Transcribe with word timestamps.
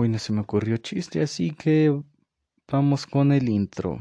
Hoy 0.00 0.08
no 0.08 0.20
se 0.20 0.32
me 0.32 0.42
ocurrió 0.42 0.76
chiste, 0.76 1.20
así 1.22 1.50
que 1.50 1.92
vamos 2.70 3.04
con 3.04 3.32
el 3.32 3.48
intro. 3.48 3.98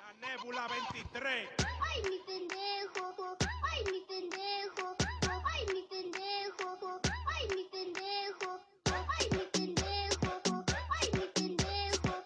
La 0.00 0.14
Nébula 0.14 0.66
23. 0.66 1.30
Ay, 1.58 2.02
mi 2.04 2.18
pendejo, 2.24 3.36
ay, 3.70 3.84
mi 3.92 4.00
pendejo, 4.08 4.96
ay, 5.44 5.66
mi 5.74 5.82
pendejo, 5.90 6.98
ay, 7.36 7.44
mi 7.54 7.64
pendejo, 7.68 8.60
ay, 8.88 9.28
mi 9.36 9.44
pendejo, 9.52 10.64
ay, 10.96 11.06
mi 11.12 11.28
pendejo, 11.34 12.24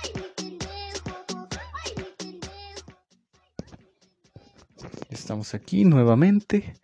ay, 0.00 0.08
mi 0.14 0.28
pendejo, 0.34 1.12
ay, 1.84 1.92
mi 1.98 2.08
pendejo. 2.16 2.88
Estamos 5.10 5.52
aquí 5.52 5.84
nuevamente. 5.84 6.74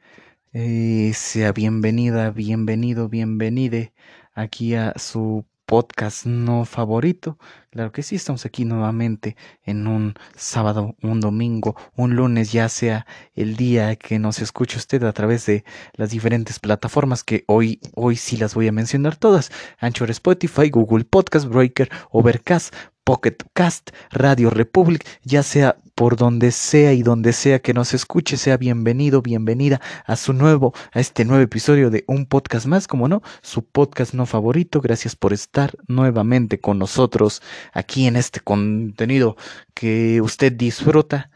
Eh, 0.55 1.13
sea 1.15 1.53
bienvenida, 1.53 2.31
bienvenido, 2.31 3.09
bienvenide 3.09 3.95
aquí 4.35 4.75
a 4.75 4.93
su 4.99 5.47
podcast 5.65 6.27
no 6.27 6.67
favorito. 6.67 7.39
Claro 7.71 7.91
que 7.91 8.03
sí, 8.03 8.17
estamos 8.17 8.45
aquí 8.45 8.67
nuevamente 8.67 9.35
en 9.65 9.87
un 9.87 10.13
sábado, 10.37 10.95
un 11.03 11.21
domingo, 11.23 11.75
un 11.97 12.17
lunes, 12.17 12.53
ya 12.53 12.69
sea 12.69 13.07
el 13.35 13.57
día 13.57 13.97
que 13.97 14.19
nos 14.19 14.41
escuche 14.41 14.77
usted 14.77 15.03
a 15.05 15.13
través 15.15 15.47
de 15.47 15.65
las 15.95 16.11
diferentes 16.11 16.59
plataformas 16.59 17.25
que 17.25 17.45
hoy, 17.47 17.81
hoy 17.95 18.17
sí 18.17 18.37
las 18.37 18.55
voy 18.55 18.69
a 18.69 18.73
mencionar 18.73 19.17
todas. 19.17 19.51
Anchor 19.79 20.11
Spotify, 20.11 20.69
Google 20.69 21.05
Podcast, 21.05 21.47
Breaker, 21.47 21.89
Overcast, 22.11 22.75
Pocket 23.05 23.39
Cast, 23.55 23.91
Radio 24.11 24.51
Republic, 24.51 25.07
ya 25.25 25.43
sea 25.43 25.79
por 25.95 26.17
donde 26.17 26.51
sea 26.53 26.93
y 26.93 27.03
donde 27.03 27.33
sea 27.33 27.61
que 27.61 27.75
nos 27.75 27.95
escuche, 27.95 28.37
sea 28.37 28.57
bienvenido, 28.57 29.23
bienvenida 29.23 29.81
a 30.07 30.17
su 30.17 30.33
nuevo, 30.33 30.73
a 30.93 31.01
este 31.01 31.25
nuevo 31.25 31.43
episodio 31.43 31.91
de 31.91 32.05
un 32.07 32.27
podcast 32.27 32.67
más, 32.67 32.89
como 32.89 33.09
no, 33.09 33.23
su 33.43 33.65
podcast 33.65 34.15
no 34.15 34.27
favorito. 34.27 34.81
Gracias 34.81 35.17
por 35.17 35.33
estar 35.33 35.77
nuevamente 35.89 36.61
con 36.61 36.79
nosotros 36.79 37.43
aquí 37.73 38.07
en 38.07 38.17
este 38.17 38.41
contenido 38.41 39.37
que 39.75 40.21
usted 40.21 40.53
disfruta. 40.53 41.31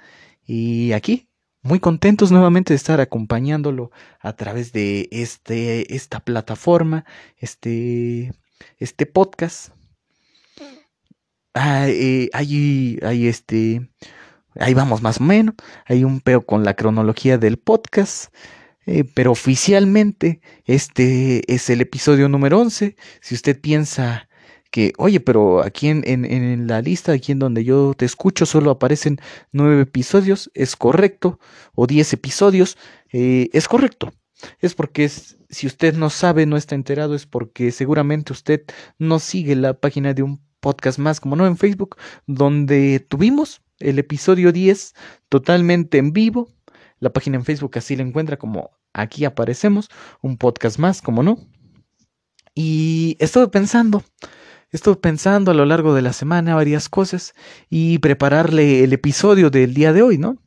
Y 0.47 0.93
aquí, 0.93 1.29
muy 1.63 1.81
contentos 1.81 2.31
nuevamente 2.31 2.73
de 2.73 2.77
estar 2.77 3.01
acompañándolo 3.01 3.91
a 4.20 4.35
través 4.35 4.73
de 4.73 5.09
este, 5.11 5.95
esta 5.95 6.20
plataforma, 6.20 7.05
este, 7.39 8.33
este 8.79 9.07
podcast. 9.07 9.70
Ah, 11.55 11.89
eh, 11.89 12.29
ahí, 12.35 12.98
ahí, 13.03 13.27
este, 13.27 13.89
ahí 14.61 14.75
vamos 14.75 15.03
más 15.03 15.21
o 15.21 15.25
menos. 15.25 15.55
Hay 15.87 16.05
un 16.05 16.21
peo 16.21 16.45
con 16.47 16.65
la 16.65 16.75
cronología 16.75 17.39
del 17.39 17.59
podcast. 17.59 18.33
eh, 18.87 19.05
pero 19.15 19.33
oficialmente 19.33 20.41
este 20.65 21.43
es 21.53 21.71
el 21.71 21.81
episodio 21.81 22.29
número 22.29 22.61
11. 22.61 22.97
Si 23.21 23.35
usted 23.35 23.61
piensa 23.61 24.29
que, 24.71 24.93
oye, 24.98 25.21
pero 25.21 25.63
aquí 25.65 25.89
en, 25.89 26.03
en, 26.07 26.25
en 26.25 26.67
la 26.67 26.83
lista, 26.83 27.13
aquí 27.13 27.33
en 27.33 27.39
donde 27.41 27.65
yo 27.65 27.95
te 27.95 28.05
escucho, 28.05 28.47
solo 28.47 28.71
aparecen 28.71 29.19
nueve 29.53 29.83
episodios, 29.83 30.51
es 30.55 30.77
correcto, 30.77 31.39
o 31.75 31.87
diez 31.87 32.13
episodios, 32.13 32.77
eh, 33.13 33.48
es 33.53 33.69
correcto. 33.69 34.13
Es 34.61 34.75
porque 34.75 35.05
es, 35.05 35.39
si 35.48 35.67
usted 35.67 35.95
no 35.95 36.11
sabe, 36.11 36.47
no 36.47 36.57
está 36.57 36.75
enterado, 36.75 37.15
es 37.15 37.27
porque 37.27 37.73
seguramente 37.73 38.33
usted 38.33 38.63
no 38.98 39.19
sigue 39.19 39.57
la 39.57 39.75
página 39.75 40.15
de 40.15 40.23
un 40.23 40.41
podcast 40.61 40.98
más, 40.98 41.20
como 41.20 41.37
no 41.37 41.47
en 41.47 41.57
Facebook, 41.57 41.97
donde 42.27 43.01
tuvimos 43.01 43.63
el 43.79 43.99
episodio 43.99 44.53
10 44.53 44.95
totalmente 45.29 45.99
en 45.99 46.13
vivo. 46.13 46.49
La 46.99 47.13
página 47.13 47.37
en 47.37 47.45
Facebook 47.45 47.77
así 47.77 47.97
la 47.97 48.03
encuentra 48.03 48.39
como 48.39 48.71
aquí 48.93 49.25
aparecemos, 49.25 49.91
un 50.23 50.37
podcast 50.39 50.79
más, 50.79 51.03
como 51.03 51.23
no. 51.23 51.39
Y 52.55 53.17
estuve 53.21 53.49
pensando, 53.49 54.03
estuve 54.71 54.97
pensando 54.97 55.51
a 55.51 55.55
lo 55.55 55.67
largo 55.67 55.95
de 55.95 56.03
la 56.03 56.15
semana 56.15 56.55
varias 56.55 56.89
cosas 56.89 57.35
y 57.69 57.99
prepararle 57.99 58.83
el 58.83 58.92
episodio 58.95 59.51
del 59.51 59.75
día 59.75 59.92
de 59.92 60.03
hoy, 60.03 60.17
¿no? 60.17 60.39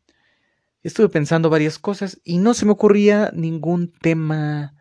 Estuve 0.82 1.10
pensando 1.10 1.50
varias 1.50 1.78
cosas 1.78 2.20
y 2.24 2.38
no 2.40 2.54
se 2.54 2.66
me 2.66 2.72
ocurría 2.72 3.32
ningún 3.36 3.92
tema 3.92 4.76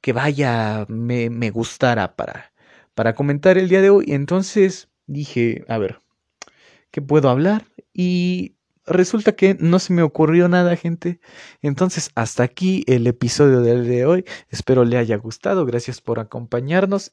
que 0.00 0.12
vaya, 0.12 0.84
me, 0.88 1.30
me 1.30 1.50
gustara 1.50 2.16
para, 2.16 2.52
para 2.94 3.14
comentar 3.14 3.56
el 3.56 3.68
día 3.68 3.80
de 3.80 3.90
hoy. 3.90 4.06
Entonces 4.08 4.88
dije, 5.06 5.64
a 5.68 5.78
ver, 5.78 6.00
¿qué 6.90 7.00
puedo 7.00 7.30
hablar? 7.30 7.64
Y 8.00 8.54
resulta 8.86 9.32
que 9.32 9.56
no 9.58 9.80
se 9.80 9.92
me 9.92 10.02
ocurrió 10.02 10.48
nada, 10.48 10.76
gente. 10.76 11.18
Entonces, 11.62 12.12
hasta 12.14 12.44
aquí 12.44 12.84
el 12.86 13.08
episodio 13.08 13.60
del 13.60 13.88
de 13.88 14.06
hoy. 14.06 14.24
Espero 14.50 14.84
le 14.84 14.98
haya 14.98 15.16
gustado. 15.16 15.66
Gracias 15.66 16.00
por 16.00 16.20
acompañarnos. 16.20 17.12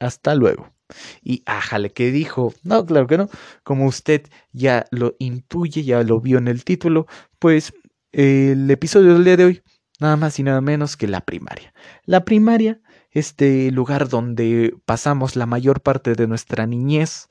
Hasta 0.00 0.34
luego. 0.34 0.74
Y 1.22 1.44
ájale, 1.46 1.92
¿qué 1.92 2.10
dijo? 2.10 2.52
No, 2.64 2.84
claro 2.84 3.06
que 3.06 3.18
no. 3.18 3.28
Como 3.62 3.86
usted 3.86 4.26
ya 4.50 4.86
lo 4.90 5.14
intuye, 5.20 5.84
ya 5.84 6.02
lo 6.02 6.20
vio 6.20 6.38
en 6.38 6.48
el 6.48 6.64
título, 6.64 7.06
pues 7.38 7.72
el 8.10 8.68
episodio 8.68 9.14
del 9.14 9.22
día 9.22 9.36
de 9.36 9.44
hoy, 9.44 9.62
nada 10.00 10.16
más 10.16 10.40
y 10.40 10.42
nada 10.42 10.60
menos 10.60 10.96
que 10.96 11.06
la 11.06 11.20
primaria. 11.20 11.72
La 12.04 12.24
primaria, 12.24 12.80
este 13.12 13.70
lugar 13.70 14.08
donde 14.08 14.74
pasamos 14.86 15.36
la 15.36 15.46
mayor 15.46 15.82
parte 15.82 16.14
de 16.14 16.26
nuestra 16.26 16.66
niñez 16.66 17.28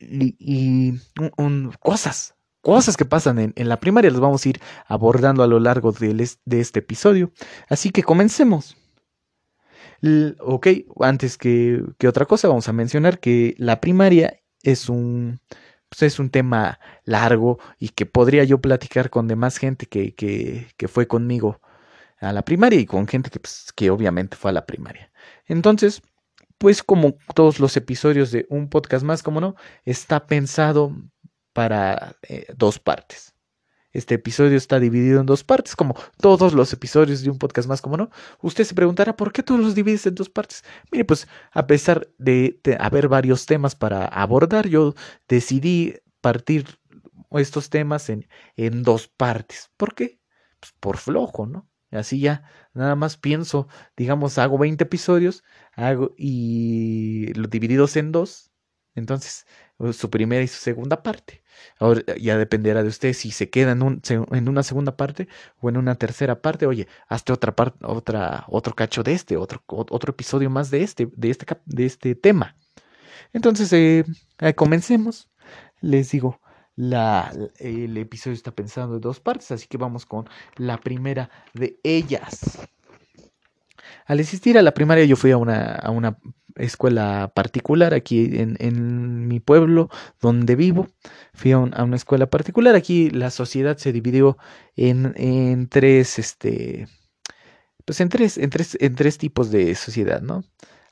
y, 0.00 0.92
un- 1.36 1.72
cosas, 1.80 2.34
cosas 2.60 2.96
que 2.96 3.04
pasan 3.04 3.38
en, 3.38 3.52
en 3.56 3.68
la 3.68 3.80
primaria, 3.80 4.10
las 4.10 4.20
vamos 4.20 4.44
a 4.44 4.48
ir 4.48 4.60
abordando 4.86 5.42
a 5.42 5.46
lo 5.46 5.60
largo 5.60 5.92
es- 6.24 6.40
de 6.44 6.60
este 6.60 6.80
episodio. 6.80 7.32
Así 7.68 7.90
que 7.90 8.02
comencemos. 8.02 8.76
L- 10.02 10.34
ok, 10.40 10.66
antes 11.00 11.36
que, 11.38 11.82
que 11.98 12.08
otra 12.08 12.26
cosa, 12.26 12.48
vamos 12.48 12.68
a 12.68 12.72
mencionar 12.72 13.20
que 13.20 13.54
la 13.58 13.80
primaria 13.80 14.40
es 14.62 14.88
un, 14.88 15.40
pues 15.88 16.02
es 16.02 16.18
un 16.18 16.30
tema 16.30 16.78
largo 17.04 17.58
y 17.78 17.90
que 17.90 18.06
podría 18.06 18.44
yo 18.44 18.60
platicar 18.60 19.10
con 19.10 19.28
demás 19.28 19.58
gente 19.58 19.86
que, 19.86 20.14
que, 20.14 20.68
que 20.76 20.88
fue 20.88 21.06
conmigo 21.06 21.60
a 22.20 22.32
la 22.32 22.44
primaria 22.44 22.80
y 22.80 22.86
con 22.86 23.06
gente 23.08 23.30
que, 23.30 23.40
pues, 23.40 23.72
que 23.76 23.90
obviamente 23.90 24.36
fue 24.36 24.50
a 24.50 24.54
la 24.54 24.66
primaria. 24.66 25.12
Entonces, 25.46 26.02
pues 26.60 26.82
como 26.82 27.16
todos 27.34 27.58
los 27.58 27.74
episodios 27.78 28.30
de 28.32 28.46
un 28.50 28.68
podcast 28.68 29.02
más, 29.02 29.22
como 29.22 29.40
no, 29.40 29.56
está 29.86 30.26
pensado 30.26 30.94
para 31.54 32.16
eh, 32.28 32.44
dos 32.54 32.78
partes. 32.78 33.34
Este 33.94 34.16
episodio 34.16 34.58
está 34.58 34.78
dividido 34.78 35.20
en 35.20 35.26
dos 35.26 35.42
partes, 35.42 35.74
como 35.74 35.96
todos 36.20 36.52
los 36.52 36.70
episodios 36.74 37.22
de 37.22 37.30
un 37.30 37.38
podcast 37.38 37.66
más, 37.66 37.80
como 37.80 37.96
no. 37.96 38.10
Usted 38.42 38.64
se 38.64 38.74
preguntará, 38.74 39.16
¿por 39.16 39.32
qué 39.32 39.42
tú 39.42 39.56
los 39.56 39.74
divides 39.74 40.04
en 40.04 40.14
dos 40.14 40.28
partes? 40.28 40.62
Mire, 40.92 41.06
pues 41.06 41.26
a 41.50 41.66
pesar 41.66 42.06
de, 42.18 42.60
haber 42.78 43.08
varios 43.08 43.46
temas 43.46 43.74
para 43.74 44.04
abordar, 44.04 44.68
yo 44.68 44.94
decidí 45.28 45.94
partir 46.20 46.78
estos 47.30 47.70
temas 47.70 48.10
en, 48.10 48.28
en 48.56 48.82
dos 48.82 49.08
partes. 49.08 49.70
¿Por 49.78 49.94
qué? 49.94 50.20
Pues 50.60 50.74
por 50.78 50.98
flojo, 50.98 51.46
¿no? 51.46 51.69
Así 51.90 52.20
ya, 52.20 52.44
nada 52.72 52.94
más 52.94 53.16
pienso, 53.16 53.68
digamos, 53.96 54.38
hago 54.38 54.58
20 54.58 54.84
episodios 54.84 55.42
hago, 55.72 56.14
y 56.16 57.32
los 57.34 57.50
divididos 57.50 57.96
en 57.96 58.12
dos. 58.12 58.50
Entonces, 58.94 59.46
su 59.92 60.10
primera 60.10 60.42
y 60.42 60.48
su 60.48 60.58
segunda 60.60 61.02
parte. 61.02 61.42
Ahora 61.78 62.02
ya 62.20 62.38
dependerá 62.38 62.82
de 62.82 62.88
usted 62.88 63.12
si 63.12 63.30
se 63.30 63.50
queda 63.50 63.72
en, 63.72 63.82
un, 63.82 64.02
en 64.08 64.48
una 64.48 64.62
segunda 64.62 64.96
parte 64.96 65.28
o 65.60 65.68
en 65.68 65.76
una 65.76 65.94
tercera 65.96 66.42
parte. 66.42 66.66
Oye, 66.66 66.86
hazte 67.08 67.32
otra 67.32 67.54
parte, 67.56 67.78
otra, 67.86 68.44
otro 68.48 68.74
cacho 68.74 69.02
de 69.02 69.12
este, 69.12 69.36
otro, 69.36 69.62
otro 69.66 70.12
episodio 70.12 70.50
más 70.50 70.70
de 70.70 70.82
este, 70.82 71.08
de 71.16 71.30
este, 71.30 71.46
de 71.66 71.86
este 71.86 72.14
tema. 72.14 72.56
Entonces, 73.32 73.72
eh, 73.72 74.04
eh, 74.40 74.54
comencemos. 74.54 75.30
Les 75.80 76.10
digo, 76.10 76.40
la, 76.80 77.30
el 77.58 77.96
episodio 77.98 78.34
está 78.34 78.52
pensado 78.52 78.94
en 78.94 79.00
dos 79.02 79.20
partes, 79.20 79.50
así 79.50 79.66
que 79.68 79.76
vamos 79.76 80.06
con 80.06 80.28
la 80.56 80.78
primera 80.78 81.28
de 81.52 81.78
ellas. 81.84 82.58
Al 84.06 84.18
asistir 84.18 84.56
a 84.56 84.62
la 84.62 84.72
primaria 84.72 85.04
yo 85.04 85.16
fui 85.16 85.30
a 85.30 85.36
una, 85.36 85.74
a 85.74 85.90
una 85.90 86.16
escuela 86.56 87.32
particular 87.34 87.92
aquí 87.92 88.40
en, 88.40 88.56
en 88.58 89.28
mi 89.28 89.40
pueblo 89.40 89.90
donde 90.20 90.56
vivo. 90.56 90.88
Fui 91.34 91.52
a, 91.52 91.56
a 91.56 91.84
una 91.84 91.96
escuela 91.96 92.26
particular. 92.28 92.74
Aquí 92.74 93.10
la 93.10 93.30
sociedad 93.30 93.76
se 93.76 93.92
dividió 93.92 94.38
en, 94.74 95.12
en 95.16 95.68
tres, 95.68 96.18
este, 96.18 96.88
pues 97.84 98.00
en 98.00 98.08
tres, 98.08 98.38
en 98.38 98.48
tres, 98.48 98.76
en 98.80 98.94
tres 98.94 99.18
tipos 99.18 99.50
de 99.50 99.74
sociedad, 99.74 100.22
¿no? 100.22 100.44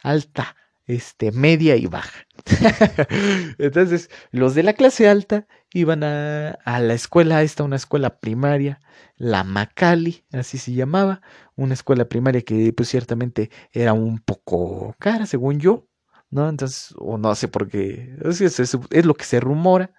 Alta, 0.02 0.54
este, 0.88 1.30
media 1.30 1.76
y 1.76 1.86
baja. 1.86 2.26
Entonces, 3.58 4.10
los 4.32 4.54
de 4.54 4.64
la 4.64 4.72
clase 4.72 5.08
alta 5.08 5.46
iban 5.72 6.02
a, 6.02 6.50
a 6.64 6.80
la 6.80 6.94
escuela, 6.94 7.42
esta 7.42 7.62
una 7.62 7.76
escuela 7.76 8.18
primaria, 8.18 8.80
la 9.16 9.44
Macali, 9.44 10.24
así 10.32 10.58
se 10.58 10.72
llamaba, 10.72 11.20
una 11.56 11.74
escuela 11.74 12.06
primaria 12.08 12.42
que 12.42 12.72
pues 12.72 12.88
ciertamente 12.88 13.50
era 13.72 13.92
un 13.92 14.18
poco 14.18 14.94
cara, 14.98 15.26
según 15.26 15.60
yo, 15.60 15.88
¿no? 16.30 16.48
Entonces, 16.48 16.94
o 16.98 17.18
no 17.18 17.34
sé 17.34 17.48
por 17.48 17.68
qué, 17.68 18.16
es, 18.24 19.04
lo 19.04 19.14
que 19.14 19.24
se 19.24 19.40
rumora. 19.40 19.92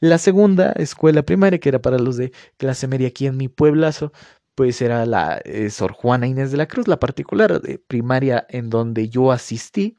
La 0.00 0.18
segunda 0.18 0.72
escuela 0.72 1.22
primaria, 1.22 1.60
que 1.60 1.68
era 1.68 1.80
para 1.80 1.98
los 1.98 2.16
de 2.16 2.32
clase 2.56 2.88
media 2.88 3.08
aquí 3.08 3.26
en 3.26 3.36
mi 3.36 3.48
pueblazo, 3.48 4.12
pues 4.54 4.82
era 4.82 5.06
la 5.06 5.40
eh, 5.44 5.70
Sor 5.70 5.92
Juana 5.92 6.26
Inés 6.26 6.50
de 6.50 6.58
la 6.58 6.66
Cruz, 6.66 6.88
la 6.88 6.98
particular 6.98 7.60
de 7.60 7.78
primaria 7.78 8.46
en 8.50 8.70
donde 8.70 9.08
yo 9.08 9.32
asistí 9.32 9.98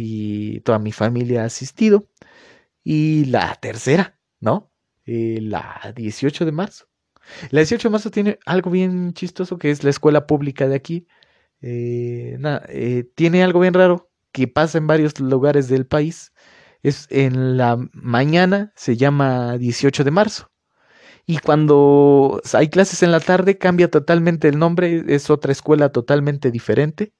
y 0.00 0.60
toda 0.60 0.78
mi 0.78 0.92
familia 0.92 1.42
ha 1.42 1.46
asistido. 1.46 2.08
Y 2.84 3.24
la 3.26 3.54
tercera, 3.56 4.18
¿no? 4.40 4.72
Eh, 5.06 5.40
la 5.42 5.92
18 5.96 6.44
de 6.44 6.52
marzo. 6.52 6.86
La 7.50 7.60
18 7.60 7.88
de 7.88 7.92
marzo 7.92 8.10
tiene 8.10 8.38
algo 8.46 8.70
bien 8.70 9.12
chistoso 9.12 9.58
que 9.58 9.70
es 9.70 9.84
la 9.84 9.90
escuela 9.90 10.26
pública 10.26 10.68
de 10.68 10.76
aquí. 10.76 11.06
Eh, 11.60 12.38
eh, 12.68 13.04
tiene 13.14 13.42
algo 13.42 13.60
bien 13.60 13.74
raro 13.74 14.10
que 14.32 14.46
pasa 14.48 14.78
en 14.78 14.86
varios 14.86 15.18
lugares 15.20 15.68
del 15.68 15.86
país. 15.86 16.32
Es 16.82 17.08
en 17.10 17.56
la 17.56 17.76
mañana 17.92 18.72
se 18.76 18.96
llama 18.96 19.58
18 19.58 20.04
de 20.04 20.10
marzo. 20.12 20.50
Y 21.26 21.38
cuando 21.38 22.40
hay 22.54 22.68
clases 22.68 23.02
en 23.02 23.12
la 23.12 23.20
tarde 23.20 23.58
cambia 23.58 23.90
totalmente 23.90 24.48
el 24.48 24.58
nombre, 24.58 25.04
es 25.08 25.28
otra 25.28 25.52
escuela 25.52 25.90
totalmente 25.90 26.50
diferente. 26.50 27.12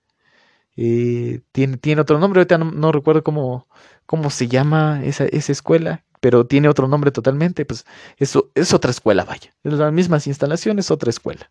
Eh, 0.81 1.41
tiene, 1.51 1.77
tiene 1.77 2.03
otro 2.03 2.21
nombre, 2.21 2.39
ahorita 2.39 2.57
no, 2.57 2.93
recuerdo 2.93 3.25
cómo, 3.25 3.67
cómo 4.07 4.31
se 4.31 4.47
llama 4.47 5.01
esa, 5.03 5.25
esa 5.25 5.51
escuela, 5.51 6.05
pero 6.21 6.47
tiene 6.47 6.69
otro 6.69 6.87
nombre 6.87 7.11
totalmente, 7.11 7.65
pues 7.65 7.85
eso 8.17 8.53
es 8.55 8.73
otra 8.73 8.93
escuela, 8.93 9.25
vaya. 9.25 9.53
Las 9.65 9.93
mismas 9.93 10.29
instalaciones, 10.29 10.93
otra 10.93 11.11
escuela. 11.11 11.51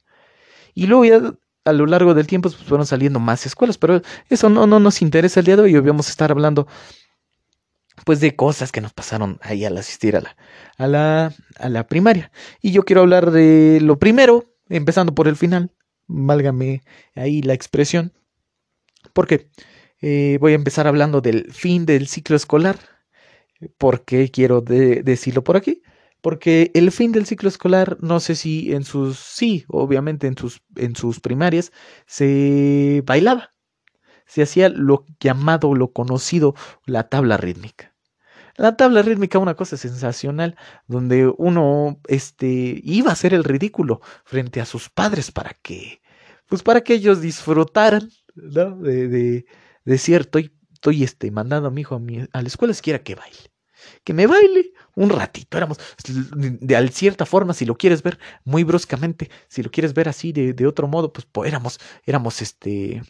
Y 0.74 0.88
luego 0.88 1.03
ya 1.03 1.33
a 1.65 1.74
lo 1.74 1.85
largo 1.88 2.13
del 2.13 2.25
tiempo 2.25 2.50
pues, 2.50 2.63
fueron 2.63 2.88
saliendo 2.88 3.19
más 3.19 3.45
escuelas, 3.45 3.77
pero 3.77 4.01
eso 4.29 4.47
no, 4.47 4.65
no 4.65 4.79
nos 4.79 5.01
interesa 5.01 5.41
el 5.41 5.45
día 5.45 5.57
de 5.57 5.63
hoy. 5.63 5.75
Hoy 5.75 5.81
vamos 5.81 6.07
a 6.07 6.12
estar 6.12 6.31
hablando 6.31 6.65
pues 8.06 8.21
de 8.21 8.33
cosas 8.33 8.71
que 8.71 8.80
nos 8.80 8.94
pasaron 8.94 9.39
ahí 9.41 9.65
al 9.65 9.75
asistir 9.77 10.15
a 10.15 10.21
la, 10.21 10.38
a 10.77 10.88
la, 10.88 11.33
a 11.59 11.68
la 11.68 11.85
primaria. 11.85 12.31
Y 12.62 12.71
yo 12.71 12.83
quiero 12.83 13.01
hablar 13.01 13.31
de 13.31 13.80
lo 13.81 14.00
primero, 14.00 14.45
empezando 14.69 15.13
por 15.13 15.27
el 15.27 15.35
final, 15.35 15.73
válgame 16.07 16.81
ahí 17.13 17.41
la 17.41 17.53
expresión, 17.53 18.13
porque 19.17 19.49
eh, 19.99 20.37
voy 20.39 20.51
a 20.51 20.55
empezar 20.61 20.85
hablando 20.85 21.21
del 21.21 21.51
fin 21.51 21.87
del 21.87 22.07
ciclo 22.07 22.35
escolar. 22.35 22.77
¿Por 23.79 24.05
qué 24.05 24.29
quiero 24.29 24.61
de- 24.61 25.01
decirlo 25.01 25.43
por 25.43 25.57
aquí? 25.57 25.81
Porque 26.21 26.69
el 26.75 26.91
fin 26.91 27.11
del 27.11 27.25
ciclo 27.25 27.49
escolar, 27.49 27.97
no 27.99 28.19
sé 28.19 28.35
si 28.35 28.71
en 28.73 28.83
sus, 28.83 29.17
sí, 29.17 29.65
obviamente 29.69 30.27
en 30.27 30.37
sus, 30.37 30.61
en 30.75 30.95
sus 30.95 31.19
primarias, 31.19 31.71
se 32.05 33.01
bailaba. 33.07 33.49
Se 34.27 34.43
hacía 34.43 34.69
lo 34.69 35.03
llamado, 35.19 35.73
lo 35.73 35.91
conocido, 35.93 36.53
la 36.85 37.09
tabla 37.09 37.37
rítmica. 37.37 37.95
La 38.55 38.77
tabla 38.77 39.01
rítmica, 39.01 39.39
una 39.39 39.55
cosa 39.55 39.77
sensacional, 39.77 40.55
donde 40.85 41.33
uno 41.39 41.99
este, 42.07 42.81
iba 42.83 43.09
a 43.09 43.13
hacer 43.13 43.33
el 43.33 43.43
ridículo 43.43 43.99
frente 44.25 44.61
a 44.61 44.65
sus 44.65 44.89
padres 44.91 45.31
para 45.31 45.55
que, 45.63 46.03
pues 46.47 46.61
para 46.61 46.81
que 46.81 46.93
ellos 46.93 47.19
disfrutaran, 47.19 48.11
De, 48.37 49.45
de, 49.85 49.97
cierto, 49.97 50.39
estoy, 50.39 50.55
estoy 50.73 51.03
este, 51.03 51.31
mandando 51.31 51.67
a 51.69 51.71
mi 51.71 51.81
hijo 51.81 51.95
a, 51.95 51.99
mi- 51.99 52.27
a 52.31 52.41
la 52.41 52.47
escuela 52.47 52.73
si 52.73 52.81
quiera 52.81 52.99
que 53.03 53.15
baile. 53.15 53.51
Que 54.03 54.13
me 54.13 54.27
baile 54.27 54.73
un 54.95 55.09
ratito. 55.09 55.57
Éramos, 55.57 55.79
de, 56.07 56.87
cierta 56.89 57.25
forma, 57.25 57.53
si 57.53 57.65
lo 57.65 57.77
quieres 57.77 58.03
ver 58.03 58.19
muy 58.43 58.63
bruscamente, 58.63 59.29
si 59.47 59.63
lo 59.63 59.71
quieres 59.71 59.93
ver 59.93 60.09
así 60.09 60.31
de, 60.33 60.53
de 60.53 60.67
otro 60.67 60.87
modo, 60.87 61.13
pues, 61.13 61.27
pues 61.31 61.47
éramos, 61.49 61.79
éramos 62.05 62.41
este, 62.41 63.01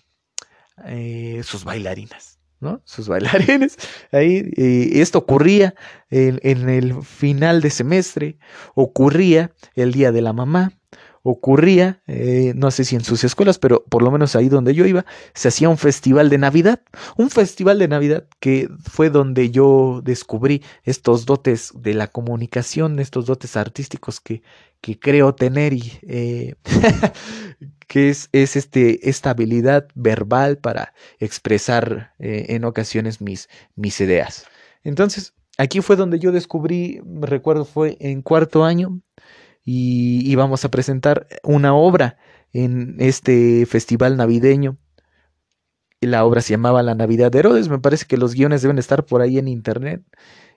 eh, 0.85 1.41
sus 1.43 1.63
bailarinas, 1.63 2.39
¿no? 2.59 2.81
Sus 2.85 3.07
bailarines. 3.07 3.77
Ahí, 4.11 4.51
eh, 4.57 4.89
esto 5.01 5.19
ocurría 5.19 5.73
en, 6.09 6.39
en 6.43 6.69
el 6.69 7.01
final 7.03 7.61
de 7.61 7.69
semestre, 7.69 8.37
ocurría 8.75 9.51
el 9.75 9.91
día 9.91 10.11
de 10.11 10.21
la 10.21 10.33
mamá, 10.33 10.73
ocurría, 11.23 12.01
eh, 12.07 12.53
no 12.55 12.71
sé 12.71 12.85
si 12.85 12.95
en 12.95 13.03
sus 13.03 13.23
escuelas, 13.23 13.59
pero 13.59 13.83
por 13.85 14.01
lo 14.01 14.11
menos 14.11 14.35
ahí 14.35 14.49
donde 14.49 14.73
yo 14.73 14.85
iba, 14.85 15.05
se 15.33 15.47
hacía 15.47 15.69
un 15.69 15.77
festival 15.77 16.29
de 16.29 16.37
Navidad, 16.37 16.81
un 17.17 17.29
festival 17.29 17.79
de 17.79 17.87
Navidad 17.87 18.25
que 18.39 18.69
fue 18.83 19.09
donde 19.09 19.49
yo 19.51 20.01
descubrí 20.03 20.63
estos 20.83 21.25
dotes 21.25 21.71
de 21.75 21.93
la 21.93 22.07
comunicación, 22.07 22.99
estos 22.99 23.25
dotes 23.25 23.57
artísticos 23.57 24.19
que, 24.19 24.41
que 24.81 24.99
creo 24.99 25.35
tener 25.35 25.73
y 25.73 25.91
eh, 26.03 26.55
que 27.87 28.09
es, 28.09 28.29
es 28.31 28.55
este, 28.55 29.09
esta 29.09 29.31
habilidad 29.31 29.87
verbal 29.95 30.57
para 30.57 30.93
expresar 31.19 32.13
eh, 32.19 32.45
en 32.49 32.65
ocasiones 32.65 33.21
mis, 33.21 33.49
mis 33.75 33.99
ideas. 34.01 34.45
Entonces, 34.83 35.33
aquí 35.57 35.81
fue 35.81 35.95
donde 35.95 36.19
yo 36.19 36.31
descubrí, 36.31 37.01
recuerdo 37.21 37.65
fue 37.65 37.97
en 37.99 38.21
cuarto 38.21 38.63
año, 38.63 39.01
y 39.69 40.21
íbamos 40.31 40.63
a 40.63 40.71
presentar 40.71 41.27
una 41.43 41.75
obra 41.75 42.17
en 42.53 42.95
este 42.99 43.65
festival 43.65 44.15
navideño. 44.15 44.77
Y 45.99 46.07
La 46.07 46.23
obra 46.23 46.39
se 46.39 46.51
llamaba 46.51 46.83
La 46.83 46.95
Navidad 46.95 47.31
de 47.31 47.39
Herodes, 47.39 47.67
me 47.67 47.79
parece 47.79 48.05
que 48.05 48.15
los 48.15 48.33
guiones 48.33 48.61
deben 48.61 48.77
estar 48.77 49.05
por 49.05 49.21
ahí 49.21 49.37
en 49.37 49.49
internet. 49.49 50.03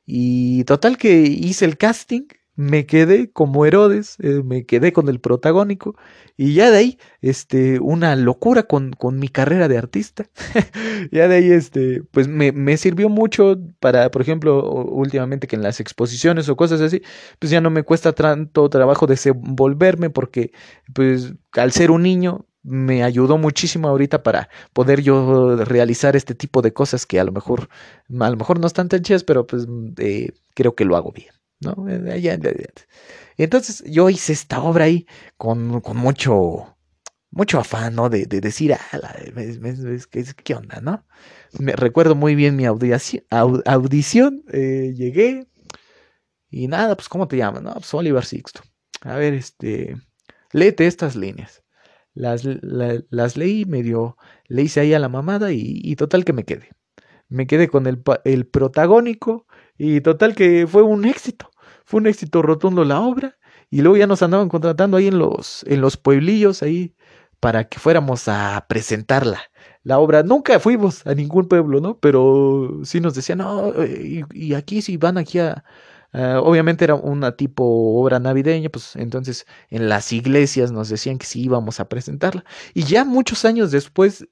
Y 0.06 0.62
total 0.62 0.96
que 0.96 1.22
hice 1.22 1.64
el 1.64 1.76
casting, 1.76 2.28
me 2.60 2.84
quedé 2.84 3.32
como 3.32 3.64
Herodes, 3.64 4.16
eh, 4.20 4.42
me 4.44 4.66
quedé 4.66 4.92
con 4.92 5.08
el 5.08 5.18
protagónico 5.18 5.96
y 6.36 6.52
ya 6.52 6.70
de 6.70 6.76
ahí, 6.76 6.98
este, 7.22 7.80
una 7.80 8.14
locura 8.16 8.64
con, 8.64 8.92
con 8.92 9.18
mi 9.18 9.28
carrera 9.28 9.66
de 9.66 9.78
artista. 9.78 10.28
ya 11.10 11.26
de 11.26 11.36
ahí, 11.36 11.50
este, 11.52 12.02
pues 12.10 12.28
me, 12.28 12.52
me 12.52 12.76
sirvió 12.76 13.08
mucho 13.08 13.58
para, 13.78 14.10
por 14.10 14.20
ejemplo, 14.20 14.62
últimamente 14.84 15.46
que 15.46 15.56
en 15.56 15.62
las 15.62 15.80
exposiciones 15.80 16.50
o 16.50 16.56
cosas 16.56 16.82
así, 16.82 17.00
pues 17.38 17.50
ya 17.50 17.62
no 17.62 17.70
me 17.70 17.82
cuesta 17.82 18.12
tanto 18.12 18.68
trabajo 18.68 19.06
desenvolverme 19.06 20.10
porque, 20.10 20.52
pues, 20.94 21.32
al 21.52 21.72
ser 21.72 21.90
un 21.90 22.02
niño, 22.02 22.46
me 22.62 23.02
ayudó 23.04 23.38
muchísimo 23.38 23.88
ahorita 23.88 24.22
para 24.22 24.50
poder 24.74 25.00
yo 25.00 25.56
realizar 25.64 26.14
este 26.14 26.34
tipo 26.34 26.60
de 26.60 26.74
cosas 26.74 27.06
que 27.06 27.18
a 27.18 27.24
lo 27.24 27.32
mejor, 27.32 27.70
a 28.20 28.30
lo 28.30 28.36
mejor 28.36 28.60
no 28.60 28.66
están 28.66 28.88
tan 28.90 29.00
chidas, 29.00 29.24
pero 29.24 29.46
pues 29.46 29.66
eh, 29.96 30.32
creo 30.54 30.74
que 30.74 30.84
lo 30.84 30.96
hago 30.96 31.10
bien, 31.10 31.32
¿no? 31.60 31.86
Eh. 31.88 32.22
Entonces 33.36 33.82
yo 33.86 34.10
hice 34.10 34.32
esta 34.32 34.62
obra 34.62 34.84
ahí 34.84 35.06
con, 35.36 35.80
con 35.80 35.96
mucho, 35.96 36.76
mucho 37.30 37.60
afán, 37.60 37.94
¿no? 37.96 38.08
De, 38.10 38.26
de 38.26 38.40
decir, 38.40 38.74
ah, 38.74 39.00
¿qué, 40.44 40.54
onda, 40.54 40.80
no? 40.80 41.06
Me 41.58 41.72
recuerdo 41.72 42.14
muy 42.14 42.34
bien 42.34 42.56
mi 42.56 42.64
audici- 42.64 43.24
au- 43.30 43.62
audición, 43.66 44.42
eh, 44.52 44.92
llegué 44.96 45.46
y 46.50 46.68
nada, 46.68 46.96
pues 46.96 47.08
¿cómo 47.08 47.28
te 47.28 47.36
llamas? 47.36 47.62
No, 47.62 47.72
pues 47.74 47.92
Oliver 47.94 48.24
Sixto. 48.24 48.62
A 49.02 49.16
ver, 49.16 49.34
este, 49.34 49.96
léete 50.52 50.86
estas 50.86 51.16
líneas. 51.16 51.62
Las, 52.14 52.44
la- 52.44 53.02
las 53.10 53.36
leí, 53.36 53.64
medio, 53.66 54.16
le 54.48 54.62
hice 54.62 54.80
ahí 54.80 54.94
a 54.94 54.98
la 54.98 55.08
mamada 55.08 55.52
y, 55.52 55.80
total 55.96 56.24
que 56.24 56.32
me 56.32 56.44
quedé. 56.44 56.70
Me 57.28 57.46
quedé 57.46 57.68
con 57.68 57.86
el, 57.86 58.02
el 58.24 58.46
protagónico 58.48 59.46
y 59.78 60.00
total 60.02 60.34
que 60.36 60.66
fue 60.68 60.82
un 60.82 61.04
éxito. 61.06 61.49
Fue 61.90 61.98
un 61.98 62.06
éxito 62.06 62.40
rotundo 62.40 62.84
la 62.84 63.00
obra 63.00 63.36
y 63.68 63.80
luego 63.82 63.96
ya 63.96 64.06
nos 64.06 64.22
andaban 64.22 64.48
contratando 64.48 64.96
ahí 64.96 65.08
en 65.08 65.18
los, 65.18 65.64
en 65.66 65.80
los 65.80 65.96
pueblillos 65.96 66.62
ahí 66.62 66.94
para 67.40 67.64
que 67.68 67.80
fuéramos 67.80 68.28
a 68.28 68.64
presentarla. 68.68 69.40
La 69.82 69.98
obra, 69.98 70.22
nunca 70.22 70.60
fuimos 70.60 71.04
a 71.04 71.14
ningún 71.16 71.48
pueblo, 71.48 71.80
¿no? 71.80 71.98
Pero 71.98 72.78
sí 72.84 73.00
nos 73.00 73.16
decían, 73.16 73.38
no, 73.38 73.72
eh, 73.82 74.24
y, 74.32 74.54
aquí 74.54 74.82
si 74.82 74.98
van 74.98 75.18
aquí 75.18 75.40
a, 75.40 75.64
obviamente 76.12 76.84
era 76.84 76.94
una 76.94 77.32
tipo 77.32 77.64
obra 78.00 78.20
navideña, 78.20 78.68
pues 78.68 78.94
entonces 78.94 79.44
en 79.68 79.88
las 79.88 80.12
iglesias 80.12 80.70
nos 80.70 80.90
decían 80.90 81.18
que 81.18 81.26
sí 81.26 81.42
íbamos 81.42 81.80
a 81.80 81.88
presentarla. 81.88 82.44
Y 82.72 82.84
ya 82.84 83.04
muchos 83.04 83.44
años 83.44 83.72
después, 83.72 84.28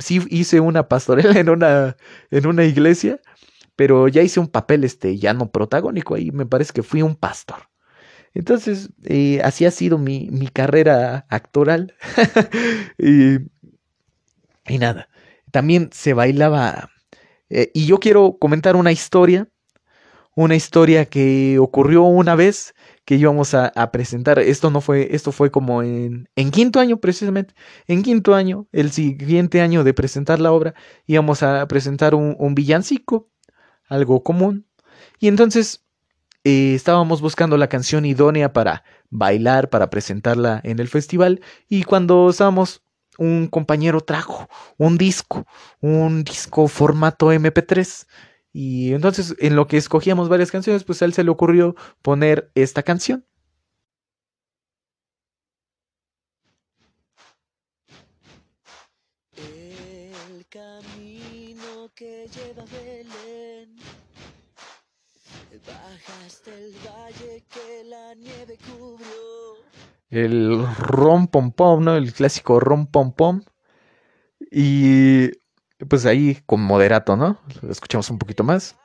sí 0.00 0.20
hice 0.30 0.60
una 0.60 0.86
pastorela 0.86 1.40
en 1.40 1.48
una, 1.48 1.96
en 2.30 2.46
una 2.46 2.62
iglesia, 2.62 3.20
pero 3.76 4.08
ya 4.08 4.22
hice 4.22 4.40
un 4.40 4.48
papel 4.48 4.84
este, 4.84 5.18
ya 5.18 5.34
no 5.34 5.50
protagónico, 5.50 6.14
ahí 6.16 6.30
me 6.32 6.46
parece 6.46 6.72
que 6.72 6.82
fui 6.82 7.02
un 7.02 7.16
pastor. 7.16 7.58
Entonces, 8.34 8.90
eh, 9.04 9.40
así 9.44 9.64
ha 9.66 9.70
sido 9.72 9.98
mi, 9.98 10.28
mi 10.30 10.48
carrera 10.48 11.26
actoral. 11.30 11.94
y, 12.98 13.38
y 14.68 14.78
nada, 14.78 15.08
también 15.50 15.90
se 15.92 16.14
bailaba. 16.14 16.90
eh, 17.50 17.70
y 17.74 17.86
yo 17.86 17.98
quiero 17.98 18.38
comentar 18.38 18.76
una 18.76 18.92
historia, 18.92 19.48
una 20.36 20.56
historia 20.56 21.06
que 21.06 21.58
ocurrió 21.60 22.04
una 22.04 22.36
vez 22.36 22.74
que 23.04 23.16
íbamos 23.16 23.54
a, 23.54 23.68
a 23.76 23.92
presentar. 23.92 24.38
Esto 24.40 24.70
no 24.70 24.80
fue, 24.82 25.08
esto 25.16 25.32
fue 25.32 25.50
como 25.50 25.82
en, 25.82 26.28
en 26.36 26.50
quinto 26.52 26.80
año 26.80 26.98
precisamente. 27.00 27.54
En 27.88 28.02
quinto 28.02 28.34
año, 28.34 28.68
el 28.72 28.92
siguiente 28.92 29.60
año 29.62 29.84
de 29.84 29.94
presentar 29.94 30.40
la 30.40 30.52
obra, 30.52 30.74
íbamos 31.06 31.42
a 31.42 31.66
presentar 31.68 32.14
un, 32.14 32.36
un 32.38 32.54
villancico, 32.54 33.30
algo 33.88 34.22
común. 34.22 34.66
Y 35.18 35.28
entonces 35.28 35.84
eh, 36.44 36.74
estábamos 36.74 37.20
buscando 37.20 37.56
la 37.56 37.68
canción 37.68 38.04
idónea 38.04 38.52
para 38.52 38.84
bailar, 39.10 39.70
para 39.70 39.90
presentarla 39.90 40.60
en 40.64 40.78
el 40.78 40.88
festival. 40.88 41.40
Y 41.68 41.84
cuando 41.84 42.30
estábamos, 42.30 42.82
un 43.18 43.48
compañero 43.48 44.00
trajo 44.00 44.48
un 44.76 44.98
disco, 44.98 45.46
un 45.80 46.24
disco 46.24 46.68
formato 46.68 47.32
MP3. 47.32 48.06
Y 48.52 48.94
entonces, 48.94 49.34
en 49.38 49.56
lo 49.56 49.66
que 49.66 49.76
escogíamos 49.76 50.28
varias 50.28 50.50
canciones, 50.50 50.84
pues 50.84 51.02
a 51.02 51.04
él 51.04 51.12
se 51.12 51.24
le 51.24 51.30
ocurrió 51.30 51.74
poner 52.02 52.50
esta 52.54 52.82
canción. 52.82 53.24
El 70.10 70.66
rom 70.78 71.26
pom 71.26 71.52
pom, 71.52 71.84
¿no? 71.84 71.96
El 71.96 72.12
clásico 72.12 72.60
rom 72.60 72.86
pom 72.86 73.12
pom. 73.12 73.42
Y 74.50 75.30
pues 75.88 76.06
ahí 76.06 76.38
con 76.46 76.60
moderato, 76.62 77.16
¿no? 77.16 77.38
Lo 77.62 77.70
escuchamos 77.70 78.08
un 78.10 78.18
poquito 78.18 78.44
más. 78.44 78.76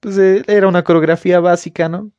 Pues 0.00 0.16
eh, 0.18 0.44
era 0.46 0.68
una 0.68 0.84
coreografía 0.84 1.40
básica, 1.40 1.88
¿no? 1.88 2.12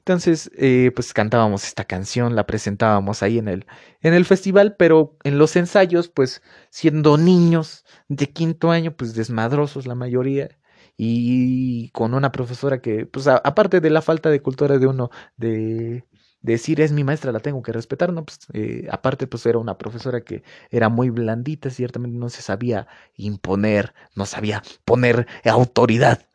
Entonces, 0.00 0.50
eh, 0.56 0.90
pues 0.94 1.12
cantábamos 1.12 1.64
esta 1.64 1.84
canción, 1.84 2.34
la 2.34 2.46
presentábamos 2.46 3.22
ahí 3.22 3.38
en 3.38 3.48
el, 3.48 3.66
en 4.00 4.14
el 4.14 4.24
festival, 4.24 4.74
pero 4.78 5.16
en 5.24 5.38
los 5.38 5.56
ensayos, 5.56 6.08
pues 6.08 6.42
siendo 6.70 7.18
niños 7.18 7.84
de 8.08 8.30
quinto 8.30 8.70
año, 8.70 8.96
pues 8.96 9.14
desmadrosos 9.14 9.86
la 9.86 9.94
mayoría, 9.94 10.48
y 10.96 11.90
con 11.90 12.14
una 12.14 12.32
profesora 12.32 12.80
que, 12.80 13.06
pues 13.06 13.26
aparte 13.26 13.80
de 13.80 13.90
la 13.90 14.02
falta 14.02 14.30
de 14.30 14.42
cultura 14.42 14.78
de 14.78 14.86
uno, 14.86 15.10
de, 15.36 16.04
de 16.42 16.52
decir 16.52 16.80
es 16.80 16.92
mi 16.92 17.04
maestra, 17.04 17.32
la 17.32 17.40
tengo 17.40 17.62
que 17.62 17.72
respetar, 17.72 18.12
¿no? 18.12 18.24
Pues 18.24 18.40
eh, 18.52 18.86
aparte, 18.90 19.26
pues 19.26 19.44
era 19.46 19.58
una 19.58 19.78
profesora 19.78 20.22
que 20.22 20.42
era 20.70 20.88
muy 20.88 21.10
blandita, 21.10 21.70
ciertamente 21.70 22.18
no 22.18 22.28
se 22.30 22.42
sabía 22.42 22.86
imponer, 23.16 23.94
no 24.14 24.26
sabía 24.26 24.62
poner 24.84 25.26
autoridad. 25.44 26.26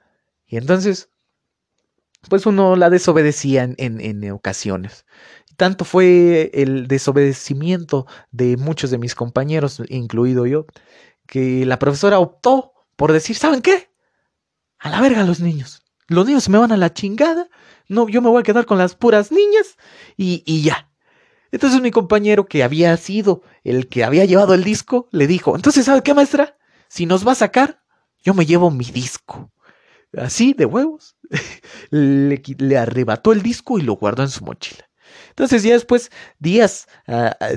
Y 0.47 0.57
entonces, 0.57 1.09
pues 2.29 2.45
uno 2.45 2.75
la 2.75 2.89
desobedecía 2.89 3.63
en, 3.63 3.75
en, 3.77 4.31
ocasiones. 4.31 5.05
Tanto 5.57 5.85
fue 5.85 6.51
el 6.53 6.87
desobedecimiento 6.87 8.07
de 8.31 8.57
muchos 8.57 8.91
de 8.91 8.97
mis 8.97 9.15
compañeros, 9.15 9.81
incluido 9.89 10.45
yo, 10.45 10.65
que 11.27 11.65
la 11.65 11.79
profesora 11.79 12.19
optó 12.19 12.73
por 12.95 13.11
decir, 13.11 13.35
¿saben 13.35 13.61
qué? 13.61 13.89
A 14.79 14.89
la 14.89 15.01
verga 15.01 15.23
los 15.23 15.39
niños. 15.39 15.81
Los 16.07 16.25
niños 16.27 16.49
me 16.49 16.57
van 16.57 16.71
a 16.71 16.77
la 16.77 16.93
chingada. 16.93 17.47
No, 17.87 18.07
yo 18.07 18.21
me 18.21 18.29
voy 18.29 18.41
a 18.41 18.43
quedar 18.43 18.65
con 18.65 18.77
las 18.77 18.95
puras 18.95 19.31
niñas 19.31 19.77
y, 20.17 20.43
y 20.45 20.61
ya. 20.63 20.89
Entonces 21.51 21.81
mi 21.81 21.91
compañero 21.91 22.45
que 22.45 22.63
había 22.63 22.95
sido 22.97 23.41
el 23.63 23.87
que 23.87 24.03
había 24.03 24.25
llevado 24.25 24.53
el 24.53 24.63
disco, 24.63 25.07
le 25.11 25.27
dijo, 25.27 25.55
entonces, 25.55 25.85
¿sabe 25.85 26.03
qué, 26.03 26.13
maestra? 26.13 26.57
Si 26.89 27.05
nos 27.05 27.25
va 27.25 27.31
a 27.31 27.35
sacar, 27.35 27.81
yo 28.23 28.33
me 28.33 28.45
llevo 28.45 28.71
mi 28.71 28.85
disco. 28.85 29.51
Así, 30.17 30.53
de 30.53 30.65
huevos. 30.65 31.15
le, 31.91 32.77
arrebató 32.77 33.33
el 33.33 33.41
disco 33.41 33.79
y 33.79 33.81
lo 33.81 33.95
guardó 33.95 34.23
en 34.23 34.29
su 34.29 34.43
mochila. 34.43 34.87
Entonces 35.29 35.63
ya 35.63 35.73
después, 35.73 36.11
días 36.39 36.87
ah, 37.07 37.35
ah, 37.39 37.49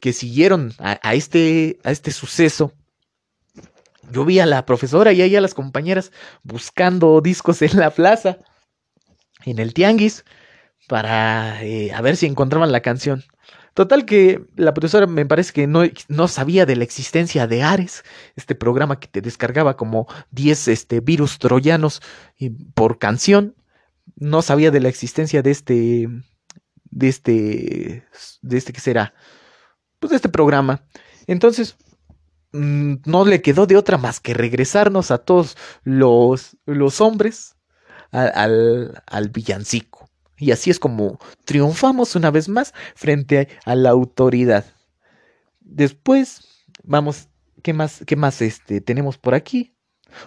que 0.00 0.12
siguieron 0.12 0.72
a, 0.78 0.98
a 1.02 1.14
este, 1.14 1.78
a 1.84 1.90
este 1.90 2.10
suceso, 2.10 2.72
yo 4.10 4.24
vi 4.24 4.38
a 4.38 4.46
la 4.46 4.66
profesora 4.66 5.12
y 5.12 5.22
ahí 5.22 5.36
a 5.36 5.40
las 5.40 5.54
compañeras 5.54 6.12
buscando 6.42 7.20
discos 7.20 7.62
en 7.62 7.78
la 7.78 7.90
plaza, 7.90 8.38
en 9.44 9.58
el 9.58 9.74
tianguis, 9.74 10.24
para 10.88 11.62
eh, 11.64 11.92
a 11.92 12.00
ver 12.00 12.16
si 12.16 12.26
encontraban 12.26 12.72
la 12.72 12.80
canción. 12.80 13.24
Total 13.76 14.06
que 14.06 14.42
la 14.56 14.72
profesora 14.72 15.06
me 15.06 15.26
parece 15.26 15.52
que 15.52 15.66
no, 15.66 15.82
no 16.08 16.28
sabía 16.28 16.64
de 16.64 16.76
la 16.76 16.84
existencia 16.84 17.46
de 17.46 17.62
Ares, 17.62 18.04
este 18.34 18.54
programa 18.54 18.98
que 18.98 19.06
te 19.06 19.20
descargaba 19.20 19.76
como 19.76 20.06
10 20.30 20.68
este, 20.68 21.00
virus 21.00 21.38
troyanos 21.38 22.00
por 22.72 22.98
canción. 22.98 23.54
No 24.14 24.40
sabía 24.40 24.70
de 24.70 24.80
la 24.80 24.88
existencia 24.88 25.42
de 25.42 25.50
este, 25.50 26.08
de 26.84 27.08
este, 27.08 28.06
de 28.40 28.56
este 28.56 28.72
que 28.72 28.80
será, 28.80 29.12
pues 29.98 30.08
de 30.08 30.16
este 30.16 30.30
programa. 30.30 30.86
Entonces, 31.26 31.76
mm, 32.52 32.94
no 33.04 33.26
le 33.26 33.42
quedó 33.42 33.66
de 33.66 33.76
otra 33.76 33.98
más 33.98 34.20
que 34.20 34.32
regresarnos 34.32 35.10
a 35.10 35.18
todos 35.18 35.54
los, 35.82 36.56
los 36.64 37.02
hombres 37.02 37.56
al, 38.10 39.02
al 39.04 39.28
villancico. 39.28 40.05
Y 40.38 40.50
así 40.50 40.70
es 40.70 40.78
como 40.78 41.18
triunfamos 41.44 42.14
una 42.14 42.30
vez 42.30 42.48
más 42.48 42.74
frente 42.94 43.48
a, 43.64 43.74
la 43.74 43.90
autoridad. 43.90 44.64
Después, 45.60 46.66
vamos, 46.84 47.28
¿qué 47.62 47.72
más, 47.72 48.02
qué 48.06 48.16
más 48.16 48.42
este, 48.42 48.80
tenemos 48.80 49.18
por 49.18 49.34
aquí? 49.34 49.74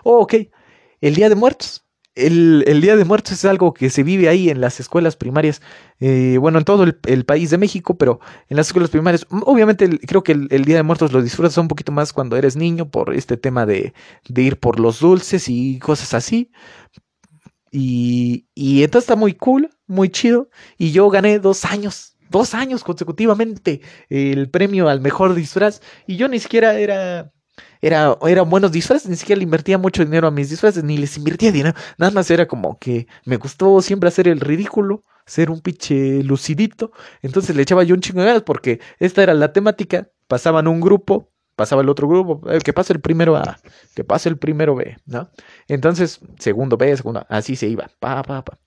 Oh, 0.03 0.19
ok, 0.19 0.35
el 1.01 1.15
Día 1.15 1.29
de 1.29 1.35
Muertos. 1.35 1.85
El, 2.15 2.81
Día 2.81 2.97
de 2.97 3.05
Muertos 3.05 3.31
es 3.31 3.45
algo 3.45 3.73
que 3.73 3.89
se 3.89 4.03
vive 4.03 4.27
ahí 4.27 4.49
en 4.49 4.59
las 4.59 4.81
escuelas 4.81 5.15
primarias, 5.15 5.61
eh, 6.01 6.37
bueno, 6.37 6.57
en 6.57 6.65
todo 6.65 6.83
el, 6.83 7.25
país 7.25 7.49
de 7.49 7.57
México, 7.57 7.97
pero 7.97 8.19
en 8.49 8.57
las 8.57 8.67
escuelas 8.67 8.89
primarias, 8.89 9.25
mm, 9.29 9.43
obviamente 9.45 9.87
creo 9.99 10.21
que 10.21 10.33
el, 10.33 10.47
el 10.51 10.65
Día 10.65 10.75
de 10.75 10.83
Muertos 10.83 11.13
lo 11.13 11.21
disfrutas 11.21 11.57
un 11.57 11.69
poquito 11.69 11.93
más 11.93 12.11
cuando 12.11 12.35
eres 12.35 12.57
niño 12.57 12.89
por 12.89 13.13
este 13.13 13.37
tema 13.37 13.65
de, 13.65 13.93
de 14.27 14.41
ir 14.41 14.59
por 14.59 14.81
los 14.81 14.99
dulces 14.99 15.47
y 15.47 15.79
cosas 15.79 16.13
así. 16.13 16.51
Y, 17.71 18.47
y 18.55 18.83
entonces 18.83 19.05
está 19.05 19.15
muy 19.15 19.33
cool, 19.33 19.69
muy 19.87 20.09
chido. 20.09 20.49
Y 20.77 20.91
yo 20.91 21.09
gané 21.09 21.39
dos 21.39 21.65
años, 21.65 22.15
dos 22.29 22.53
años 22.53 22.83
consecutivamente 22.83 23.81
el 24.09 24.49
premio 24.49 24.89
al 24.89 25.01
mejor 25.01 25.33
disfraz. 25.33 25.81
Y 26.07 26.17
yo 26.17 26.27
ni 26.27 26.39
siquiera 26.39 26.79
era, 26.79 27.31
era, 27.81 28.17
eran 28.27 28.49
buenos 28.49 28.71
disfraces, 28.71 29.09
ni 29.09 29.15
siquiera 29.15 29.37
le 29.37 29.43
invertía 29.43 29.77
mucho 29.77 30.03
dinero 30.03 30.27
a 30.27 30.31
mis 30.31 30.49
disfraces, 30.49 30.83
ni 30.83 30.97
les 30.97 31.17
invertía 31.17 31.51
dinero. 31.51 31.75
Nada 31.97 32.11
más 32.11 32.29
era 32.31 32.47
como 32.47 32.77
que 32.79 33.07
me 33.25 33.37
gustó 33.37 33.81
siempre 33.81 34.07
hacer 34.09 34.27
el 34.27 34.39
ridículo, 34.39 35.03
ser 35.25 35.49
un 35.51 35.61
pinche 35.61 36.23
lucidito. 36.23 36.91
Entonces 37.21 37.55
le 37.55 37.61
echaba 37.61 37.83
yo 37.83 37.95
un 37.95 38.01
chingo 38.01 38.21
de 38.21 38.27
ganas 38.27 38.43
porque 38.43 38.79
esta 38.99 39.23
era 39.23 39.33
la 39.33 39.53
temática. 39.53 40.09
Pasaban 40.27 40.67
un 40.67 40.79
grupo, 40.79 41.31
pasaba 41.59 41.81
el 41.81 41.89
otro 41.89 42.07
grupo, 42.07 42.41
eh, 42.49 42.59
que 42.63 42.71
pase 42.71 42.93
el 42.93 43.01
primero 43.01 43.35
A, 43.35 43.59
que 43.93 44.05
pase 44.05 44.29
el 44.29 44.37
primero 44.37 44.75
B, 44.75 44.95
¿no? 45.05 45.29
Entonces, 45.67 46.21
segundo 46.39 46.77
B, 46.77 46.95
segundo, 46.95 47.19
A, 47.19 47.37
así 47.37 47.57
se 47.57 47.67
iba, 47.67 47.91
pa, 47.99 48.23
pa, 48.23 48.45
pa. 48.45 48.57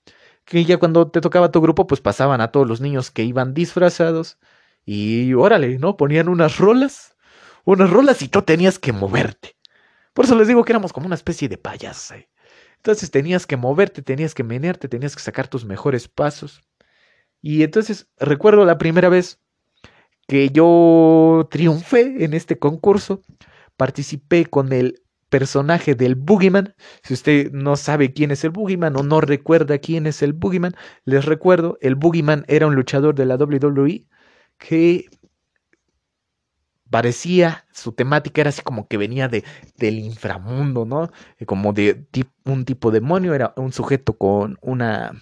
Que 0.44 0.66
ya 0.66 0.76
cuando 0.76 1.10
te 1.10 1.22
tocaba 1.22 1.50
tu 1.50 1.62
grupo, 1.62 1.86
pues 1.86 2.02
pasaban 2.02 2.42
a 2.42 2.52
todos 2.52 2.68
los 2.68 2.82
niños 2.82 3.10
que 3.10 3.24
iban 3.24 3.54
disfrazados 3.54 4.38
y 4.84 5.32
órale, 5.32 5.78
¿no? 5.78 5.96
Ponían 5.96 6.28
unas 6.28 6.58
rolas, 6.58 7.16
unas 7.64 7.88
rolas 7.88 8.20
y 8.20 8.28
tú 8.28 8.42
tenías 8.42 8.78
que 8.78 8.92
moverte. 8.92 9.56
Por 10.12 10.26
eso 10.26 10.34
les 10.36 10.48
digo 10.48 10.62
que 10.62 10.72
éramos 10.72 10.92
como 10.92 11.06
una 11.06 11.14
especie 11.14 11.48
de 11.48 11.56
payasos. 11.56 12.10
ahí. 12.10 12.26
Entonces 12.76 13.10
tenías 13.10 13.46
que 13.46 13.56
moverte, 13.56 14.02
tenías 14.02 14.34
que 14.34 14.44
menearte, 14.44 14.86
tenías 14.88 15.16
que 15.16 15.22
sacar 15.22 15.48
tus 15.48 15.64
mejores 15.64 16.08
pasos. 16.08 16.60
Y 17.40 17.62
entonces 17.62 18.10
recuerdo 18.18 18.66
la 18.66 18.76
primera 18.76 19.08
vez 19.08 19.41
que 20.32 20.48
yo 20.48 21.46
triunfé 21.50 22.24
en 22.24 22.32
este 22.32 22.58
concurso, 22.58 23.20
participé 23.76 24.46
con 24.46 24.72
el 24.72 25.02
personaje 25.28 25.94
del 25.94 26.14
Boogeyman. 26.14 26.74
Si 27.02 27.12
usted 27.12 27.52
no 27.52 27.76
sabe 27.76 28.14
quién 28.14 28.30
es 28.30 28.42
el 28.42 28.50
Boogeyman 28.50 28.96
o 28.96 29.02
no 29.02 29.20
recuerda 29.20 29.76
quién 29.76 30.06
es 30.06 30.22
el 30.22 30.32
Boogeyman, 30.32 30.72
les 31.04 31.26
recuerdo, 31.26 31.76
el 31.82 31.96
Boogeyman 31.96 32.46
era 32.48 32.66
un 32.66 32.74
luchador 32.74 33.14
de 33.14 33.26
la 33.26 33.36
WWE 33.36 34.06
que 34.56 35.04
parecía, 36.88 37.66
su 37.74 37.92
temática 37.92 38.40
era 38.40 38.48
así 38.48 38.62
como 38.62 38.88
que 38.88 38.96
venía 38.96 39.28
de, 39.28 39.44
del 39.76 39.98
inframundo, 39.98 40.86
¿no? 40.86 41.10
Eh, 41.38 41.44
Como 41.44 41.74
de 41.74 42.06
un 42.46 42.64
tipo 42.64 42.90
demonio, 42.90 43.34
era 43.34 43.52
un 43.56 43.74
sujeto 43.74 44.16
con 44.16 44.56
una, 44.62 45.12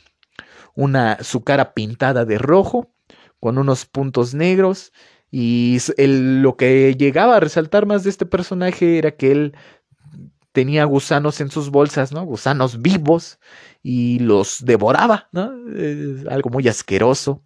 una, 0.76 1.23
su 1.23 1.45
cara 1.45 1.75
pintada 1.75 2.25
de 2.25 2.38
rojo, 2.38 2.93
con 3.41 3.59
unos 3.59 3.87
puntos 3.87 4.35
negros, 4.35 4.93
y 5.31 5.79
lo 5.97 6.57
que 6.57 6.95
llegaba 6.97 7.37
a 7.37 7.41
resaltar 7.41 7.87
más 7.87 8.05
de 8.05 8.11
este 8.11 8.27
personaje 8.27 8.99
era 8.99 9.13
que 9.13 9.33
él 9.33 9.55
tenía 10.53 10.85
gusanos 10.85 11.41
en 11.41 11.51
sus 11.51 11.71
bolsas, 11.71 12.13
¿no? 12.13 12.25
Gusanos 12.25 12.83
vivos, 12.83 13.39
y 13.83 14.19
los 14.19 14.65
devoraba, 14.65 15.29
¿no? 15.33 15.53
Algo 16.29 16.51
muy 16.51 16.69
asqueroso. 16.69 17.45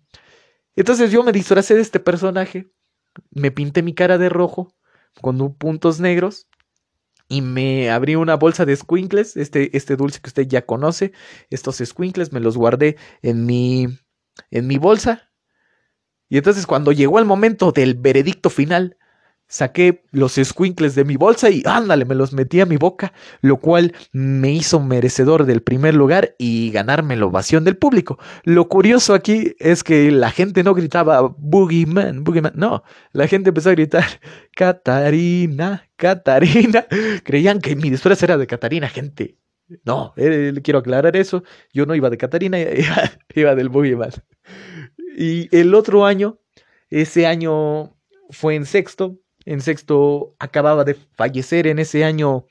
Entonces 0.77 1.13
yo 1.13 1.23
me 1.23 1.33
disfracé 1.33 1.75
de 1.75 1.83
este 1.83 2.01
personaje, 2.01 2.73
me 3.31 3.51
pinté 3.51 3.83
mi 3.83 3.95
cara 3.95 4.19
de 4.19 4.29
rojo 4.29 4.75
con 5.21 5.41
un- 5.41 5.55
puntos 5.55 6.01
negros 6.01 6.49
y 7.29 7.43
me 7.43 7.91
abrí 7.91 8.17
una 8.17 8.35
bolsa 8.35 8.65
de 8.65 8.75
squinkles, 8.75 9.37
este, 9.37 9.77
este 9.77 9.97
dulce 9.97 10.21
que 10.21 10.29
usted 10.29 10.49
ya 10.49 10.67
conoce, 10.67 11.13
estos 11.51 11.77
squinkles 11.77 12.33
me 12.33 12.41
los 12.41 12.57
guardé 12.57 12.97
en 13.23 13.47
mi, 13.47 13.87
en 14.51 14.67
mi 14.67 14.79
bolsa. 14.79 15.31
Y 16.29 16.39
entonces 16.39 16.67
cuando 16.67 16.93
llegó 16.93 17.19
el 17.19 17.25
momento 17.25 17.73
del 17.73 17.95
veredicto 17.95 18.51
final, 18.51 18.97
saqué 19.47 20.03
los 20.11 20.35
squinkles 20.35 20.95
de 20.95 21.05
mi 21.05 21.17
bolsa 21.17 21.51
y 21.51 21.63
ándale, 21.65 22.05
me 22.05 22.15
los 22.15 22.33
metí 22.33 22.61
a 22.61 22.67
mi 22.67 22.77
boca, 22.77 23.13
lo 23.41 23.59
cual 23.59 23.95
me 24.13 24.53
hizo 24.53 24.81
merecedor 24.81 25.45
del 25.45 25.63
primer 25.63 25.95
lugar 25.95 26.35
y 26.39 26.71
ganarme 26.71 27.17
la 27.17 27.27
ovación 27.27 27.65
del 27.65 27.77
público. 27.77 28.19
Lo 28.43 28.69
curioso 28.69 29.15
aquí 29.15 29.55
es 29.59 29.85
que 29.85 30.11
la 30.11 30.31
gente 30.31 30.65
no 30.65 30.75
gritaba 30.75 31.21
Boogeyman, 31.39 32.25
Boogeyman, 32.25 32.53
no, 32.57 32.83
la 33.13 33.29
gente 33.29 33.51
empezó 33.51 33.71
a 33.71 33.75
gritar 33.75 34.05
Catarina, 34.55 35.89
Catarina. 35.97 36.87
Creían 37.25 37.61
que 37.61 37.77
mi 37.77 37.91
disfraz 37.91 38.23
era 38.23 38.37
de 38.37 38.47
Catarina, 38.47 38.89
gente. 38.89 39.39
No, 39.85 40.13
eh, 40.17 40.53
quiero 40.63 40.81
aclarar 40.81 41.17
eso. 41.17 41.43
Yo 41.73 41.87
no 41.87 41.95
iba 41.95 42.11
de 42.11 42.19
Catarina, 42.19 42.59
iba, 42.61 43.11
iba 43.35 43.55
del 43.55 43.69
Boogeyman. 43.69 44.11
Y 45.17 45.55
el 45.57 45.75
otro 45.75 46.05
año 46.05 46.39
ese 46.95 47.27
año 47.27 47.97
fue 48.31 48.55
en 48.55 48.67
sexto. 48.67 49.19
En 49.45 49.61
sexto 49.61 50.37
acababa 50.39 50.85
de 50.85 50.95
fallecer 50.95 51.67
en 51.67 51.81
ese 51.81 52.05
año 52.05 52.47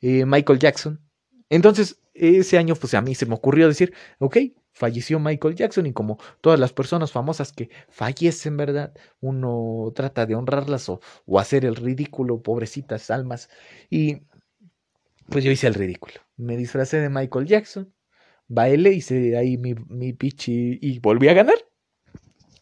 eh, 0.00 0.24
Michael 0.26 0.60
Jackson. 0.60 1.00
Entonces, 1.48 2.00
ese 2.14 2.56
año, 2.56 2.76
pues 2.76 2.94
a 2.94 3.02
mí 3.02 3.16
se 3.16 3.26
me 3.26 3.34
ocurrió 3.34 3.66
decir, 3.66 3.92
ok, 4.18 4.36
falleció 4.72 5.18
Michael 5.18 5.56
Jackson 5.56 5.86
y 5.86 5.92
como 5.92 6.18
todas 6.40 6.60
las 6.60 6.72
personas 6.72 7.10
famosas 7.10 7.52
que 7.52 7.70
fallecen, 7.88 8.56
¿verdad? 8.56 8.94
Uno 9.20 9.92
trata 9.94 10.24
de 10.24 10.36
honrarlas 10.36 10.88
o, 10.88 11.00
o 11.26 11.40
hacer 11.40 11.64
el 11.64 11.74
ridículo, 11.74 12.42
pobrecitas 12.42 13.10
almas. 13.10 13.50
Y 13.90 14.22
pues 15.28 15.42
yo 15.42 15.50
hice 15.50 15.66
el 15.66 15.74
ridículo. 15.74 16.14
Me 16.36 16.56
disfracé 16.56 17.00
de 17.00 17.08
Michael 17.10 17.46
Jackson, 17.46 17.92
bailé, 18.46 18.92
hice 18.92 19.36
ahí 19.36 19.56
mi, 19.58 19.74
mi 19.74 20.16
y 20.46 20.98
volví 21.00 21.28
a 21.28 21.34
ganar. 21.34 21.56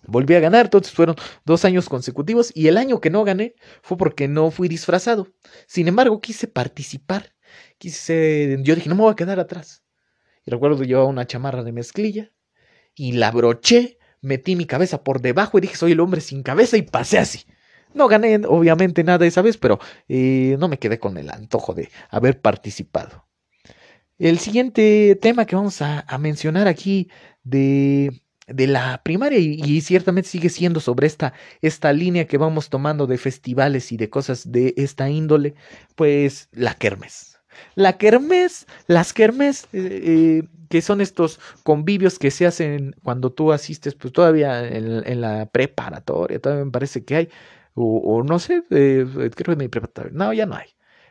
Volví 0.09 0.35
a 0.35 0.41
ganar, 0.41 0.65
entonces 0.65 0.95
fueron 0.95 1.17
dos 1.45 1.67
años 1.67 1.87
consecutivos 1.87 2.50
y 2.55 2.69
el 2.69 2.79
año 2.79 2.99
que 2.99 3.11
no 3.11 3.25
gané 3.25 3.55
fue 3.83 3.99
porque 3.99 4.27
no 4.27 4.50
fui 4.50 4.67
disfrazado. 4.67 5.29
Sin 5.67 5.87
embargo, 5.87 6.23
quise 6.23 6.49
participar. 6.49 7.35
Quise, 7.77 8.57
yo 8.62 8.75
dije, 8.75 8.88
no 8.88 8.95
me 8.95 9.03
voy 9.03 9.12
a 9.12 9.17
quedar 9.17 9.38
atrás. 9.38 9.85
Y 10.47 10.50
recuerdo 10.50 10.83
llevaba 10.83 11.07
una 11.07 11.27
chamarra 11.27 11.62
de 11.62 11.73
mezclilla 11.73 12.33
y 12.95 13.12
la 13.12 13.31
broché, 13.31 13.99
metí 14.23 14.57
mi 14.57 14.65
cabeza 14.65 15.05
por 15.05 15.21
debajo 15.21 15.59
y 15.59 15.61
dije, 15.61 15.77
soy 15.77 15.93
el 15.93 16.00
hombre 16.00 16.23
sin 16.23 16.43
cabeza 16.43 16.79
y 16.79 16.83
pasé 16.83 17.19
así. 17.19 17.45
No 17.93 18.09
gané 18.09 18.41
obviamente 18.47 19.05
nada 19.05 19.27
esa 19.27 19.43
vez, 19.43 19.59
pero 19.59 19.79
eh, 20.09 20.57
no 20.59 20.69
me 20.69 20.79
quedé 20.79 20.99
con 20.99 21.19
el 21.19 21.29
antojo 21.29 21.75
de 21.75 21.91
haber 22.09 22.41
participado. 22.41 23.29
El 24.17 24.38
siguiente 24.38 25.19
tema 25.21 25.45
que 25.45 25.55
vamos 25.55 25.83
a, 25.83 26.00
a 26.09 26.17
mencionar 26.17 26.67
aquí 26.67 27.11
de, 27.45 28.23
de 28.49 28.67
la 28.67 29.02
primaria 29.02 29.38
y, 29.38 29.81
ciertamente 29.81 30.28
sigue 30.28 30.49
siendo 30.49 30.81
sobre 30.81 31.07
esta, 31.07 31.33
esta 31.62 31.93
línea 31.93 32.26
que 32.26 32.38
vamos 32.38 32.71
tomando 32.71 33.07
de 33.07 33.19
festivales 33.19 33.93
y 33.93 33.97
de 33.97 34.11
cosas 34.11 34.50
de 34.50 34.75
esta 34.76 35.09
índole, 35.11 35.55
pues 35.95 36.49
la 36.52 36.75
kermes. 36.75 37.38
La 37.75 37.99
kermes, 37.99 38.67
las 38.87 39.12
kermes, 39.12 39.64
eh, 39.73 40.43
eh, 40.43 40.43
que 40.69 40.83
son 40.83 41.00
estos 41.00 41.40
convivios 41.64 42.19
que 42.19 42.31
se 42.31 42.47
hacen 42.47 42.95
cuando 43.02 43.31
tú 43.33 43.52
asistes, 43.52 43.95
pues 43.95 44.12
todavía 44.12 44.67
en, 44.67 45.02
en 45.07 45.21
la 45.21 45.47
preparatoria, 45.47 46.38
todavía 46.38 46.64
me 46.64 46.71
parece 46.71 47.05
que 47.05 47.17
hay, 47.17 47.28
o, 47.81 48.23
no 48.25 48.38
sé, 48.38 48.64
eh, 48.71 49.07
creo 49.14 49.31
que 49.31 49.52
en 49.52 49.59
mi 49.59 49.69
preparatoria, 49.69 50.12
no, 50.14 50.33
ya 50.33 50.47
no 50.47 50.57
hay. 50.57 50.69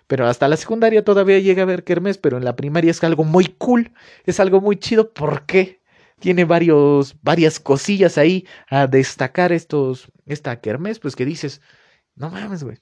Pero 0.07 0.27
hasta 0.27 0.47
la 0.47 0.57
secundaria 0.57 1.03
todavía 1.03 1.39
llega 1.39 1.61
a 1.61 1.63
haber 1.63 1.83
kermés, 1.83 2.17
pero 2.17 2.37
en 2.37 2.45
la 2.45 2.55
primaria 2.55 2.91
es 2.91 3.03
algo 3.03 3.23
muy 3.23 3.45
cool, 3.57 3.91
es 4.25 4.39
algo 4.39 4.61
muy 4.61 4.77
chido. 4.77 5.13
¿Por 5.13 5.45
qué? 5.45 5.76
Tiene 6.19 6.45
varios, 6.45 7.15
varias 7.21 7.59
cosillas 7.59 8.17
ahí 8.17 8.47
a 8.69 8.87
destacar 8.87 9.51
estos, 9.51 10.11
esta 10.25 10.59
kermés, 10.61 10.99
pues 10.99 11.15
que 11.15 11.25
dices, 11.25 11.61
no 12.15 12.29
mames, 12.31 12.63
güey. 12.63 12.77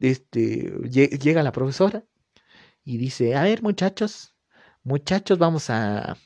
Este, 0.00 0.72
llega 0.90 1.42
la 1.42 1.52
profesora 1.52 2.04
y 2.84 2.98
dice, 2.98 3.36
a 3.36 3.44
ver 3.44 3.62
muchachos, 3.62 4.36
muchachos, 4.82 5.38
vamos 5.38 5.70
a, 5.70 6.16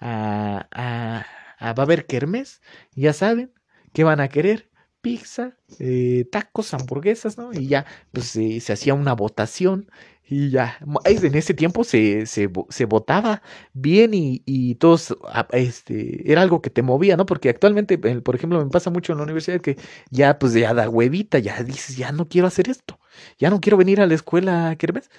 a, 0.00 0.68
a, 0.72 1.26
a 1.58 1.72
va 1.74 1.82
a 1.82 1.86
haber 1.86 2.06
kermés, 2.06 2.62
ya 2.92 3.12
saben, 3.12 3.52
¿qué 3.92 4.04
van 4.04 4.20
a 4.20 4.28
querer? 4.28 4.70
Pizza, 5.04 5.52
eh, 5.80 6.26
tacos, 6.32 6.72
hamburguesas, 6.72 7.36
¿no? 7.36 7.52
Y 7.52 7.68
ya, 7.68 7.84
pues 8.10 8.34
eh, 8.36 8.58
se 8.60 8.72
hacía 8.72 8.94
una 8.94 9.12
votación 9.12 9.90
y 10.26 10.48
ya, 10.48 10.78
en 11.04 11.34
ese 11.34 11.52
tiempo 11.52 11.84
se, 11.84 12.24
se, 12.24 12.50
se 12.70 12.84
votaba 12.86 13.42
bien 13.74 14.14
y, 14.14 14.42
y, 14.46 14.76
todos, 14.76 15.14
este, 15.52 16.32
era 16.32 16.40
algo 16.40 16.62
que 16.62 16.70
te 16.70 16.80
movía, 16.80 17.18
¿no? 17.18 17.26
Porque 17.26 17.50
actualmente, 17.50 17.98
por 17.98 18.34
ejemplo, 18.34 18.64
me 18.64 18.70
pasa 18.70 18.88
mucho 18.88 19.12
en 19.12 19.18
la 19.18 19.24
universidad 19.24 19.60
que 19.60 19.76
ya, 20.10 20.38
pues 20.38 20.54
ya 20.54 20.72
da 20.72 20.88
huevita, 20.88 21.38
ya 21.38 21.62
dices, 21.62 21.98
ya 21.98 22.10
no 22.10 22.26
quiero 22.26 22.46
hacer 22.46 22.70
esto, 22.70 22.98
ya 23.38 23.50
no 23.50 23.60
quiero 23.60 23.76
venir 23.76 24.00
a 24.00 24.06
la 24.06 24.14
escuela, 24.14 24.74
¿qué 24.78 24.86
ves? 24.90 25.10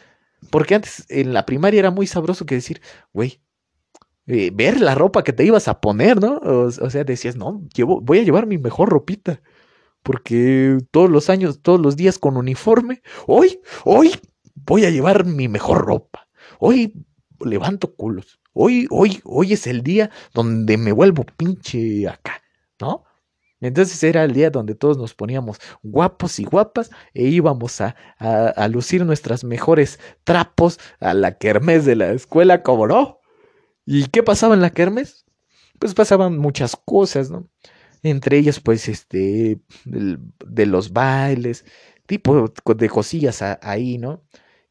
Porque 0.50 0.74
antes 0.74 1.06
en 1.10 1.34
la 1.34 1.45
primaria 1.45 1.80
era 1.80 1.91
muy 1.91 2.08
sabroso 2.08 2.48
que 2.48 2.56
decir, 2.56 2.82
güey, 3.13 3.39
eh, 4.26 4.50
ver 4.52 4.82
la 4.82 4.95
ropa 4.95 5.24
que 5.24 5.34
te 5.34 5.45
ibas 5.45 5.67
a 5.67 5.82
poner, 5.82 6.19
¿no? 6.19 6.38
O, 6.38 6.65
o 6.65 6.89
sea, 6.89 7.04
decías, 7.04 7.36
no, 7.36 7.62
llevo, 7.76 8.02
voy 8.02 8.19
a 8.19 8.24
llevar 8.24 8.48
mi 8.48 8.58
mejor 8.58 8.89
ropita 8.89 9.41
porque 10.06 10.78
todos 10.91 11.10
los 11.10 11.32
años, 11.32 11.63
todos 11.63 11.82
los 11.82 11.96
días 11.96 12.20
con 12.20 12.38
uniforme, 12.38 13.02
hoy, 13.26 13.60
hoy 13.86 14.13
voy 14.54 14.86
a 14.86 14.91
llevar 14.91 15.26
mi 15.26 15.48
mejor 15.48 15.84
ropa, 15.84 16.28
hoy 16.60 16.94
levanto 17.39 17.96
culos, 17.96 18.39
hoy, 18.54 18.88
hoy, 18.91 19.20
hoy 19.24 19.54
es 19.54 19.65
el 19.65 19.82
día 19.82 20.12
donde 20.32 20.78
me 20.78 20.91
vuelvo 20.91 21.26
pinche 21.26 22.08
acá, 22.08 22.44
¿no? 22.80 23.04
Entonces 23.60 24.04
era 24.04 24.24
el 24.24 24.34
día 24.34 24.52
donde 24.52 24.76
todos 24.76 25.00
nos 25.00 25.15
poníamos 25.15 25.58
guapos 25.82 26.39
y 26.39 26.44
guapas 26.44 26.91
e 27.15 27.24
íbamos 27.24 27.82
a, 27.82 27.96
a, 28.20 28.68
lucir 28.68 29.04
nuestras 29.06 29.44
mejores 29.44 30.00
trapos 30.24 30.80
a 31.00 31.15
la 31.15 31.39
kermés 31.39 31.84
de 31.86 31.96
la 31.96 32.12
escuela, 32.12 32.62
como 32.62 32.86
no. 32.86 33.22
¿Y 33.88 34.06
qué 34.10 34.22
pasaba 34.22 34.54
en 34.54 34.62
la 34.62 34.70
kermés? 34.70 35.26
Pues 35.80 35.96
pasaban 35.96 36.38
muchas 36.38 36.76
cosas, 36.76 37.32
¿no? 37.32 37.50
Entre 38.06 38.38
ellas 38.38 38.60
pues 38.60 38.88
este 38.88 39.60
de 39.86 40.65
los 40.68 40.94
bailes, 40.94 41.65
tipo 42.06 42.54
de 42.76 42.89
cosillas 42.89 43.41
ahí, 43.41 43.98
¿no? 43.98 44.24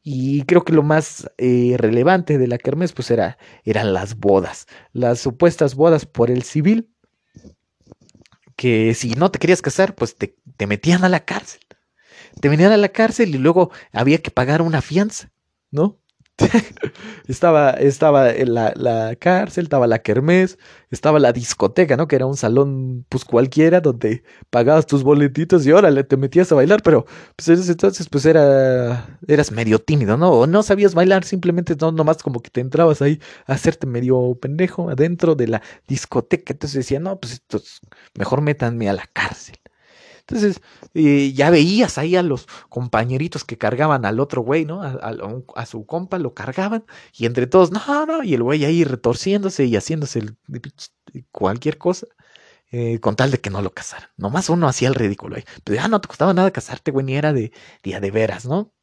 Y 0.03 0.43
creo 0.43 0.63
que 0.63 0.71
lo 0.73 0.83
más 0.83 1.29
eh, 1.37 1.75
relevante 1.77 2.37
de 2.37 2.47
la 2.47 2.57
kermés 2.57 2.93
pues 2.93 3.11
era, 3.11 3.37
eran 3.65 3.93
las 3.93 4.17
bodas, 4.19 4.67
las 4.93 5.19
supuestas 5.19 5.75
bodas 5.75 6.05
por 6.05 6.31
el 6.31 6.43
civil, 6.43 6.89
que 8.55 8.93
si 8.93 9.11
no 9.15 9.31
te 9.31 9.39
querías 9.39 9.61
casar 9.61 9.95
pues 9.95 10.15
te, 10.15 10.37
te 10.55 10.67
metían 10.67 11.03
a 11.03 11.09
la 11.09 11.25
cárcel, 11.25 11.61
te 12.39 12.49
venían 12.49 12.71
a 12.71 12.77
la 12.77 12.89
cárcel 12.89 13.35
y 13.35 13.37
luego 13.37 13.71
había 13.91 14.19
que 14.19 14.31
pagar 14.31 14.61
una 14.61 14.81
fianza, 14.81 15.31
¿no? 15.71 15.99
estaba, 17.27 17.71
estaba 17.71 18.31
en 18.31 18.53
la, 18.53 18.73
la, 18.75 19.15
cárcel, 19.15 19.65
estaba 19.65 19.87
la 19.87 19.99
kermés, 19.99 20.57
estaba 20.91 21.19
la 21.19 21.31
discoteca, 21.31 21.95
¿no? 21.95 22.07
Que 22.07 22.17
era 22.17 22.25
un 22.25 22.35
salón, 22.35 23.05
pues 23.09 23.23
cualquiera, 23.25 23.81
donde 23.81 24.23
pagabas 24.49 24.85
tus 24.85 25.03
boletitos 25.03 25.65
y 25.65 25.71
órale, 25.71 26.03
te 26.03 26.17
metías 26.17 26.51
a 26.51 26.55
bailar, 26.55 26.81
pero 26.83 27.05
pues 27.35 27.69
entonces, 27.69 28.09
pues 28.09 28.25
era, 28.25 29.17
eras 29.27 29.51
medio 29.51 29.79
tímido, 29.79 30.17
¿no? 30.17 30.31
O 30.31 30.47
no 30.47 30.63
sabías 30.63 30.93
bailar, 30.93 31.23
simplemente 31.23 31.75
no, 31.79 31.91
nomás 31.91 32.21
como 32.21 32.41
que 32.41 32.49
te 32.49 32.61
entrabas 32.61 33.01
ahí 33.01 33.19
a 33.47 33.53
hacerte 33.53 33.87
medio 33.87 34.37
pendejo 34.41 34.89
adentro 34.89 35.35
de 35.35 35.47
la 35.47 35.61
discoteca. 35.87 36.53
Entonces 36.53 36.75
decía, 36.75 36.99
no, 36.99 37.19
pues 37.19 37.33
esto, 37.33 37.61
mejor 38.17 38.41
métanme 38.41 38.89
a 38.89 38.93
la 38.93 39.07
cárcel. 39.13 39.55
Entonces, 40.27 40.61
eh, 40.95 41.33
ya 41.33 41.51
veías 41.51 41.99
ahí 41.99 42.15
a 42.15 42.23
los 42.23 42.47
compañeritos 42.69 43.43
que 43.43 43.59
cargaban 43.59 44.05
al 44.05 44.19
otro 44.19 44.41
güey, 44.41 44.65
¿no? 44.65 44.81
A, 44.81 45.65
su 45.67 45.85
compa 45.85 46.17
lo 46.17 46.33
cargaban 46.33 46.85
y 47.13 47.27
entre 47.27 47.45
todos, 47.45 47.71
no, 47.71 48.05
no, 48.07 48.23
y 48.23 48.33
el 48.33 48.41
güey 48.41 48.65
ahí 48.65 48.83
retorciéndose 48.83 49.65
y 49.65 49.75
haciéndose 49.75 50.19
el, 50.19 50.37
cualquier 51.31 51.77
cosa. 51.77 52.07
Eh, 52.71 52.99
con 52.99 53.15
tal 53.15 53.31
de 53.31 53.39
que 53.39 53.51
no 53.51 53.61
lo 53.61 53.71
casaran. 53.71 54.09
Nomás 54.17 54.49
uno 54.49 54.67
hacía 54.67 54.89
el 54.89 54.95
ridículo 54.95 55.35
ahí. 55.37 55.45
Pero 55.63 55.75
ya 55.79 55.87
no 55.87 56.01
te 56.01 56.07
costaba 56.07 56.33
nada 56.33 56.51
casarte, 56.51 56.91
güey, 56.91 57.05
ni 57.05 57.15
era 57.15 57.31
de 57.31 57.53
día 57.83 57.99
de 58.01 58.11
veras, 58.11 58.45
¿no? 58.45 58.73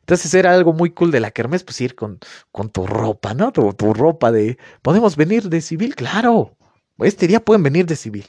Entonces 0.00 0.34
era 0.34 0.52
algo 0.52 0.72
muy 0.74 0.90
cool 0.90 1.10
de 1.10 1.20
la 1.20 1.30
kermés, 1.30 1.62
pues 1.62 1.80
ir 1.80 1.94
con, 1.94 2.18
con 2.52 2.70
tu 2.70 2.86
ropa, 2.86 3.32
¿no? 3.32 3.52
Tu 3.52 3.94
ropa 3.94 4.32
de, 4.32 4.58
¿podemos 4.82 5.16
venir 5.16 5.48
de 5.48 5.60
civil? 5.62 5.94
Claro, 5.94 6.56
este 6.98 7.28
día 7.28 7.40
pueden 7.40 7.62
venir 7.62 7.86
de 7.86 7.96
civil 7.96 8.26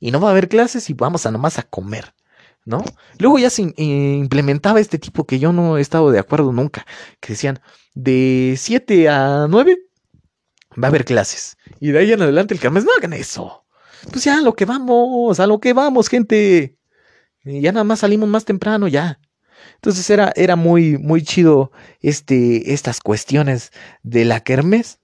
y 0.00 0.10
no 0.10 0.20
va 0.20 0.28
a 0.28 0.30
haber 0.32 0.48
clases 0.48 0.90
y 0.90 0.94
vamos 0.94 1.26
a 1.26 1.30
nomás 1.30 1.58
a 1.58 1.62
comer, 1.62 2.14
¿no? 2.64 2.82
Luego 3.18 3.38
ya 3.38 3.50
se 3.50 3.62
eh, 3.62 3.74
implementaba 4.18 4.80
este 4.80 4.98
tipo 4.98 5.24
que 5.26 5.38
yo 5.38 5.52
no 5.52 5.78
he 5.78 5.80
estado 5.80 6.10
de 6.10 6.18
acuerdo 6.18 6.52
nunca, 6.52 6.86
que 7.20 7.34
decían 7.34 7.60
de 7.94 8.54
7 8.58 9.08
a 9.08 9.46
9 9.48 9.78
va 10.82 10.86
a 10.86 10.90
haber 10.90 11.04
clases 11.04 11.56
y 11.80 11.90
de 11.90 11.98
ahí 11.98 12.12
en 12.12 12.22
adelante 12.22 12.54
el 12.54 12.60
carmes 12.60 12.84
no 12.84 12.90
hagan 12.96 13.12
eso. 13.12 13.64
Pues 14.10 14.24
ya 14.24 14.38
a 14.38 14.40
lo 14.40 14.54
que 14.54 14.64
vamos, 14.64 15.40
a 15.40 15.46
lo 15.46 15.60
que 15.60 15.72
vamos, 15.72 16.08
gente. 16.08 16.76
Ya 17.44 17.72
nada 17.72 17.84
más 17.84 18.00
salimos 18.00 18.28
más 18.28 18.44
temprano 18.44 18.88
ya. 18.88 19.20
Entonces 19.74 20.08
era, 20.10 20.32
era 20.36 20.56
muy, 20.56 20.98
muy 20.98 21.22
chido 21.22 21.72
este, 22.00 22.72
estas 22.72 23.00
cuestiones 23.00 23.72
de 24.02 24.24
la 24.24 24.40
kermés. 24.40 24.99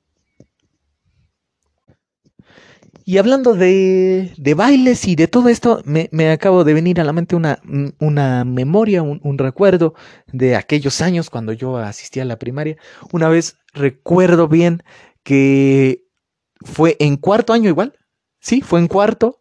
Y 3.08 3.18
hablando 3.18 3.54
de, 3.54 4.34
bailes 4.56 5.06
y 5.06 5.14
de 5.14 5.28
todo 5.28 5.48
esto, 5.48 5.80
me, 5.84 6.30
acabo 6.32 6.64
de 6.64 6.74
venir 6.74 7.00
a 7.00 7.04
la 7.04 7.12
mente 7.12 7.36
una, 7.36 7.60
una 8.00 8.44
memoria, 8.44 9.00
un, 9.04 9.20
un, 9.22 9.38
recuerdo 9.38 9.94
de 10.32 10.56
aquellos 10.56 11.00
años 11.00 11.30
cuando 11.30 11.52
yo 11.52 11.76
asistía 11.76 12.24
a 12.24 12.26
la 12.26 12.36
primaria. 12.36 12.76
Una 13.12 13.28
vez 13.28 13.58
recuerdo 13.74 14.48
bien 14.48 14.82
que 15.22 16.04
fue 16.62 16.96
en 16.98 17.16
cuarto 17.16 17.52
año 17.52 17.68
igual, 17.68 17.96
sí, 18.40 18.60
fue 18.60 18.80
en 18.80 18.88
cuarto. 18.88 19.40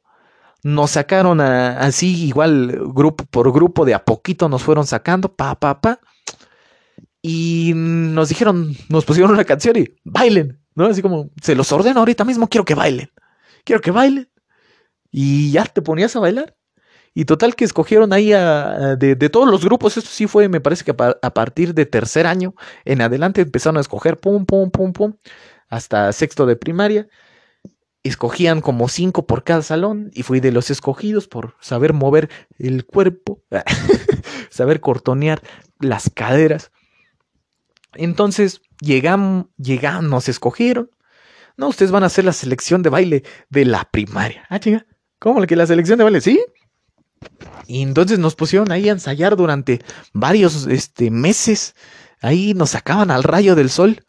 Nos 0.62 0.92
sacaron 0.92 1.42
a, 1.42 1.80
así 1.80 2.28
igual 2.28 2.68
grupo 2.94 3.26
por 3.26 3.52
grupo, 3.52 3.84
de 3.84 3.96
a 3.96 4.06
poquito 4.06 4.48
nos 4.48 4.62
fueron 4.62 4.86
sacando, 4.86 5.34
pa, 5.36 5.56
pa, 5.56 5.82
pa. 5.82 6.00
Y 7.24 7.72
nos 7.74 8.30
dijeron, 8.30 8.76
nos 8.90 9.06
pusieron 9.06 9.32
una 9.32 9.44
canción 9.44 9.76
y 9.76 9.88
bailen, 10.04 10.62
¿no? 10.76 10.86
Así 10.86 11.02
como, 11.02 11.32
se 11.42 11.56
los 11.56 11.72
ordeno 11.72 12.02
ahorita 12.02 12.24
mismo, 12.26 12.48
quiero 12.48 12.64
que 12.64 12.76
bailen 12.76 13.10
quiero 13.66 13.82
que 13.82 13.92
bailen. 13.92 14.30
Y 15.12 15.52
ya 15.52 15.66
te 15.66 15.82
ponías 15.82 16.16
a 16.16 16.20
bailar. 16.20 16.56
Y 17.18 17.24
total 17.26 17.56
que 17.56 17.64
escogieron 17.64 18.12
ahí 18.12 18.32
de, 18.32 19.16
de 19.16 19.30
todos 19.30 19.50
los 19.50 19.64
grupos, 19.64 19.96
esto 19.96 20.10
sí 20.12 20.28
fue, 20.28 20.50
me 20.50 20.60
parece 20.60 20.84
que 20.84 20.94
a 21.00 21.34
partir 21.34 21.74
de 21.74 21.86
tercer 21.86 22.28
año 22.28 22.56
en 22.84 23.02
adelante 23.02 23.40
empezaron 23.40 23.78
a 23.78 23.80
escoger, 23.80 24.18
pum, 24.18 24.46
pum, 24.46 24.70
pum, 24.70 24.92
pum, 24.92 25.14
hasta 25.70 26.12
sexto 26.12 26.46
de 26.46 26.58
primaria. 26.58 27.08
Escogían 28.04 28.60
como 28.60 28.90
cinco 28.90 29.26
por 29.26 29.46
cada 29.46 29.62
salón 29.62 30.12
y 30.14 30.24
fui 30.24 30.42
de 30.42 30.52
los 30.52 30.70
escogidos 30.70 31.30
por 31.30 31.56
saber 31.62 31.94
mover 31.94 32.30
el 32.60 32.86
cuerpo, 32.86 33.42
saber 34.50 34.82
cortonear 34.82 35.42
las 35.80 36.12
caderas. 36.14 36.72
Entonces 37.94 38.62
llegamos, 38.82 39.46
llegamos, 39.58 40.04
nos 40.04 40.28
escogieron. 40.28 40.92
No, 41.58 41.70
ustedes 41.70 41.92
van 41.92 42.04
a 42.04 42.08
hacer 42.08 42.26
la 42.26 42.34
selección 42.34 42.82
de 42.82 42.90
baile 42.90 43.24
de 43.50 43.66
la 43.66 43.84
primaria. 43.90 44.46
Ah, 44.50 44.60
chinga. 44.60 44.86
¿Cómo 45.20 45.46
que 45.46 45.56
la 45.56 45.68
selección 45.68 45.98
de 45.98 46.04
baile? 46.04 46.22
Sí. 46.22 46.40
Y 47.68 47.82
entonces 47.82 48.20
nos 48.20 48.36
pusieron 48.36 48.72
ahí 48.72 48.90
a 48.90 48.94
ensayar 48.94 49.36
durante 49.36 49.80
varios 50.14 50.68
este, 50.68 51.10
meses. 51.10 51.76
Ahí 52.22 52.54
nos 52.54 52.72
sacaban 52.72 53.12
al 53.12 53.24
rayo 53.24 53.56
del 53.56 53.70
sol. 53.70 54.06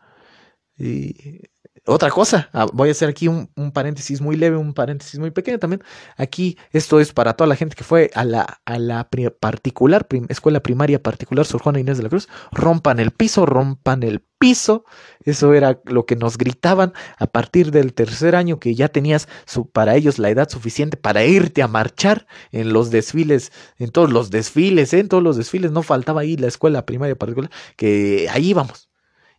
Y 0.78 1.42
otra 1.86 2.10
cosa, 2.10 2.50
ah, 2.52 2.66
voy 2.72 2.88
a 2.88 2.92
hacer 2.92 3.08
aquí 3.08 3.28
un, 3.28 3.48
paréntesis 3.72 4.20
muy 4.20 4.36
leve, 4.36 4.56
un 4.56 4.74
paréntesis 4.74 5.18
muy 5.20 5.30
pequeño 5.30 5.58
también. 5.58 5.82
Aquí 6.16 6.58
esto 6.72 7.00
es 7.00 7.12
para 7.12 7.34
toda 7.34 7.48
la 7.48 7.56
gente 7.56 7.76
que 7.76 7.84
fue 7.84 8.10
a 8.14 8.24
la, 8.24 8.60
a 8.64 8.78
la 8.78 9.08
particular, 9.40 10.06
prim- 10.08 10.26
escuela 10.28 10.60
primaria 10.60 11.02
particular 11.02 11.46
Sor 11.46 11.62
Juana 11.62 11.80
Inés 11.80 11.96
de 11.98 12.02
la 12.02 12.08
Cruz. 12.08 12.28
Rompan 12.52 12.98
el 13.00 13.10
piso, 13.12 13.46
rompan 13.46 14.02
el 14.02 14.20
piso. 14.38 14.84
Eso 15.24 15.54
era 15.54 15.80
lo 15.84 16.06
que 16.06 16.16
nos 16.16 16.38
gritaban 16.38 16.92
a 17.18 17.26
partir 17.26 17.70
del 17.70 17.94
tercer 17.94 18.36
año 18.36 18.58
que 18.58 18.74
ya 18.74 18.88
tenías 18.88 19.28
su, 19.46 19.70
para 19.70 19.96
ellos 19.96 20.18
la 20.18 20.30
edad 20.30 20.48
suficiente 20.48 20.96
para 20.96 21.24
irte 21.24 21.62
a 21.62 21.68
marchar 21.68 22.26
en 22.52 22.72
los 22.72 22.90
desfiles, 22.90 23.52
en 23.78 23.90
todos 23.90 24.10
los 24.12 24.30
desfiles, 24.30 24.92
¿eh? 24.92 25.00
en 25.00 25.08
todos 25.08 25.22
los 25.22 25.36
desfiles. 25.36 25.70
No 25.70 25.82
faltaba 25.82 26.22
ahí 26.22 26.36
la 26.36 26.48
escuela 26.48 26.84
primaria 26.86 27.16
particular, 27.16 27.50
que 27.76 28.28
ahí 28.30 28.48
íbamos. 28.50 28.90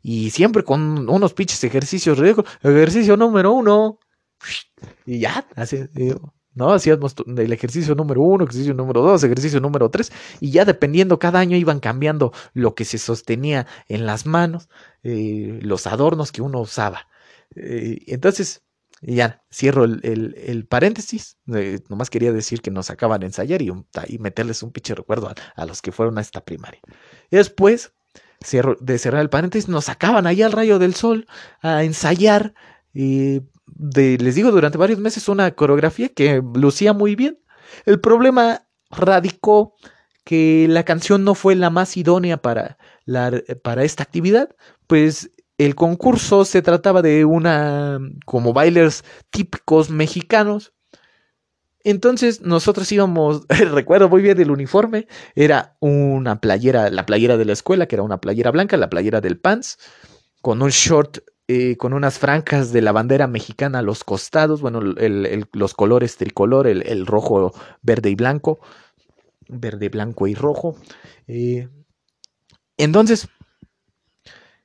Y 0.10 0.30
siempre 0.30 0.63
con 0.63 1.10
unos 1.10 1.34
pinches 1.34 1.62
ejercicios 1.65 2.17
ridículos. 2.17 2.50
Ejercicio 2.63 3.17
número 3.17 3.52
uno. 3.52 4.00
Y 5.06 5.20
ya, 5.20 5.46
¿no? 6.54 6.72
Hacíamos 6.72 7.13
el 7.26 7.52
ejercicio 7.52 7.93
número 7.93 8.22
uno, 8.22 8.46
ejercicio 8.46 8.74
número 8.74 9.02
dos, 9.02 9.22
ejercicio 9.26 9.60
número 9.60 9.89
tres. 9.89 10.13
Y 10.39 10.52
ya 10.52 10.63
dependiendo, 10.63 11.20
cada 11.20 11.39
año 11.39 11.58
iban 11.58 11.82
cambiando 11.82 12.32
lo 12.54 12.74
que 12.74 12.86
se 12.86 13.00
sostenía 13.00 13.67
en 13.89 14.06
las 14.06 14.26
manos, 14.26 14.70
eh, 15.04 15.60
los 15.62 15.86
adornos 15.88 16.32
que 16.32 16.41
uno 16.41 16.62
usaba. 16.62 17.08
Eh, 17.58 18.00
entonces, 18.08 18.63
ya, 19.02 19.43
cierro 19.52 19.84
el, 19.84 20.00
el- 20.38 20.65
paréntesis. 20.67 21.38
Eh, 21.54 21.80
nomás 21.89 22.10
quería 22.10 22.32
decir 22.32 22.62
que 22.62 22.72
nos 22.72 22.89
acaban 22.89 23.20
de 23.20 23.26
ensayar 23.26 23.62
y, 23.62 23.72
un- 23.72 23.86
y 24.08 24.20
meterles 24.20 24.63
un 24.63 24.72
pinche 24.72 24.96
recuerdo 24.96 25.28
a, 25.28 25.36
a 25.62 25.65
los 25.65 25.82
que 25.82 25.91
fueron 25.91 26.17
a 26.17 26.22
esta 26.22 26.46
primaria. 26.46 26.80
Después 27.30 27.91
de 28.80 28.97
cerrar 28.97 29.21
el 29.21 29.30
paréntesis, 29.30 29.69
nos 29.69 29.86
sacaban 29.86 30.28
ahí 30.28 30.41
al 30.41 30.52
rayo 30.52 30.80
del 30.80 30.95
sol 30.95 31.28
a 31.62 31.84
ensayar. 31.84 32.54
Y 32.93 33.41
de, 33.65 34.17
les 34.17 34.36
digo, 34.36 34.52
durante 34.52 34.78
varios 34.78 35.00
meses 35.00 35.28
una 35.30 35.52
coreografía 35.52 36.10
que 36.10 36.41
lucía 36.56 36.93
muy 36.93 37.15
bien. 37.15 37.39
El 37.86 38.00
problema 38.00 38.67
radicó 38.89 39.76
que 40.23 40.67
la 40.69 40.84
canción 40.84 41.23
no 41.23 41.36
fue 41.36 41.56
la 41.56 41.69
más 41.69 41.95
idónea 41.97 42.38
para, 42.38 42.78
la, 43.06 43.32
para 43.63 43.84
esta 43.84 44.04
actividad, 44.04 44.56
pues 44.86 45.32
el 45.58 45.76
concurso 45.76 46.45
se 46.45 46.62
trataba 46.62 47.02
de 47.02 47.26
una 47.26 48.00
como 48.26 48.54
bailes 48.54 49.04
típicos 49.30 49.89
mexicanos. 49.89 50.73
Entonces 51.89 52.41
nosotros 52.41 52.91
íbamos, 52.91 53.45
recuerdo 53.71 54.10
muy 54.10 54.21
bien 54.21 54.36
del 54.38 54.52
uniforme, 54.52 55.08
era 55.36 55.78
una 55.80 56.41
playera, 56.41 56.89
la 56.89 57.06
playera 57.06 57.38
de 57.38 57.45
la 57.45 57.54
escuela, 57.54 57.88
que 57.88 57.95
era 57.95 58.04
una 58.04 58.19
playera 58.19 58.52
blanca, 58.52 58.76
la 58.76 58.89
playera 58.89 59.21
del 59.21 59.39
pants, 59.39 59.78
con 60.41 60.62
un 60.62 60.69
short, 60.69 61.19
eh, 61.47 61.78
con 61.78 61.93
unas 61.93 62.19
franjas 62.19 62.73
de 62.73 62.82
la 62.82 62.91
bandera 62.91 63.28
mexicana 63.28 63.80
a 63.80 63.84
los 63.84 64.04
costados, 64.04 64.62
bueno, 64.62 64.80
el- 64.82 65.26
el- 65.26 65.45
los 65.54 65.73
colores 65.73 66.17
tricolor, 66.17 66.67
el, 66.67 66.84
el 66.88 67.06
rojo, 67.06 67.54
verde 67.82 68.10
y 68.10 68.15
blanco, 68.15 68.60
verde, 69.50 69.89
blanco 69.89 70.28
y 70.28 70.36
rojo. 70.36 70.76
eh, 71.28 71.69
entonces, 72.78 73.28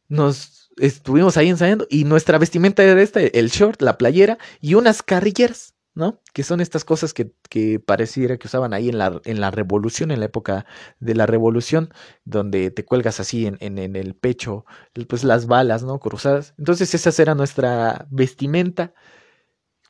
nos 0.09 0.71
estuvimos 0.79 1.37
ahí 1.37 1.49
ensayando 1.49 1.87
y 1.91 2.05
nuestra 2.05 2.39
vestimenta 2.39 2.83
era 2.83 3.01
esta, 3.03 3.21
el 3.21 3.49
short, 3.51 3.81
la 3.83 3.99
playera 3.99 4.39
y 4.61 4.75
unas 4.75 5.03
carrilleras, 5.03 5.72
¿no? 5.95 6.21
Que 6.33 6.43
son 6.43 6.61
estas 6.61 6.85
cosas 6.85 7.13
que, 7.13 7.33
que 7.49 7.79
pareciera 7.79 8.37
que 8.39 8.47
usaban 8.47 8.73
ahí 8.73 8.89
en 8.89 8.99
la, 8.99 9.21
en 9.25 9.41
la 9.41 9.51
revolución, 9.51 10.11
en 10.11 10.21
la 10.21 10.27
época 10.27 10.67
de 11.01 11.15
la 11.15 11.27
revolución, 11.27 11.91
donde 12.25 12.71
te 12.71 12.85
cuelgas 12.85 13.21
así 13.21 13.47
en, 13.47 13.59
en, 13.61 13.97
el 13.97 14.15
pecho, 14.15 14.65
pues 15.09 15.25
las 15.25 15.47
balas, 15.47 15.83
¿no? 15.83 15.99
Cruzadas. 15.99 16.55
Entonces 16.59 16.95
esa 16.95 17.23
era 17.23 17.35
nuestra 17.35 18.07
vestimenta. 18.11 18.95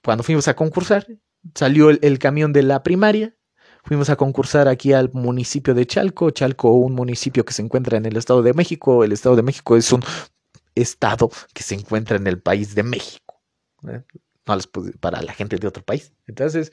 Cuando 0.04 0.24
fuimos 0.24 0.48
a 0.48 0.56
concursar, 0.56 1.06
salió 1.54 1.90
el, 1.90 2.00
el 2.02 2.18
camión 2.18 2.52
de 2.52 2.62
la 2.62 2.82
primaria. 2.82 3.36
Fuimos 3.84 4.10
a 4.10 4.16
concursar 4.16 4.68
aquí 4.68 4.92
al 4.92 5.10
municipio 5.12 5.74
de 5.74 5.86
Chalco. 5.86 6.30
Chalco, 6.30 6.72
un 6.72 6.94
municipio 6.94 7.44
que 7.44 7.52
se 7.52 7.62
encuentra 7.62 7.98
en 7.98 8.06
el 8.06 8.16
Estado 8.16 8.42
de 8.42 8.54
México. 8.54 9.04
El 9.04 9.12
Estado 9.12 9.36
de 9.36 9.42
México 9.42 9.76
es 9.76 9.92
un 9.92 10.02
estado 10.74 11.30
que 11.52 11.62
se 11.62 11.74
encuentra 11.74 12.16
en 12.16 12.26
el 12.26 12.40
país 12.40 12.74
de 12.74 12.82
México. 12.82 13.42
¿eh? 13.88 14.02
No 14.46 14.56
les 14.56 14.66
para 15.00 15.22
la 15.22 15.32
gente 15.34 15.56
de 15.56 15.68
otro 15.68 15.84
país. 15.84 16.12
Entonces, 16.26 16.72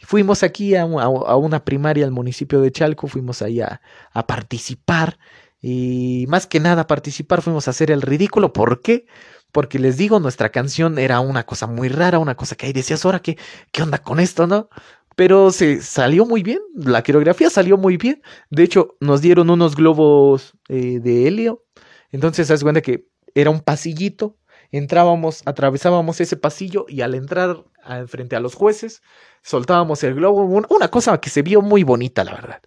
fuimos 0.00 0.42
aquí 0.42 0.74
a, 0.76 0.84
un- 0.86 1.00
a- 1.00 1.04
a 1.06 1.36
una 1.36 1.64
primaria 1.64 2.04
al 2.04 2.12
municipio 2.12 2.60
de 2.60 2.72
Chalco, 2.72 3.08
fuimos 3.08 3.42
ahí 3.42 3.60
a, 3.60 3.80
a 4.12 4.26
participar. 4.26 5.18
Y 5.60 6.26
más 6.28 6.46
que 6.46 6.60
nada 6.60 6.86
participar, 6.86 7.42
fuimos 7.42 7.66
a 7.68 7.70
hacer 7.72 7.90
el 7.90 8.02
ridículo. 8.02 8.52
¿Por 8.52 8.80
qué? 8.82 9.06
Porque 9.52 9.78
les 9.78 9.96
digo, 9.96 10.20
nuestra 10.20 10.50
canción 10.50 10.98
era 10.98 11.20
una 11.20 11.44
cosa 11.46 11.66
muy 11.66 11.88
rara, 11.88 12.18
una 12.18 12.36
cosa 12.36 12.54
que 12.56 12.66
ahí 12.66 12.72
decías, 12.72 13.04
ahora, 13.04 13.20
¿qué, 13.20 13.38
qué 13.72 13.82
onda 13.82 13.98
con 13.98 14.20
esto, 14.20 14.46
no? 14.46 14.68
Pero 15.16 15.50
se 15.50 15.82
salió 15.82 16.26
muy 16.26 16.42
bien, 16.44 16.60
la 16.76 17.02
coreografía 17.02 17.50
salió 17.50 17.76
muy 17.76 17.96
bien. 17.96 18.22
De 18.50 18.62
hecho, 18.62 18.96
nos 19.00 19.20
dieron 19.20 19.50
unos 19.50 19.74
globos 19.74 20.52
eh, 20.68 21.00
de 21.00 21.26
helio. 21.26 21.64
Entonces, 22.12 22.50
haz 22.50 22.62
cuenta 22.62 22.82
que 22.82 23.08
era 23.34 23.50
un 23.50 23.60
pasillito. 23.60 24.36
Entrábamos, 24.70 25.42
atravesábamos 25.46 26.20
ese 26.20 26.36
pasillo 26.36 26.84
y 26.88 27.00
al 27.00 27.14
entrar 27.14 27.64
a- 27.82 28.06
frente 28.06 28.36
a 28.36 28.40
los 28.40 28.54
jueces, 28.54 29.02
soltábamos 29.42 30.02
el 30.04 30.14
globo. 30.14 30.42
un- 30.44 30.66
Una 30.68 30.88
cosa 30.88 31.18
que 31.20 31.30
se 31.30 31.42
vio 31.42 31.62
muy 31.62 31.84
bonita, 31.84 32.22
la 32.24 32.34
verdad. 32.34 32.60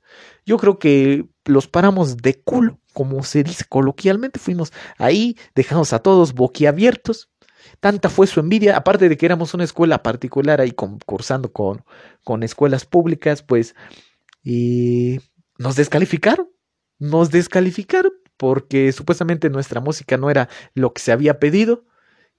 Yo 0.46 0.58
creo 0.58 0.80
que 0.80 1.26
los 1.46 1.68
paramos 1.68 2.18
de 2.18 2.42
culo, 2.42 2.80
como 2.94 3.24
se 3.24 3.44
dice 3.44 3.66
coloquialmente. 3.70 4.40
Fuimos 4.40 4.74
ahí, 4.98 5.38
dejamos 5.56 5.94
a 5.94 6.00
todos 6.00 6.34
boquiabiertos. 6.34 7.30
Tanta 7.80 8.10
fue 8.10 8.26
su 8.26 8.40
envidia, 8.40 8.76
aparte 8.78 9.08
de 9.08 9.18
que 9.18 9.26
éramos 9.28 9.54
una 9.54 9.64
escuela 9.64 10.02
particular 10.02 10.60
ahí 10.62 10.72
concursando 10.72 11.52
con, 11.54 11.84
con 12.24 12.42
escuelas 12.44 12.86
públicas, 12.86 13.44
pues 13.44 13.76
y 14.44 15.20
nos 15.58 15.76
descalificaron. 15.76 16.50
Nos 17.00 17.30
descalificaron 17.32 18.12
porque 18.38 18.92
supuestamente 18.92 19.50
nuestra 19.50 19.80
música 19.82 20.18
no 20.18 20.30
era 20.32 20.50
lo 20.74 20.94
que 20.94 21.02
se 21.02 21.12
había 21.12 21.40
pedido. 21.40 21.86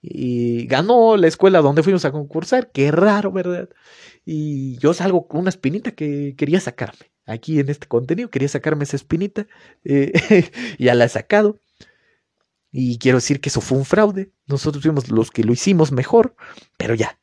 Y 0.03 0.67
ganó 0.67 1.17
la 1.17 1.29
escuela 1.29 1.61
donde 1.61 1.85
fuimos 1.85 2.05
a 2.05 2.11
concursar. 2.13 2.73
Qué 2.73 2.91
raro, 2.91 3.31
¿verdad? 3.31 3.69
Y 4.25 4.77
yo 4.79 4.93
salgo 4.95 5.29
con 5.29 5.41
una 5.43 5.51
espinita 5.51 5.93
que 5.93 6.35
quería 6.37 6.61
sacarme. 6.61 7.13
Aquí 7.25 7.61
en 7.61 7.69
este 7.69 7.87
contenido 7.87 8.29
quería 8.29 8.49
sacarme 8.49 8.85
esa 8.85 8.97
espinita. 8.97 9.47
eh, 9.85 10.13
ya 10.79 10.95
la 10.95 11.05
he 11.05 11.09
sacado. 11.09 11.61
Y 12.73 12.99
quiero 12.99 13.19
decir 13.19 13.41
que 13.41 13.49
eso 13.49 13.61
fue 13.61 13.79
un 13.79 13.85
fraude. 13.85 14.33
Nosotros 14.47 14.83
fuimos 14.83 15.09
los 15.11 15.31
que 15.31 15.45
lo 15.45 15.53
hicimos 15.53 15.93
mejor. 15.93 16.35
Pero 16.77 16.95
ya. 16.95 17.19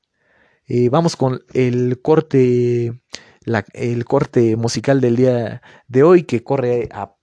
Eh, 0.67 0.89
vamos 0.89 1.15
con 1.17 1.43
el 1.53 1.99
corte. 2.01 3.01
El 3.45 4.05
corte 4.05 4.55
musical 4.55 5.01
del 5.01 5.15
día 5.15 5.61
de 5.87 6.03
hoy 6.03 6.23
que 6.23 6.43
corre 6.43 6.89
a, 6.91 7.15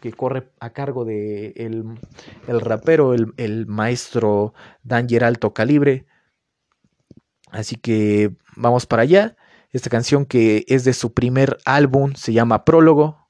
que 0.00 0.12
corre 0.12 0.50
a 0.60 0.70
cargo 0.70 1.04
de 1.04 1.52
el, 1.56 1.84
el 2.46 2.60
rapero, 2.60 3.14
el, 3.14 3.32
el 3.36 3.66
maestro 3.66 4.54
Danger 4.82 5.24
Alto 5.24 5.54
Calibre. 5.54 6.06
Así 7.50 7.76
que 7.76 8.32
vamos 8.56 8.86
para 8.86 9.02
allá. 9.02 9.36
Esta 9.70 9.90
canción 9.90 10.24
que 10.24 10.64
es 10.68 10.84
de 10.84 10.94
su 10.94 11.12
primer 11.12 11.58
álbum 11.64 12.14
se 12.14 12.32
llama 12.32 12.64
Prólogo. 12.64 13.28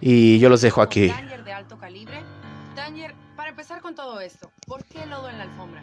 Y 0.00 0.38
yo 0.38 0.48
los 0.48 0.60
dejo 0.60 0.82
aquí. 0.82 1.08
Danger 1.08 1.44
de 1.44 1.52
alto 1.52 1.78
calibre. 1.78 2.22
Danger, 2.76 3.14
para 3.36 3.50
empezar 3.50 3.80
con 3.80 3.94
todo 3.94 4.20
esto, 4.20 4.50
¿por 4.66 4.84
qué 4.84 5.06
lodo 5.06 5.28
en 5.30 5.38
la 5.38 5.44
alfombra? 5.44 5.82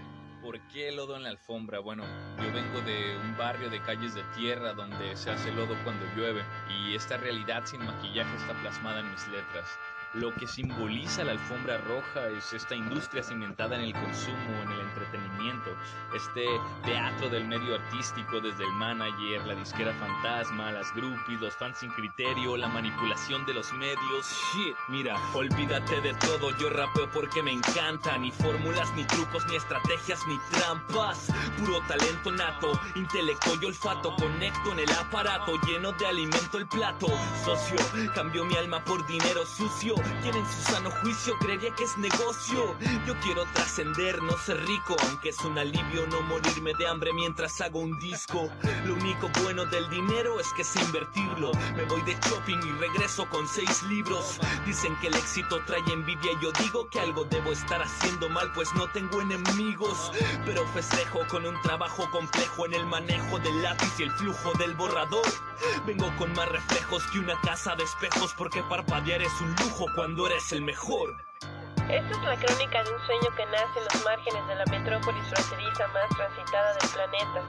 ¿Por 0.51 0.59
qué 0.67 0.91
lodo 0.91 1.15
en 1.15 1.23
la 1.23 1.29
alfombra? 1.29 1.79
Bueno, 1.79 2.03
yo 2.35 2.51
vengo 2.51 2.81
de 2.81 3.15
un 3.23 3.37
barrio 3.37 3.69
de 3.69 3.81
calles 3.83 4.13
de 4.15 4.23
tierra 4.35 4.73
donde 4.73 5.15
se 5.15 5.31
hace 5.31 5.49
lodo 5.53 5.77
cuando 5.85 6.05
llueve 6.13 6.43
y 6.67 6.93
esta 6.93 7.15
realidad 7.15 7.63
sin 7.63 7.79
maquillaje 7.85 8.35
está 8.35 8.53
plasmada 8.59 8.99
en 8.99 9.09
mis 9.11 9.25
letras. 9.29 9.69
Lo 10.13 10.35
que 10.35 10.45
simboliza 10.45 11.23
la 11.23 11.31
alfombra 11.31 11.77
roja 11.77 12.27
es 12.37 12.51
esta 12.51 12.75
industria 12.75 13.23
cimentada 13.23 13.77
en 13.77 13.83
el 13.83 13.93
consumo, 13.93 14.61
en 14.61 14.69
el 14.69 14.81
entretenimiento, 14.81 15.69
este 16.13 16.45
teatro 16.83 17.29
del 17.29 17.45
medio 17.45 17.75
artístico 17.75 18.41
desde 18.41 18.65
el 18.65 18.73
manager, 18.73 19.45
la 19.47 19.55
disquera 19.55 19.93
fantasma, 19.93 20.73
las 20.73 20.93
groupies, 20.93 21.39
los 21.39 21.55
fans 21.55 21.77
sin 21.77 21.91
criterio, 21.91 22.57
la 22.57 22.67
manipulación 22.67 23.45
de 23.45 23.53
los 23.53 23.71
medios. 23.71 24.27
Shit, 24.53 24.75
mira, 24.89 25.15
olvídate 25.33 26.01
de 26.01 26.13
todo, 26.15 26.57
yo 26.57 26.69
rapeo 26.69 27.09
porque 27.11 27.41
me 27.41 27.53
encanta, 27.53 28.17
ni 28.17 28.31
fórmulas, 28.31 28.93
ni 28.95 29.05
trucos, 29.05 29.45
ni 29.47 29.55
estrategias, 29.55 30.19
ni 30.27 30.37
trampas. 30.51 31.27
Puro 31.57 31.79
talento 31.87 32.31
nato, 32.33 32.77
intelecto 32.95 33.51
y 33.61 33.65
olfato, 33.65 34.13
conecto 34.17 34.73
en 34.73 34.79
el 34.79 34.91
aparato, 34.91 35.53
lleno 35.61 35.93
de 35.93 36.05
alimento 36.05 36.57
el 36.57 36.67
plato. 36.67 37.07
Socio, 37.45 37.77
cambio 38.13 38.43
mi 38.43 38.57
alma 38.57 38.83
por 38.83 39.07
dinero 39.07 39.45
sucio. 39.45 40.00
Quien 40.21 40.35
en 40.35 40.45
su 40.45 40.71
sano 40.71 40.91
juicio 41.01 41.37
creería 41.39 41.73
que 41.75 41.83
es 41.83 41.97
negocio. 41.97 42.75
Yo 43.05 43.15
quiero 43.21 43.45
trascender, 43.53 44.21
no 44.23 44.37
ser 44.37 44.63
rico, 44.65 44.95
aunque 45.07 45.29
es 45.29 45.39
un 45.39 45.57
alivio 45.57 46.07
no 46.07 46.21
morirme 46.21 46.73
de 46.75 46.87
hambre 46.87 47.11
mientras 47.13 47.59
hago 47.61 47.79
un 47.79 47.97
disco. 47.99 48.49
Lo 48.85 48.95
único 48.95 49.29
bueno 49.43 49.65
del 49.65 49.89
dinero 49.89 50.39
es 50.39 50.47
que 50.53 50.63
sé 50.63 50.81
invertirlo. 50.81 51.51
Me 51.75 51.83
voy 51.85 52.01
de 52.03 52.13
shopping 52.13 52.59
y 52.59 52.71
regreso 52.79 53.27
con 53.29 53.47
seis 53.47 53.83
libros. 53.83 54.39
Dicen 54.65 54.95
que 55.01 55.07
el 55.07 55.15
éxito 55.15 55.61
trae 55.65 55.81
envidia 55.91 56.31
y 56.33 56.43
yo 56.43 56.51
digo 56.53 56.87
que 56.89 56.99
algo 56.99 57.25
debo 57.25 57.51
estar 57.51 57.81
haciendo 57.81 58.29
mal, 58.29 58.51
pues 58.53 58.73
no 58.73 58.87
tengo 58.91 59.21
enemigos. 59.21 60.11
Pero 60.45 60.65
festejo 60.67 61.19
con 61.29 61.45
un 61.45 61.59
trabajo 61.61 62.09
complejo 62.11 62.65
en 62.65 62.73
el 62.73 62.85
manejo 62.85 63.39
del 63.39 63.61
lápiz 63.61 63.91
y 63.99 64.03
el 64.03 64.11
flujo 64.11 64.53
del 64.57 64.73
borrador. 64.75 65.25
Vengo 65.85 66.11
con 66.17 66.31
más 66.33 66.49
reflejos 66.49 67.03
que 67.11 67.19
una 67.19 67.39
casa 67.41 67.75
de 67.75 67.83
espejos 67.83 68.33
porque 68.37 68.63
parpadear 68.63 69.21
es 69.21 69.41
un 69.41 69.55
lujo 69.55 69.85
cuando 69.95 70.27
eres 70.27 70.51
el 70.51 70.61
mejor. 70.61 71.09
Esta 71.89 72.11
es 72.11 72.21
la 72.23 72.37
crónica 72.37 72.83
de 72.83 72.91
un 72.91 73.05
sueño 73.05 73.35
que 73.35 73.45
nace 73.47 73.79
en 73.79 73.85
los 73.85 74.05
márgenes 74.05 74.47
de 74.47 74.55
la 74.55 74.65
metrópolis 74.65 75.23
fronteriza 75.27 75.87
más 75.87 76.09
transitada 76.15 76.73
del 76.73 76.89
planeta, 76.89 77.41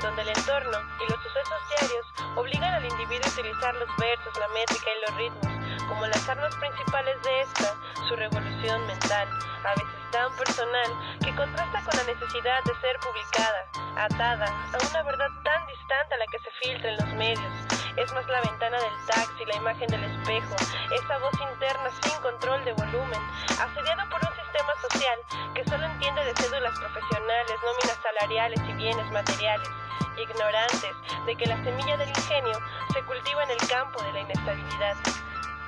donde 0.00 0.22
el 0.22 0.28
entorno 0.28 0.78
y 1.04 1.10
los 1.10 1.20
sucesos 1.22 1.60
diarios 1.68 2.06
obligan 2.36 2.74
al 2.74 2.84
individuo 2.84 3.26
a 3.26 3.30
utilizar 3.30 3.74
los 3.74 3.88
versos, 3.98 4.38
la 4.38 4.48
métrica 4.48 4.86
y 4.88 5.00
los 5.06 5.16
ritmos 5.16 5.60
como 5.90 6.06
las 6.06 6.28
armas 6.28 6.54
principales 6.54 7.20
de 7.24 7.40
esta, 7.40 7.74
su 8.08 8.14
revolución 8.14 8.86
mental, 8.86 9.28
a 9.64 9.70
veces 9.74 10.00
tan 10.12 10.30
personal 10.36 11.18
que 11.18 11.34
contrasta 11.34 11.82
con 11.82 11.96
la 11.98 12.04
necesidad 12.04 12.62
de 12.64 12.74
ser 12.80 12.96
publicada, 13.02 13.66
atada 13.96 14.46
a 14.46 14.78
una 14.88 15.02
verdad 15.02 15.30
tan 15.42 15.49
distante 15.90 16.14
a 16.14 16.18
la 16.18 16.26
que 16.26 16.38
se 16.38 16.50
filtra 16.62 16.90
en 16.90 16.96
los 16.98 17.14
medios. 17.14 17.52
Es 17.96 18.12
más 18.12 18.24
la 18.28 18.40
ventana 18.42 18.78
del 18.78 19.06
taxi, 19.06 19.44
la 19.44 19.56
imagen 19.56 19.88
del 19.88 20.04
espejo, 20.04 20.54
esa 20.94 21.18
voz 21.18 21.34
interna 21.50 21.90
sin 22.02 22.22
control 22.22 22.64
de 22.64 22.72
volumen, 22.74 23.20
asediado 23.58 24.08
por 24.08 24.20
un 24.22 24.34
sistema 24.38 24.72
social 24.86 25.18
que 25.54 25.64
solo 25.64 25.84
entiende 25.86 26.24
de 26.24 26.34
cédulas 26.36 26.78
profesionales, 26.78 27.54
nóminas 27.64 27.98
salariales 28.02 28.60
y 28.68 28.72
bienes 28.74 29.10
materiales, 29.10 29.68
ignorantes 30.16 30.94
de 31.26 31.34
que 31.34 31.46
la 31.46 31.56
semilla 31.64 31.96
del 31.96 32.08
ingenio 32.08 32.58
se 32.94 33.02
cultiva 33.02 33.42
en 33.42 33.50
el 33.50 33.68
campo 33.68 34.00
de 34.04 34.12
la 34.12 34.20
inestabilidad. 34.20 34.94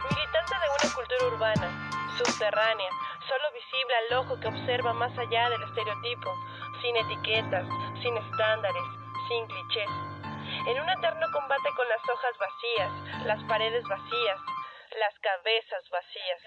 Militante 0.06 0.54
de 0.54 0.86
una 0.86 0.94
cultura 0.94 1.26
urbana, 1.34 1.90
subterránea, 2.16 2.90
solo 3.26 3.44
visible 3.58 3.94
al 4.06 4.18
ojo 4.18 4.38
que 4.38 4.46
observa 4.46 4.92
más 4.92 5.18
allá 5.18 5.50
del 5.50 5.62
estereotipo, 5.64 6.30
sin 6.80 6.96
etiquetas, 6.96 7.66
sin 8.00 8.16
estándares, 8.16 8.84
sin 9.28 9.46
clichés. 9.46 10.11
En 10.68 10.80
un 10.80 10.88
eterno 10.88 11.26
combate 11.32 11.68
con 11.76 11.86
las 11.88 12.02
hojas 12.08 12.34
vacías, 12.38 13.26
las 13.26 13.42
paredes 13.44 13.82
vacías, 13.84 14.38
las 15.00 15.14
cabezas 15.20 15.82
vacías. 15.90 16.38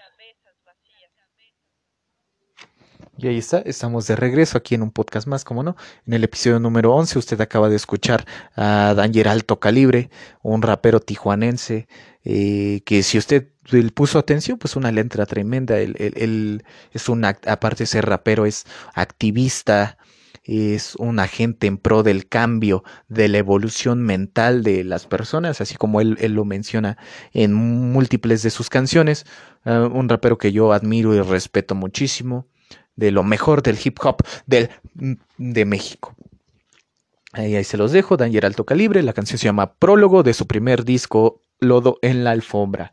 Y 3.18 3.28
ahí 3.28 3.38
está, 3.38 3.60
estamos 3.60 4.06
de 4.06 4.14
regreso 4.14 4.58
aquí 4.58 4.74
en 4.74 4.82
un 4.82 4.90
podcast 4.90 5.26
más, 5.26 5.42
como 5.42 5.62
no. 5.62 5.74
En 6.06 6.12
el 6.12 6.24
episodio 6.24 6.60
número 6.60 6.94
11 6.94 7.18
usted 7.18 7.40
acaba 7.40 7.70
de 7.70 7.76
escuchar 7.76 8.26
a 8.56 8.92
Danger 8.94 9.28
Alto 9.28 9.58
Calibre, 9.58 10.10
un 10.42 10.60
rapero 10.60 11.00
tijuanense, 11.00 11.88
eh, 12.24 12.82
que 12.84 13.02
si 13.02 13.16
usted 13.16 13.48
le 13.70 13.90
puso 13.90 14.18
atención, 14.18 14.58
pues 14.58 14.76
una 14.76 14.92
letra 14.92 15.24
tremenda. 15.24 15.78
Él, 15.78 15.94
él- 15.98 16.64
es 16.92 17.08
un, 17.08 17.24
aparte 17.24 17.84
de 17.84 17.86
ser 17.86 18.04
rapero, 18.06 18.44
es 18.44 18.64
activista, 18.94 19.96
es 20.46 20.94
un 20.96 21.18
agente 21.18 21.66
en 21.66 21.76
pro 21.76 22.02
del 22.02 22.28
cambio, 22.28 22.84
de 23.08 23.28
la 23.28 23.38
evolución 23.38 24.02
mental 24.02 24.62
de 24.62 24.84
las 24.84 25.06
personas, 25.06 25.60
así 25.60 25.74
como 25.74 26.00
él, 26.00 26.16
él 26.20 26.32
lo 26.32 26.44
menciona 26.44 26.98
en 27.32 27.52
múltiples 27.52 28.42
de 28.42 28.50
sus 28.50 28.70
canciones. 28.70 29.26
Ah, 29.64 29.88
un 29.92 30.08
rapero 30.08 30.38
que 30.38 30.52
yo 30.52 30.72
admiro 30.72 31.14
y 31.14 31.20
respeto 31.20 31.74
muchísimo 31.74 32.46
de 32.94 33.10
lo 33.10 33.22
mejor 33.22 33.62
del 33.62 33.78
hip 33.82 33.98
hop 34.02 34.22
del, 34.46 34.70
de 35.36 35.64
México. 35.64 36.14
Ahí, 37.32 37.54
ahí 37.54 37.64
se 37.64 37.76
los 37.76 37.92
dejo, 37.92 38.16
Danger 38.16 38.46
Alto 38.46 38.64
Calibre, 38.64 39.02
la 39.02 39.12
canción 39.12 39.38
se 39.38 39.44
llama 39.44 39.74
Prólogo 39.74 40.22
de 40.22 40.32
su 40.32 40.46
primer 40.46 40.84
disco, 40.84 41.42
Lodo 41.60 41.98
en 42.00 42.24
la 42.24 42.30
Alfombra. 42.30 42.92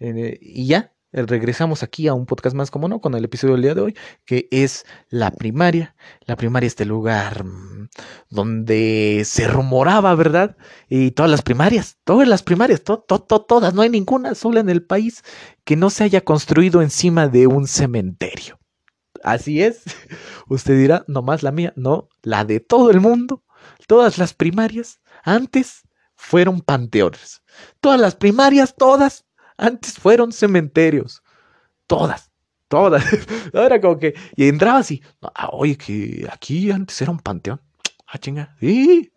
Eh, 0.00 0.38
y 0.40 0.66
ya, 0.66 0.92
regresamos 1.12 1.82
aquí 1.82 2.08
a 2.08 2.14
un 2.14 2.26
podcast 2.26 2.54
más, 2.56 2.70
como 2.70 2.88
no, 2.88 3.00
con 3.00 3.14
el 3.14 3.24
episodio 3.24 3.54
del 3.54 3.62
día 3.62 3.74
de 3.74 3.80
hoy, 3.80 3.96
que 4.24 4.48
es 4.50 4.84
la 5.08 5.30
primaria. 5.30 5.94
La 6.26 6.36
primaria, 6.36 6.66
este 6.66 6.84
lugar 6.84 7.44
mm, 7.44 7.88
donde 8.30 9.22
se 9.24 9.48
rumoraba, 9.48 10.14
¿verdad? 10.14 10.56
Y 10.88 11.10
todas 11.12 11.30
las 11.30 11.42
primarias, 11.42 11.98
todas 12.04 12.28
las 12.28 12.42
primarias, 12.42 12.82
to- 12.82 13.00
to- 13.06 13.20
to- 13.22 13.42
todas, 13.42 13.74
no 13.74 13.82
hay 13.82 13.90
ninguna 13.90 14.34
sola 14.34 14.60
en 14.60 14.68
el 14.68 14.82
país 14.84 15.22
que 15.64 15.76
no 15.76 15.90
se 15.90 16.04
haya 16.04 16.22
construido 16.22 16.82
encima 16.82 17.28
de 17.28 17.46
un 17.46 17.66
cementerio. 17.66 18.58
Así 19.22 19.62
es. 19.62 19.82
Usted 20.48 20.78
dirá, 20.78 21.04
nomás 21.08 21.42
la 21.42 21.52
mía. 21.52 21.72
No, 21.76 22.08
la 22.22 22.44
de 22.44 22.60
todo 22.60 22.90
el 22.90 23.00
mundo. 23.00 23.42
Todas 23.88 24.18
las 24.18 24.34
primarias 24.34 25.00
antes 25.24 25.82
fueron 26.14 26.60
panteones. 26.60 27.42
Todas 27.80 28.00
las 28.00 28.14
primarias, 28.16 28.74
todas, 28.76 29.25
antes 29.56 29.94
fueron 29.94 30.32
cementerios. 30.32 31.22
Todas, 31.86 32.30
todas. 32.68 33.04
Ahora 33.54 33.80
como 33.80 33.98
que, 33.98 34.14
y 34.36 34.48
entrabas 34.48 34.90
y, 34.90 35.02
ah, 35.22 35.50
oye, 35.52 35.76
que 35.76 36.26
aquí 36.30 36.70
antes 36.70 37.00
era 37.02 37.10
un 37.10 37.20
panteón. 37.20 37.60
Ah, 38.08 38.18
chinga, 38.18 38.54
sí. 38.60 39.12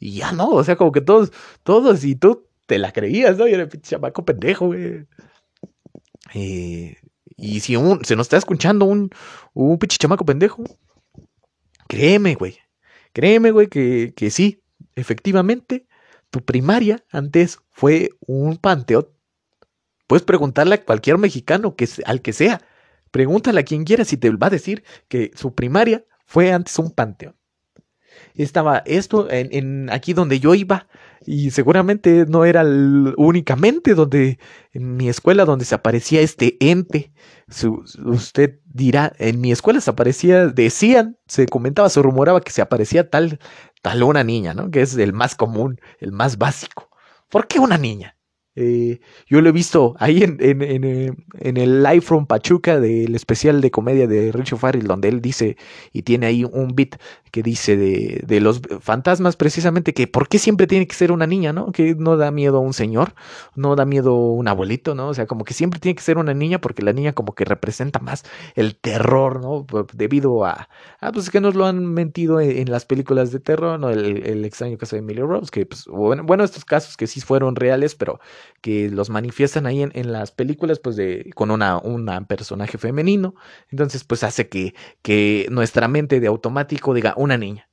Y 0.00 0.16
ya 0.16 0.32
no, 0.32 0.48
o 0.48 0.64
sea, 0.64 0.74
como 0.74 0.90
que 0.90 1.00
todos, 1.00 1.30
todos, 1.62 2.02
y 2.02 2.16
tú 2.16 2.48
te 2.66 2.78
la 2.78 2.90
creías, 2.90 3.38
¿no? 3.38 3.46
Y 3.46 3.52
era 3.54 3.68
pinche 3.68 3.90
chamaco 3.90 4.24
pendejo, 4.24 4.66
güey. 4.66 5.06
Y 7.36 7.60
si 7.60 7.74
se 8.02 8.16
nos 8.16 8.26
está 8.26 8.36
escuchando 8.36 8.86
un, 8.86 9.10
un 9.52 9.78
pendejo, 9.78 10.64
créeme, 11.88 12.34
güey. 12.34 12.58
Créeme, 13.12 13.52
güey, 13.52 13.68
que, 13.68 14.12
que 14.16 14.30
sí, 14.30 14.62
efectivamente, 14.96 15.86
tu 16.30 16.44
primaria 16.44 17.04
antes 17.12 17.58
fue 17.70 18.10
un 18.26 18.56
panteón. 18.56 19.08
Puedes 20.06 20.24
preguntarle 20.24 20.76
a 20.76 20.84
cualquier 20.84 21.18
mexicano, 21.18 21.76
que, 21.76 21.88
al 22.04 22.20
que 22.20 22.32
sea. 22.32 22.60
Pregúntale 23.10 23.60
a 23.60 23.64
quien 23.64 23.84
quiera 23.84 24.04
si 24.04 24.16
te 24.16 24.30
va 24.30 24.48
a 24.48 24.50
decir 24.50 24.84
que 25.08 25.30
su 25.34 25.54
primaria 25.54 26.04
fue 26.26 26.52
antes 26.52 26.78
un 26.78 26.90
panteón. 26.90 27.36
Estaba 28.34 28.78
esto 28.86 29.28
en, 29.30 29.90
aquí 29.90 30.12
donde 30.12 30.40
yo 30.40 30.54
iba 30.54 30.88
y 31.24 31.50
seguramente 31.50 32.26
no 32.28 32.44
era 32.44 32.64
únicamente 33.16 33.94
donde 33.94 34.38
en 34.72 34.96
mi 34.96 35.08
escuela 35.08 35.44
donde 35.44 35.64
se 35.64 35.74
aparecía 35.74 36.20
este 36.20 36.56
ente. 36.60 37.12
Usted 38.04 38.60
dirá, 38.64 39.12
en 39.18 39.40
mi 39.40 39.52
escuela 39.52 39.80
se 39.80 39.90
aparecía, 39.90 40.46
decían, 40.48 41.16
se 41.26 41.46
comentaba, 41.46 41.88
se 41.88 42.02
rumoraba 42.02 42.40
que 42.40 42.52
se 42.52 42.62
aparecía 42.62 43.08
tal, 43.08 43.38
tal 43.82 44.02
una 44.02 44.24
niña, 44.24 44.54
¿no? 44.54 44.70
Que 44.70 44.82
es 44.82 44.96
el 44.96 45.12
más 45.12 45.34
común, 45.34 45.80
el 46.00 46.12
más 46.12 46.38
básico. 46.38 46.90
¿Por 47.28 47.46
qué 47.46 47.58
una 47.58 47.78
niña? 47.78 48.16
Eh, 48.56 49.00
yo 49.26 49.40
lo 49.40 49.48
he 49.48 49.52
visto 49.52 49.96
ahí 49.98 50.22
en, 50.22 50.36
en, 50.40 50.62
en, 50.62 50.84
eh, 50.84 51.12
en 51.40 51.56
el 51.56 51.82
Live 51.82 52.02
from 52.02 52.26
Pachuca 52.26 52.78
del 52.78 53.14
especial 53.16 53.60
de 53.60 53.70
comedia 53.72 54.06
de 54.06 54.30
Richo 54.30 54.56
Farrell, 54.56 54.86
donde 54.86 55.08
él 55.08 55.20
dice 55.20 55.56
y 55.92 56.02
tiene 56.02 56.26
ahí 56.26 56.44
un 56.44 56.68
beat 56.74 56.96
que 57.34 57.42
dice 57.42 57.76
de, 57.76 58.22
de 58.24 58.40
los 58.40 58.60
fantasmas 58.80 59.34
precisamente 59.34 59.92
que 59.92 60.06
por 60.06 60.28
qué 60.28 60.38
siempre 60.38 60.68
tiene 60.68 60.86
que 60.86 60.94
ser 60.94 61.10
una 61.10 61.26
niña, 61.26 61.52
¿no? 61.52 61.72
Que 61.72 61.96
no 61.96 62.16
da 62.16 62.30
miedo 62.30 62.58
a 62.58 62.60
un 62.60 62.72
señor, 62.72 63.16
no 63.56 63.74
da 63.74 63.84
miedo 63.84 64.14
un 64.14 64.46
abuelito, 64.46 64.94
¿no? 64.94 65.08
O 65.08 65.14
sea, 65.14 65.26
como 65.26 65.44
que 65.44 65.52
siempre 65.52 65.80
tiene 65.80 65.96
que 65.96 66.02
ser 66.02 66.16
una 66.16 66.32
niña 66.32 66.60
porque 66.60 66.82
la 66.82 66.92
niña 66.92 67.12
como 67.12 67.34
que 67.34 67.44
representa 67.44 67.98
más 67.98 68.22
el 68.54 68.76
terror, 68.76 69.40
¿no? 69.40 69.66
Debido 69.92 70.44
a, 70.44 70.68
ah, 71.00 71.10
pues 71.10 71.28
que 71.28 71.40
nos 71.40 71.56
lo 71.56 71.66
han 71.66 71.84
mentido 71.84 72.40
en, 72.40 72.70
las 72.70 72.84
películas 72.84 73.32
de 73.32 73.40
terror, 73.40 73.80
¿no? 73.80 73.90
El, 73.90 74.44
extraño 74.44 74.78
caso 74.78 74.94
de 74.94 75.00
Emily 75.00 75.20
Rose, 75.20 75.50
que 75.50 75.66
pues, 75.66 75.86
bueno, 75.86 76.22
bueno, 76.22 76.44
estos 76.44 76.64
casos 76.64 76.96
que 76.96 77.08
sí 77.08 77.20
fueron 77.20 77.56
reales, 77.56 77.96
pero 77.96 78.20
que 78.60 78.88
los 78.90 79.10
manifiestan 79.10 79.66
ahí 79.66 79.82
en, 79.82 79.90
en 79.96 80.12
las 80.12 80.30
películas, 80.30 80.78
pues 80.78 80.94
de, 80.94 81.32
con 81.34 81.50
una, 81.50 81.78
una 81.78 82.24
personaje 82.28 82.78
femenino, 82.78 83.34
entonces 83.72 84.04
pues 84.04 84.22
hace 84.22 84.48
que, 84.48 84.76
que 85.02 85.48
nuestra 85.50 85.88
mente 85.88 86.20
de 86.20 86.28
automático 86.28 86.94
diga 86.94 87.14
una 87.24 87.38
niña, 87.38 87.70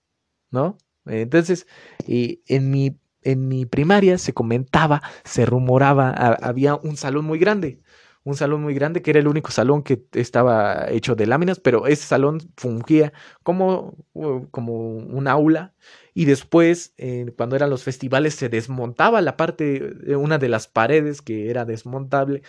¿no? 0.52 0.78
Entonces, 1.06 1.68
en 2.08 2.72
mi, 2.72 2.98
en 3.24 3.48
mi 3.48 3.66
primaria 3.66 4.18
se 4.18 4.34
comentaba, 4.34 5.02
se 5.24 5.46
rumoraba, 5.46 6.10
ha- 6.12 6.34
había 6.42 6.76
un 6.76 6.98
salón 6.98 7.26
muy 7.26 7.40
grande, 7.40 7.82
un 8.24 8.36
salón 8.36 8.62
muy 8.62 8.74
grande 8.76 9.02
que 9.02 9.12
era 9.12 9.20
el 9.20 9.28
único 9.28 9.52
salón 9.52 9.84
que 9.84 10.04
estaba 10.14 10.88
hecho 10.92 11.16
de 11.16 11.26
láminas, 11.28 11.60
pero 11.60 11.88
ese 11.88 12.06
salón 12.06 12.40
fungía 12.58 13.14
como, 13.44 13.96
como 14.52 14.74
un 14.98 15.28
aula 15.28 15.74
y 16.14 16.26
después 16.26 16.94
eh, 16.98 17.34
cuando 17.38 17.56
eran 17.56 17.70
los 17.70 17.84
festivales 17.84 18.36
se 18.36 18.50
desmontaba 18.50 19.22
la 19.22 19.38
parte, 19.38 19.80
de 19.80 20.16
una 20.16 20.38
de 20.38 20.50
las 20.50 20.68
paredes 20.68 21.22
que 21.22 21.50
era 21.50 21.66
desmontable 21.66 22.44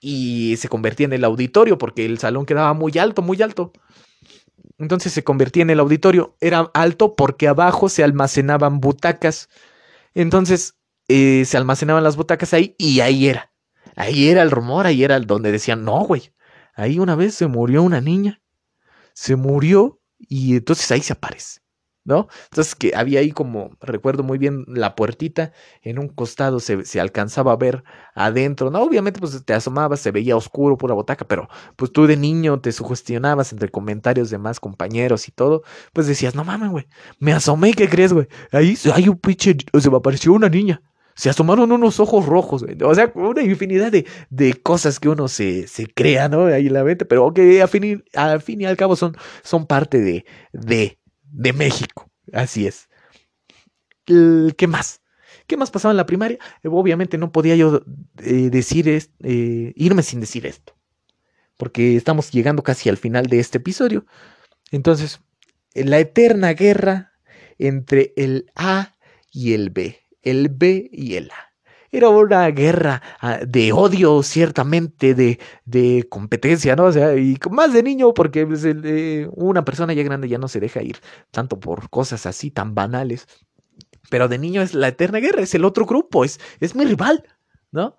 y 0.00 0.56
se 0.56 0.68
convertía 0.68 1.06
en 1.06 1.12
el 1.12 1.24
auditorio 1.24 1.76
porque 1.78 2.06
el 2.06 2.18
salón 2.18 2.46
quedaba 2.46 2.72
muy 2.74 2.96
alto, 2.98 3.22
muy 3.22 3.40
alto. 3.42 3.72
Entonces 4.80 5.12
se 5.12 5.22
convertía 5.22 5.62
en 5.62 5.70
el 5.70 5.78
auditorio. 5.78 6.36
Era 6.40 6.70
alto 6.72 7.14
porque 7.14 7.46
abajo 7.46 7.90
se 7.90 8.02
almacenaban 8.02 8.80
butacas. 8.80 9.50
Entonces 10.14 10.74
eh, 11.06 11.44
se 11.44 11.58
almacenaban 11.58 12.02
las 12.02 12.16
butacas 12.16 12.54
ahí 12.54 12.74
y 12.78 13.00
ahí 13.00 13.28
era. 13.28 13.52
Ahí 13.94 14.30
era 14.30 14.40
el 14.40 14.50
rumor, 14.50 14.86
ahí 14.86 15.04
era 15.04 15.20
donde 15.20 15.52
decían, 15.52 15.84
no, 15.84 16.00
güey. 16.00 16.32
Ahí 16.74 16.98
una 16.98 17.14
vez 17.14 17.34
se 17.34 17.46
murió 17.46 17.82
una 17.82 18.00
niña. 18.00 18.40
Se 19.12 19.36
murió 19.36 20.00
y 20.18 20.56
entonces 20.56 20.90
ahí 20.90 21.02
se 21.02 21.12
aparece. 21.12 21.60
¿No? 22.10 22.28
Entonces 22.50 22.74
que 22.74 22.92
había 22.94 23.20
ahí 23.20 23.30
como, 23.32 23.70
recuerdo 23.80 24.22
muy 24.22 24.36
bien, 24.36 24.64
la 24.68 24.94
puertita, 24.94 25.52
en 25.82 25.98
un 25.98 26.08
costado 26.08 26.60
se, 26.60 26.84
se, 26.84 27.00
alcanzaba 27.00 27.52
a 27.52 27.56
ver 27.56 27.84
adentro, 28.14 28.70
¿no? 28.70 28.82
Obviamente 28.82 29.20
pues 29.20 29.42
te 29.44 29.54
asomabas, 29.54 30.00
se 30.00 30.10
veía 30.10 30.36
oscuro, 30.36 30.76
pura 30.76 30.94
botaca, 30.94 31.24
pero 31.26 31.48
pues 31.76 31.92
tú 31.92 32.06
de 32.06 32.16
niño 32.16 32.60
te 32.60 32.72
sugestionabas 32.72 33.52
entre 33.52 33.70
comentarios 33.70 34.28
de 34.30 34.38
más 34.38 34.60
compañeros 34.60 35.28
y 35.28 35.32
todo, 35.32 35.62
pues 35.92 36.06
decías, 36.06 36.34
no 36.34 36.44
mames, 36.44 36.70
güey, 36.70 36.86
me 37.18 37.32
asomé, 37.32 37.72
¿qué 37.72 37.88
crees, 37.88 38.12
güey? 38.12 38.26
Ahí 38.52 38.76
hay 38.92 39.08
un 39.08 39.18
pinche, 39.18 39.56
se 39.78 39.90
me 39.90 39.96
apareció 39.96 40.32
una 40.32 40.48
niña. 40.48 40.82
Se 41.14 41.28
asomaron 41.28 41.70
unos 41.70 42.00
ojos 42.00 42.24
rojos. 42.24 42.64
O 42.82 42.94
sea, 42.94 43.12
una 43.14 43.42
infinidad 43.42 43.92
de, 43.92 44.06
de 44.30 44.54
cosas 44.54 44.98
que 44.98 45.08
uno 45.10 45.28
se, 45.28 45.66
se 45.68 45.86
crea, 45.86 46.30
¿no? 46.30 46.46
Ahí 46.46 46.68
en 46.68 46.72
la 46.72 46.84
mente, 46.84 47.04
pero 47.04 47.34
que 47.34 47.66
fin, 47.68 48.02
al 48.14 48.40
fin 48.40 48.62
y 48.62 48.64
al 48.64 48.78
cabo 48.78 48.96
son, 48.96 49.14
son 49.42 49.66
parte 49.66 50.00
de, 50.00 50.24
de, 50.52 50.98
de 51.30 51.52
México. 51.52 52.10
Así 52.32 52.66
es. 52.66 52.88
¿Qué 54.04 54.66
más? 54.66 55.02
¿Qué 55.46 55.56
más 55.56 55.70
pasaba 55.70 55.92
en 55.92 55.96
la 55.96 56.06
primaria? 56.06 56.38
Obviamente 56.64 57.18
no 57.18 57.32
podía 57.32 57.56
yo 57.56 57.82
eh, 58.22 58.50
decir 58.50 58.88
eh, 58.88 59.72
irme 59.76 60.02
sin 60.02 60.20
decir 60.20 60.46
esto. 60.46 60.76
Porque 61.56 61.96
estamos 61.96 62.30
llegando 62.30 62.62
casi 62.62 62.88
al 62.88 62.96
final 62.96 63.26
de 63.26 63.40
este 63.40 63.58
episodio. 63.58 64.06
Entonces, 64.70 65.20
la 65.74 65.98
eterna 65.98 66.52
guerra 66.54 67.12
entre 67.58 68.12
el 68.16 68.50
A 68.54 68.96
y 69.30 69.52
el 69.52 69.70
B. 69.70 70.00
El 70.22 70.48
B 70.48 70.88
y 70.92 71.16
el 71.16 71.30
A. 71.30 71.49
Era 71.92 72.08
una 72.08 72.48
guerra 72.50 73.02
uh, 73.22 73.44
de 73.46 73.72
odio, 73.72 74.22
ciertamente, 74.22 75.14
de, 75.14 75.40
de, 75.64 76.06
competencia, 76.08 76.76
¿no? 76.76 76.84
O 76.84 76.92
sea, 76.92 77.16
y 77.16 77.36
más 77.50 77.72
de 77.72 77.82
niño, 77.82 78.14
porque 78.14 78.46
pues, 78.46 78.64
eh, 78.64 79.28
una 79.32 79.64
persona 79.64 79.92
ya 79.92 80.02
grande 80.02 80.28
ya 80.28 80.38
no 80.38 80.48
se 80.48 80.60
deja 80.60 80.82
ir 80.82 80.98
tanto 81.30 81.58
por 81.58 81.90
cosas 81.90 82.26
así 82.26 82.50
tan 82.50 82.74
banales. 82.74 83.26
Pero 84.10 84.28
de 84.28 84.38
niño 84.38 84.62
es 84.62 84.74
la 84.74 84.88
eterna 84.88 85.18
guerra, 85.18 85.42
es 85.42 85.54
el 85.54 85.64
otro 85.64 85.86
grupo, 85.86 86.24
es, 86.24 86.40
es 86.60 86.74
mi 86.74 86.84
rival, 86.84 87.24
¿no? 87.72 87.96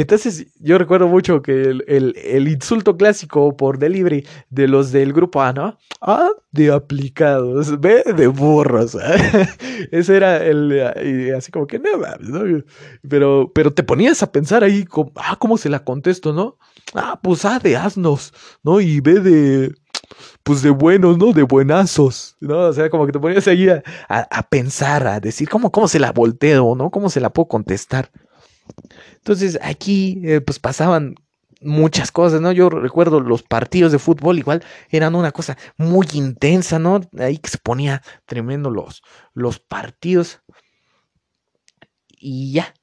Entonces 0.00 0.46
yo 0.58 0.78
recuerdo 0.78 1.06
mucho 1.06 1.42
que 1.42 1.52
el, 1.52 1.84
el, 1.86 2.48
insulto 2.48 2.96
clásico 2.96 3.56
por 3.56 3.78
delivery 3.78 4.26
de 4.48 4.66
los 4.66 4.90
del 4.90 5.12
grupo 5.12 5.42
A, 5.42 5.52
¿no? 5.52 5.78
A 6.00 6.30
de 6.50 6.72
aplicados, 6.72 7.78
B 7.78 8.02
de 8.16 8.26
burros. 8.26 8.96
Ese 9.90 10.16
era 10.16 10.42
el, 10.44 11.34
así 11.36 11.52
como 11.52 11.66
que 11.66 11.78
no, 11.78 11.90
¿no? 12.20 12.62
Pero, 13.06 13.52
pero 13.54 13.72
te 13.72 13.82
ponías 13.82 14.22
a 14.22 14.32
pensar 14.32 14.64
ahí, 14.64 14.84
como, 14.84 15.12
ah, 15.16 15.36
¿cómo 15.38 15.58
se 15.58 15.68
la 15.68 15.84
contesto, 15.84 16.32
no? 16.32 16.56
Ah, 16.94 17.20
pues 17.22 17.44
A 17.44 17.58
de 17.58 17.76
asnos, 17.76 18.32
¿no? 18.62 18.80
Y 18.80 19.00
B 19.00 19.20
de, 19.20 19.74
pues 20.42 20.62
de 20.62 20.70
buenos, 20.70 21.18
¿no? 21.18 21.34
De 21.34 21.42
buenazos, 21.42 22.36
¿no? 22.40 22.60
O 22.60 22.72
sea, 22.72 22.88
como 22.88 23.04
que 23.04 23.12
te 23.12 23.20
ponías 23.20 23.46
ahí 23.46 23.68
a, 23.68 23.82
a, 24.08 24.20
a 24.30 24.42
pensar, 24.44 25.06
a 25.06 25.20
decir, 25.20 25.50
¿cómo, 25.50 25.70
¿cómo 25.70 25.86
se 25.86 25.98
la 26.00 26.12
volteo, 26.12 26.74
¿no? 26.74 26.90
¿Cómo 26.90 27.10
se 27.10 27.20
la 27.20 27.30
puedo 27.30 27.48
contestar? 27.48 28.10
Entonces 29.14 29.58
aquí 29.62 30.20
eh, 30.24 30.40
pues 30.40 30.58
pasaban 30.58 31.14
muchas 31.60 32.10
cosas, 32.12 32.40
¿no? 32.40 32.52
Yo 32.52 32.68
recuerdo 32.70 33.20
los 33.20 33.42
partidos 33.42 33.92
de 33.92 33.98
fútbol 33.98 34.38
igual 34.38 34.64
eran 34.90 35.14
una 35.14 35.32
cosa 35.32 35.56
muy 35.76 36.06
intensa, 36.14 36.78
¿no? 36.78 37.00
Ahí 37.18 37.38
que 37.38 37.50
se 37.50 37.58
ponía 37.58 38.02
tremendo 38.26 38.70
los, 38.70 39.02
los 39.34 39.58
partidos. 39.58 40.40
Y 42.08 42.52
ya, 42.52 42.74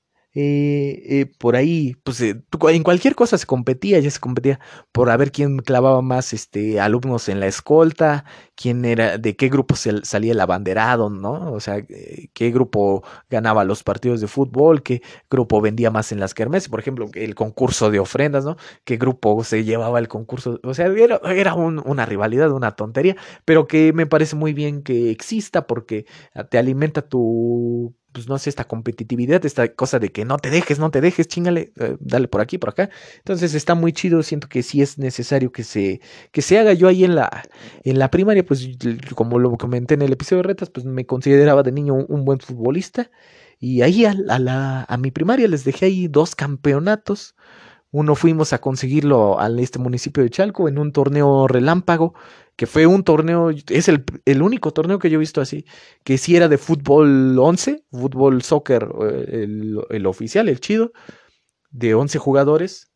eh, 0.42 1.20
eh, 1.20 1.26
por 1.38 1.58
ahí, 1.58 1.98
pues 2.04 2.22
eh, 2.22 2.42
en 2.70 2.84
cualquier 2.84 3.14
cosa 3.14 3.38
se 3.38 3.46
competía, 3.46 4.00
ya 4.00 4.10
se 4.10 4.22
competía 4.22 4.62
por 4.94 5.10
a 5.10 5.18
ver 5.18 5.34
quién 5.34 5.58
clavaba 5.60 6.02
más 6.02 6.32
este, 6.32 6.80
alumnos 6.80 7.28
en 7.28 7.42
la 7.42 7.48
escolta, 7.48 8.24
quién 8.56 8.86
era, 8.86 9.18
de 9.18 9.36
qué 9.36 9.50
grupo 9.50 9.76
salía 9.76 10.32
el 10.32 10.40
abanderado, 10.40 11.10
¿no? 11.10 11.52
O 11.52 11.60
sea, 11.60 11.86
qué 12.34 12.52
grupo 12.52 13.04
ganaba 13.30 13.66
los 13.66 13.84
partidos 13.84 14.22
de 14.22 14.28
fútbol, 14.28 14.82
qué 14.82 15.02
grupo 15.30 15.60
vendía 15.60 15.92
más 15.92 16.14
en 16.14 16.22
las 16.22 16.34
kermeses, 16.34 16.70
por 16.70 16.80
ejemplo, 16.80 17.10
el 17.16 17.36
concurso 17.36 17.92
de 17.92 18.00
ofrendas, 18.00 18.46
¿no? 18.46 18.56
Qué 18.86 18.96
grupo 18.96 19.44
se 19.44 19.66
llevaba 19.66 20.00
el 20.00 20.08
concurso, 20.08 20.60
o 20.64 20.74
sea, 20.74 20.86
era, 20.88 21.20
era 21.36 21.54
un, 21.54 21.82
una 21.86 22.06
rivalidad, 22.06 22.52
una 22.52 22.72
tontería, 22.78 23.18
pero 23.44 23.68
que 23.68 23.92
me 23.92 24.06
parece 24.06 24.38
muy 24.38 24.54
bien 24.54 24.84
que 24.84 25.12
exista 25.12 25.68
porque 25.68 26.06
te 26.50 26.58
alimenta 26.58 27.02
tu 27.02 27.94
pues 28.12 28.28
no 28.28 28.38
sé, 28.38 28.50
esta 28.50 28.66
competitividad, 28.66 29.46
esta 29.46 29.68
cosa 29.74 30.00
de 30.00 30.12
que 30.12 30.26
no 30.26 30.38
te 30.38 30.50
dejes, 30.50 30.80
no 30.80 30.92
te 30.92 31.02
dejes, 31.02 31.28
chingale, 31.28 31.72
eh, 31.80 31.98
dale 32.00 32.28
por 32.28 32.42
aquí, 32.42 32.58
por 32.58 32.70
acá. 32.70 32.90
Entonces 33.18 33.54
está 33.54 33.76
muy 33.76 33.94
chido, 33.94 34.24
siento 34.24 34.48
que 34.48 34.64
sí 34.64 34.82
es 34.82 34.98
necesario 34.98 35.52
que 35.52 35.64
se, 35.64 36.02
que 36.32 36.42
se 36.42 36.58
haga. 36.58 36.74
Yo 36.74 36.88
ahí 36.88 37.04
en 37.04 37.16
la, 37.16 37.44
en 37.84 38.00
la 38.00 38.10
primaria, 38.12 38.46
pues 38.46 38.68
como 39.16 39.40
lo 39.40 39.58
comenté 39.58 39.94
en 39.94 40.02
el 40.02 40.14
episodio 40.14 40.42
de 40.44 40.48
retas, 40.50 40.70
pues 40.70 40.86
me 40.86 41.06
consideraba 41.06 41.64
de 41.64 41.72
niño 41.72 41.94
un, 41.94 42.26
buen 42.26 42.40
futbolista. 42.40 43.12
Y 43.60 43.82
ahí 43.82 44.06
a, 44.06 44.16
a, 44.30 44.40
la, 44.40 44.86
a 44.88 44.98
mi 44.98 45.12
primaria 45.12 45.48
les 45.48 45.64
dejé 45.64 45.86
ahí 45.86 46.08
dos 46.08 46.36
campeonatos. 46.36 47.36
Uno 47.92 48.16
fuimos 48.16 48.54
a 48.54 48.62
conseguirlo 48.62 49.40
a 49.40 49.50
este 49.60 49.80
municipio 49.80 50.24
de 50.24 50.30
Chalco 50.30 50.68
en 50.68 50.78
un 50.78 50.92
torneo 50.92 51.48
relámpago 51.48 52.14
que 52.60 52.68
fue 52.68 52.86
un 52.86 53.06
torneo, 53.06 53.52
es 53.52 53.88
el, 53.88 54.04
el, 54.26 54.42
único 54.42 54.74
torneo 54.74 55.00
que 55.00 55.10
yo 55.10 55.16
he 55.16 55.20
visto 55.20 55.40
así, 55.40 55.64
que 56.04 56.18
sí 56.18 56.36
era 56.36 56.50
de 56.50 56.58
fútbol 56.58 57.40
11, 57.40 57.86
fútbol 57.90 58.42
soccer, 58.42 58.86
el, 59.30 59.80
el 59.90 60.06
oficial, 60.06 60.50
el 60.50 60.60
chido, 60.60 60.92
de 61.70 61.94
11 61.94 62.20
jugadores, 62.20 62.92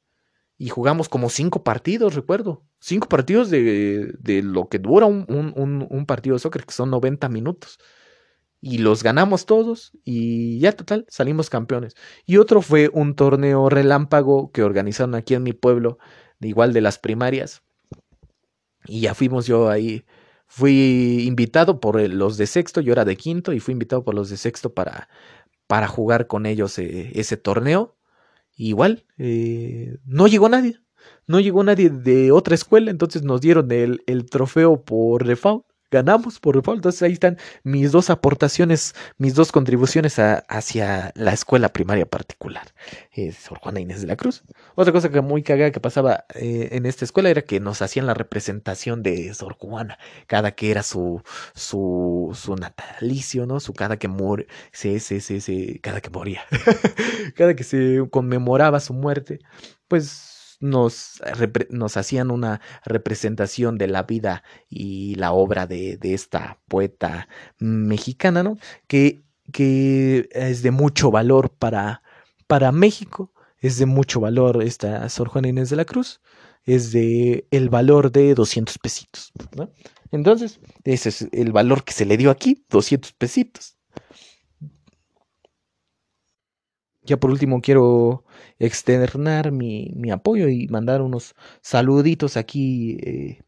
y 0.58 0.68
jugamos 0.68 1.08
como 1.08 1.30
cinco 1.30 1.64
partidos, 1.64 2.14
recuerdo, 2.14 2.66
cinco 2.82 3.08
partidos 3.08 3.50
de, 3.50 4.12
de 4.20 4.44
lo 4.44 4.68
que 4.68 4.80
dura 4.80 5.06
un, 5.06 5.24
un, 5.30 5.88
un, 5.90 6.06
partido 6.06 6.36
de 6.36 6.42
soccer, 6.42 6.66
que 6.66 6.74
son 6.74 6.90
90 6.92 7.30
minutos. 7.30 7.80
Y 8.60 8.80
los 8.80 9.02
ganamos 9.02 9.46
todos 9.46 9.94
y 10.04 10.60
ya 10.60 10.74
total, 10.74 11.06
salimos 11.08 11.50
campeones. 11.50 11.96
Y 12.26 12.36
otro 12.36 12.62
fue 12.62 12.90
un 12.92 13.16
torneo 13.16 13.70
relámpago 13.70 14.52
que 14.52 14.62
organizaron 14.62 15.16
aquí 15.16 15.36
en 15.36 15.44
mi 15.44 15.54
pueblo, 15.54 16.00
igual 16.42 16.74
de 16.74 16.82
las 16.82 17.00
primarias, 17.00 17.64
y 18.88 19.02
ya 19.02 19.14
fuimos 19.16 19.46
yo 19.48 19.70
ahí, 19.70 20.06
fui 20.48 21.26
invitado 21.28 21.80
por 21.80 22.00
los 22.10 22.38
de 22.38 22.48
sexto, 22.48 22.82
yo 22.82 22.94
era 22.94 23.06
de 23.06 23.18
quinto 23.18 23.54
y 23.54 23.60
fui 23.60 23.74
invitado 23.74 24.04
por 24.04 24.14
los 24.16 24.30
de 24.30 24.38
sexto 24.38 24.74
para, 24.74 25.10
para 25.68 25.88
jugar 25.88 26.28
con 26.28 26.46
ellos 26.46 26.78
eh, 26.80 27.12
ese 27.16 27.38
torneo. 27.38 27.98
Igual, 28.56 29.06
eh, 29.18 29.98
no 30.06 30.28
llegó 30.28 30.48
nadie, 30.50 30.80
no 31.28 31.40
llegó 31.40 31.64
nadie 31.64 31.90
de 31.90 32.32
otra 32.32 32.56
escuela, 32.56 32.92
entonces 32.92 33.24
nos 33.24 33.42
dieron 33.42 33.72
el, 33.72 34.04
el 34.06 34.30
trofeo 34.30 34.84
por 34.84 35.26
default 35.26 35.66
ganamos 35.94 36.40
por 36.40 36.56
default. 36.56 36.80
Entonces 36.80 37.02
ahí 37.04 37.14
están 37.14 37.38
mis 37.64 37.92
dos 37.92 38.10
aportaciones, 38.10 38.96
mis 39.18 39.36
dos 39.36 39.52
contribuciones 39.52 40.18
hacia 40.20 41.14
la 41.16 41.32
escuela 41.32 41.70
primaria 41.70 42.06
particular. 42.06 42.74
Eh, 43.16 43.32
Sor 43.32 43.60
Juana 43.60 43.80
Inés 43.80 44.02
de 44.02 44.08
la 44.08 44.18
Cruz. 44.18 44.44
Otra 44.76 44.92
cosa 44.92 45.10
que 45.10 45.22
muy 45.22 45.44
cagada 45.44 45.72
que 45.72 45.80
pasaba 45.80 46.26
eh, 46.34 46.70
en 46.72 46.86
esta 46.86 47.06
escuela 47.06 47.30
era 47.30 47.44
que 47.44 47.60
nos 47.60 47.82
hacían 47.82 48.08
la 48.08 48.16
representación 48.16 49.04
de 49.04 49.34
Sor 49.34 49.54
Juana, 49.54 50.00
cada 50.28 50.52
que 50.52 50.72
era 50.72 50.82
su, 50.82 51.22
su, 51.54 52.32
su 52.34 52.56
natalicio, 52.56 53.46
¿no? 53.46 53.60
Su 53.60 53.74
cada 53.74 53.98
que 53.98 54.08
muere, 54.08 54.48
sí, 54.72 55.00
sí, 55.00 55.22
sí, 55.22 55.42
sí, 55.42 55.80
cada 55.80 56.02
que 56.02 56.10
moría, 56.10 56.42
cada 57.36 57.56
que 57.56 57.64
se 57.64 58.04
conmemoraba 58.10 58.80
su 58.80 58.94
muerte, 58.94 59.40
pues 59.88 60.33
nos, 60.60 61.22
nos, 61.70 61.98
hacían 61.98 62.32
una 62.32 62.62
representación 62.86 63.78
de 63.78 63.88
la 63.88 64.04
vida 64.04 64.44
y 64.70 65.16
la 65.16 65.32
obra 65.32 65.68
de, 65.68 65.98
de 65.98 66.14
esta 66.14 66.60
poeta 66.68 67.28
mexicana, 67.60 68.44
¿no? 68.44 68.58
Que, 68.88 69.24
que, 69.52 70.30
es 70.32 70.64
de 70.64 70.72
mucho 70.72 71.12
valor 71.12 71.52
para, 71.52 72.02
para 72.48 72.72
México, 72.72 73.34
es 73.60 73.78
de 73.78 73.86
mucho 73.86 74.20
valor 74.20 74.64
esta 74.64 75.08
Sor 75.10 75.30
Juana 75.30 75.50
Inés 75.50 75.70
de 75.70 75.76
la 75.76 75.86
Cruz, 75.86 76.22
es 76.64 76.92
de 76.92 77.48
el 77.52 77.70
valor 77.70 78.12
de 78.12 78.34
200 78.36 78.78
pesitos, 78.80 79.32
¿no? 79.56 79.72
Entonces, 80.12 80.60
ese 80.84 81.10
es 81.10 81.28
el 81.32 81.52
valor 81.52 81.84
que 81.84 81.94
se 81.94 82.06
le 82.06 82.18
dio 82.18 82.30
aquí, 82.30 82.66
200 82.70 83.14
pesitos. 83.14 83.78
Ya 87.06 87.18
por 87.18 87.32
último 87.32 87.62
quiero 87.62 88.24
externar 88.60 89.52
mi, 89.52 89.92
mi 89.96 90.12
apoyo 90.12 90.48
y 90.50 90.68
mandar 90.68 91.02
unos 91.02 91.36
saluditos 91.62 92.38
aquí 92.38 92.98
eh, 93.02 93.40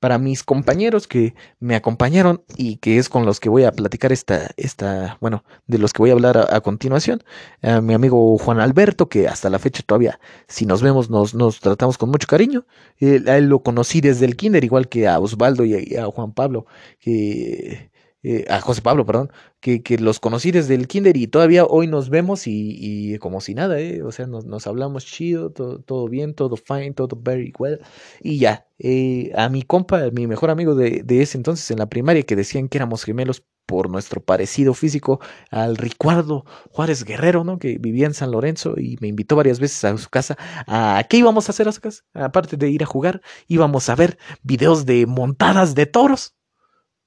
para 0.00 0.18
mis 0.18 0.42
compañeros 0.42 1.06
que 1.06 1.34
me 1.60 1.76
acompañaron 1.76 2.42
y 2.56 2.76
que 2.76 2.98
es 2.98 3.08
con 3.10 3.26
los 3.26 3.38
que 3.38 3.50
voy 3.50 3.64
a 3.64 3.72
platicar 3.72 4.12
esta, 4.12 4.50
esta 4.56 5.18
bueno, 5.20 5.44
de 5.66 5.78
los 5.78 5.92
que 5.92 6.02
voy 6.02 6.10
a 6.10 6.14
hablar 6.14 6.38
a, 6.38 6.60
continuación. 6.62 7.22
A 7.62 7.82
mi 7.82 7.92
amigo 7.94 8.38
Juan 8.38 8.60
Alberto, 8.60 9.08
que 9.10 9.28
hasta 9.28 9.50
la 9.50 9.58
fecha 9.58 9.82
todavía, 9.84 10.18
si 10.48 10.64
nos 10.64 10.82
vemos, 10.82 11.10
nos, 11.10 11.34
nos 11.34 11.60
tratamos 11.60 11.98
con 11.98 12.10
mucho 12.10 12.26
cariño. 12.26 12.64
A 13.02 13.36
él 13.36 13.48
lo 13.48 13.62
conocí 13.62 14.00
desde 14.00 14.24
el 14.24 14.36
kinder, 14.36 14.64
igual 14.64 14.88
que 14.88 15.06
a 15.06 15.20
Osvaldo 15.20 15.64
y 15.66 15.74
a, 15.74 15.80
y 15.80 15.96
a 15.96 16.06
Juan 16.06 16.32
Pablo, 16.32 16.64
que, 16.98 17.89
eh, 18.22 18.44
a 18.48 18.60
José 18.60 18.82
Pablo, 18.82 19.06
perdón, 19.06 19.30
que, 19.60 19.82
que 19.82 19.98
los 19.98 20.20
conocí 20.20 20.50
desde 20.50 20.74
el 20.74 20.88
kinder 20.88 21.16
y 21.16 21.26
todavía 21.26 21.64
hoy 21.64 21.86
nos 21.86 22.10
vemos 22.10 22.42
y, 22.46 23.18
como 23.18 23.40
si 23.40 23.54
nada, 23.54 23.80
¿eh? 23.80 24.02
O 24.02 24.12
sea, 24.12 24.26
nos, 24.26 24.44
nos 24.46 24.66
hablamos 24.66 25.06
chido, 25.06 25.50
todo, 25.50 25.80
todo 25.80 26.08
bien, 26.08 26.34
todo 26.34 26.56
fine, 26.56 26.92
todo 26.92 27.18
very 27.20 27.52
well. 27.58 27.80
Y 28.20 28.38
ya, 28.38 28.66
eh, 28.78 29.32
a 29.34 29.48
mi 29.48 29.62
compa, 29.62 30.10
mi 30.12 30.26
mejor 30.26 30.50
amigo 30.50 30.74
de, 30.74 31.02
de 31.04 31.22
ese 31.22 31.38
entonces 31.38 31.70
en 31.70 31.78
la 31.78 31.88
primaria, 31.88 32.22
que 32.22 32.36
decían 32.36 32.68
que 32.68 32.78
éramos 32.78 33.04
gemelos 33.04 33.44
por 33.70 33.88
nuestro 33.88 34.20
parecido 34.20 34.74
físico, 34.74 35.20
al 35.48 35.76
Ricardo 35.76 36.44
Juárez 36.72 37.04
Guerrero, 37.04 37.44
¿no? 37.44 37.60
Que 37.60 37.78
vivía 37.78 38.06
en 38.06 38.14
San 38.14 38.32
Lorenzo 38.32 38.74
y 38.76 38.96
me 39.00 39.06
invitó 39.06 39.36
varias 39.36 39.60
veces 39.60 39.84
a 39.84 39.96
su 39.96 40.10
casa. 40.10 40.36
¿A 40.66 41.04
qué 41.08 41.18
íbamos 41.18 41.48
a 41.48 41.52
hacer 41.52 41.68
a 41.68 41.72
su 41.72 41.80
casa? 41.80 42.02
Aparte 42.12 42.56
de 42.56 42.68
ir 42.68 42.82
a 42.82 42.86
jugar, 42.86 43.22
íbamos 43.46 43.88
a 43.88 43.94
ver 43.94 44.18
videos 44.42 44.86
de 44.86 45.06
montadas 45.06 45.76
de 45.76 45.86
toros. 45.86 46.34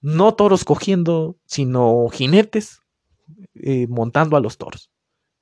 No 0.04 0.36
toros 0.36 0.66
cogiendo, 0.66 1.38
sino 1.46 2.10
jinetes 2.10 2.82
eh, 3.56 3.88
montando 3.88 4.38
a 4.38 4.42
los 4.42 4.58
toros. 4.58 4.92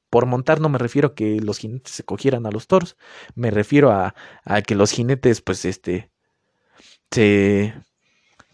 Por 0.09 0.27
montar 0.27 0.61
no 0.61 0.69
me 0.69 0.77
refiero 0.77 1.09
a 1.09 1.15
que 1.15 1.41
los 1.41 1.57
jinetes 1.57 1.93
se 1.93 2.03
cogieran 2.03 2.45
a 2.45 2.51
los 2.51 2.67
toros, 2.67 2.95
me 3.35 3.49
refiero 3.49 3.91
a, 3.91 4.13
a 4.45 4.61
que 4.61 4.75
los 4.75 4.91
jinetes, 4.91 5.41
pues, 5.41 5.65
este, 5.65 6.11
se, 7.09 7.73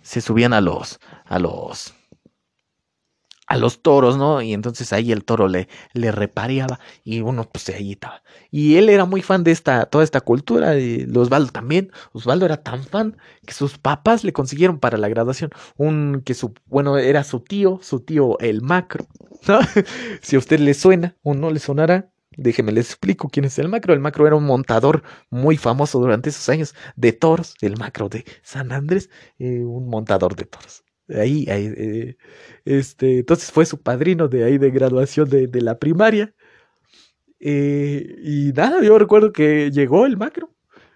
se 0.01 0.21
subían 0.21 0.53
a 0.53 0.61
los, 0.61 0.99
a 1.25 1.39
los, 1.39 1.93
a 3.47 3.57
los 3.57 3.81
toros, 3.81 4.17
¿no? 4.17 4.41
Y 4.41 4.53
entonces 4.53 4.93
ahí 4.93 5.11
el 5.11 5.23
toro 5.23 5.47
le, 5.47 5.67
le 5.93 6.11
repareaba 6.11 6.79
y 7.03 7.21
uno, 7.21 7.49
pues, 7.49 7.69
ahí 7.69 7.93
estaba. 7.93 8.21
Y 8.51 8.75
él 8.75 8.89
era 8.89 9.05
muy 9.05 9.21
fan 9.21 9.43
de 9.43 9.51
esta, 9.51 9.85
toda 9.85 10.03
esta 10.03 10.21
cultura, 10.21 10.71
de 10.71 11.07
Osvaldo 11.15 11.51
también. 11.51 11.91
Osvaldo 12.11 12.45
era 12.45 12.57
tan 12.57 12.83
fan 12.83 13.17
que 13.45 13.53
sus 13.53 13.77
papás 13.77 14.23
le 14.23 14.33
consiguieron 14.33 14.79
para 14.79 14.97
la 14.97 15.09
graduación 15.09 15.51
un, 15.77 16.21
que 16.25 16.33
su, 16.33 16.53
bueno, 16.65 16.97
era 16.97 17.23
su 17.23 17.39
tío, 17.39 17.79
su 17.81 18.01
tío 18.01 18.37
el 18.39 18.61
macro, 18.61 19.07
si 20.21 20.35
a 20.35 20.39
usted 20.39 20.59
le 20.59 20.73
suena 20.73 21.15
o 21.23 21.33
no 21.33 21.49
le 21.49 21.59
sonará, 21.59 22.11
déjeme 22.35 22.71
les 22.71 22.87
explico 22.87 23.29
quién 23.29 23.45
es 23.45 23.59
el 23.59 23.69
macro. 23.69 23.93
El 23.93 23.99
macro 23.99 24.27
era 24.27 24.35
un 24.35 24.45
montador 24.45 25.03
muy 25.29 25.57
famoso 25.57 25.99
durante 25.99 26.29
esos 26.29 26.47
años 26.49 26.75
de 26.95 27.13
toros, 27.13 27.55
el 27.61 27.77
macro 27.77 28.09
de 28.09 28.25
San 28.43 28.71
Andrés, 28.71 29.09
eh, 29.39 29.63
un 29.63 29.89
montador 29.89 30.35
de 30.35 30.45
toros. 30.45 30.83
Ahí, 31.09 31.45
ahí 31.49 31.73
eh, 31.77 32.17
este, 32.65 33.19
entonces 33.19 33.51
fue 33.51 33.65
su 33.65 33.81
padrino 33.81 34.27
de 34.27 34.43
ahí 34.43 34.57
de 34.57 34.71
graduación 34.71 35.29
de, 35.29 35.47
de 35.47 35.61
la 35.61 35.79
primaria. 35.79 36.33
Eh, 37.39 38.15
y 38.23 38.51
nada, 38.53 38.81
yo 38.81 38.97
recuerdo 38.97 39.31
que 39.31 39.71
llegó 39.71 40.05
el 40.05 40.17
macro. 40.17 40.53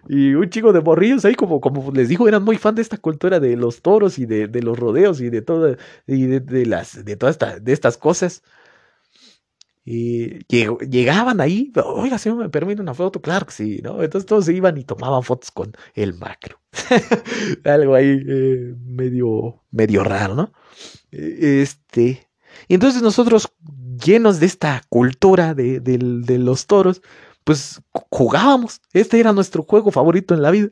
Y 0.08 0.34
un 0.34 0.50
chico 0.50 0.72
de 0.72 0.80
morrillos 0.80 1.24
ahí, 1.24 1.34
como, 1.36 1.60
como 1.60 1.92
les 1.92 2.08
digo, 2.08 2.26
eran 2.26 2.42
muy 2.42 2.56
fan 2.58 2.74
de 2.74 2.82
esta 2.82 2.96
cultura 2.98 3.38
de 3.38 3.56
los 3.56 3.82
toros 3.82 4.18
y 4.18 4.26
de, 4.26 4.48
de 4.48 4.62
los 4.62 4.76
rodeos 4.78 5.20
y 5.20 5.30
de 5.30 5.42
todo, 5.42 5.76
y 6.08 6.26
de, 6.26 6.66
las, 6.66 7.04
de 7.04 7.16
todas 7.16 7.38
estas 7.66 7.96
cosas. 7.98 8.42
Y 9.84 10.44
llegaban 10.48 11.40
ahí, 11.40 11.72
oiga, 11.84 12.18
si 12.18 12.30
me 12.30 12.48
permite 12.48 12.80
una 12.82 12.94
foto, 12.94 13.20
claro 13.20 13.46
que 13.46 13.52
sí, 13.52 13.80
¿no? 13.82 14.02
Entonces 14.02 14.26
todos 14.26 14.44
se 14.44 14.52
iban 14.54 14.78
y 14.78 14.84
tomaban 14.84 15.22
fotos 15.24 15.50
con 15.50 15.72
el 15.94 16.14
macro. 16.14 16.60
Algo 17.64 17.94
ahí 17.94 18.20
eh, 18.28 18.74
medio, 18.84 19.62
medio 19.72 20.04
raro, 20.04 20.34
¿no? 20.34 20.52
Eh, 21.12 21.62
Este. 21.62 22.28
Y 22.68 22.74
entonces 22.74 23.02
nosotros, 23.02 23.52
llenos 24.04 24.40
de 24.40 24.46
esta 24.46 24.82
cultura 24.88 25.54
de, 25.54 25.80
del- 25.80 26.24
de 26.24 26.38
los 26.38 26.66
toros, 26.66 27.02
pues 27.44 27.80
ju- 27.92 28.06
jugábamos. 28.10 28.80
Este 28.92 29.20
era 29.20 29.32
nuestro 29.32 29.62
juego 29.64 29.90
favorito 29.90 30.34
en 30.34 30.42
la 30.42 30.50
vida. 30.50 30.68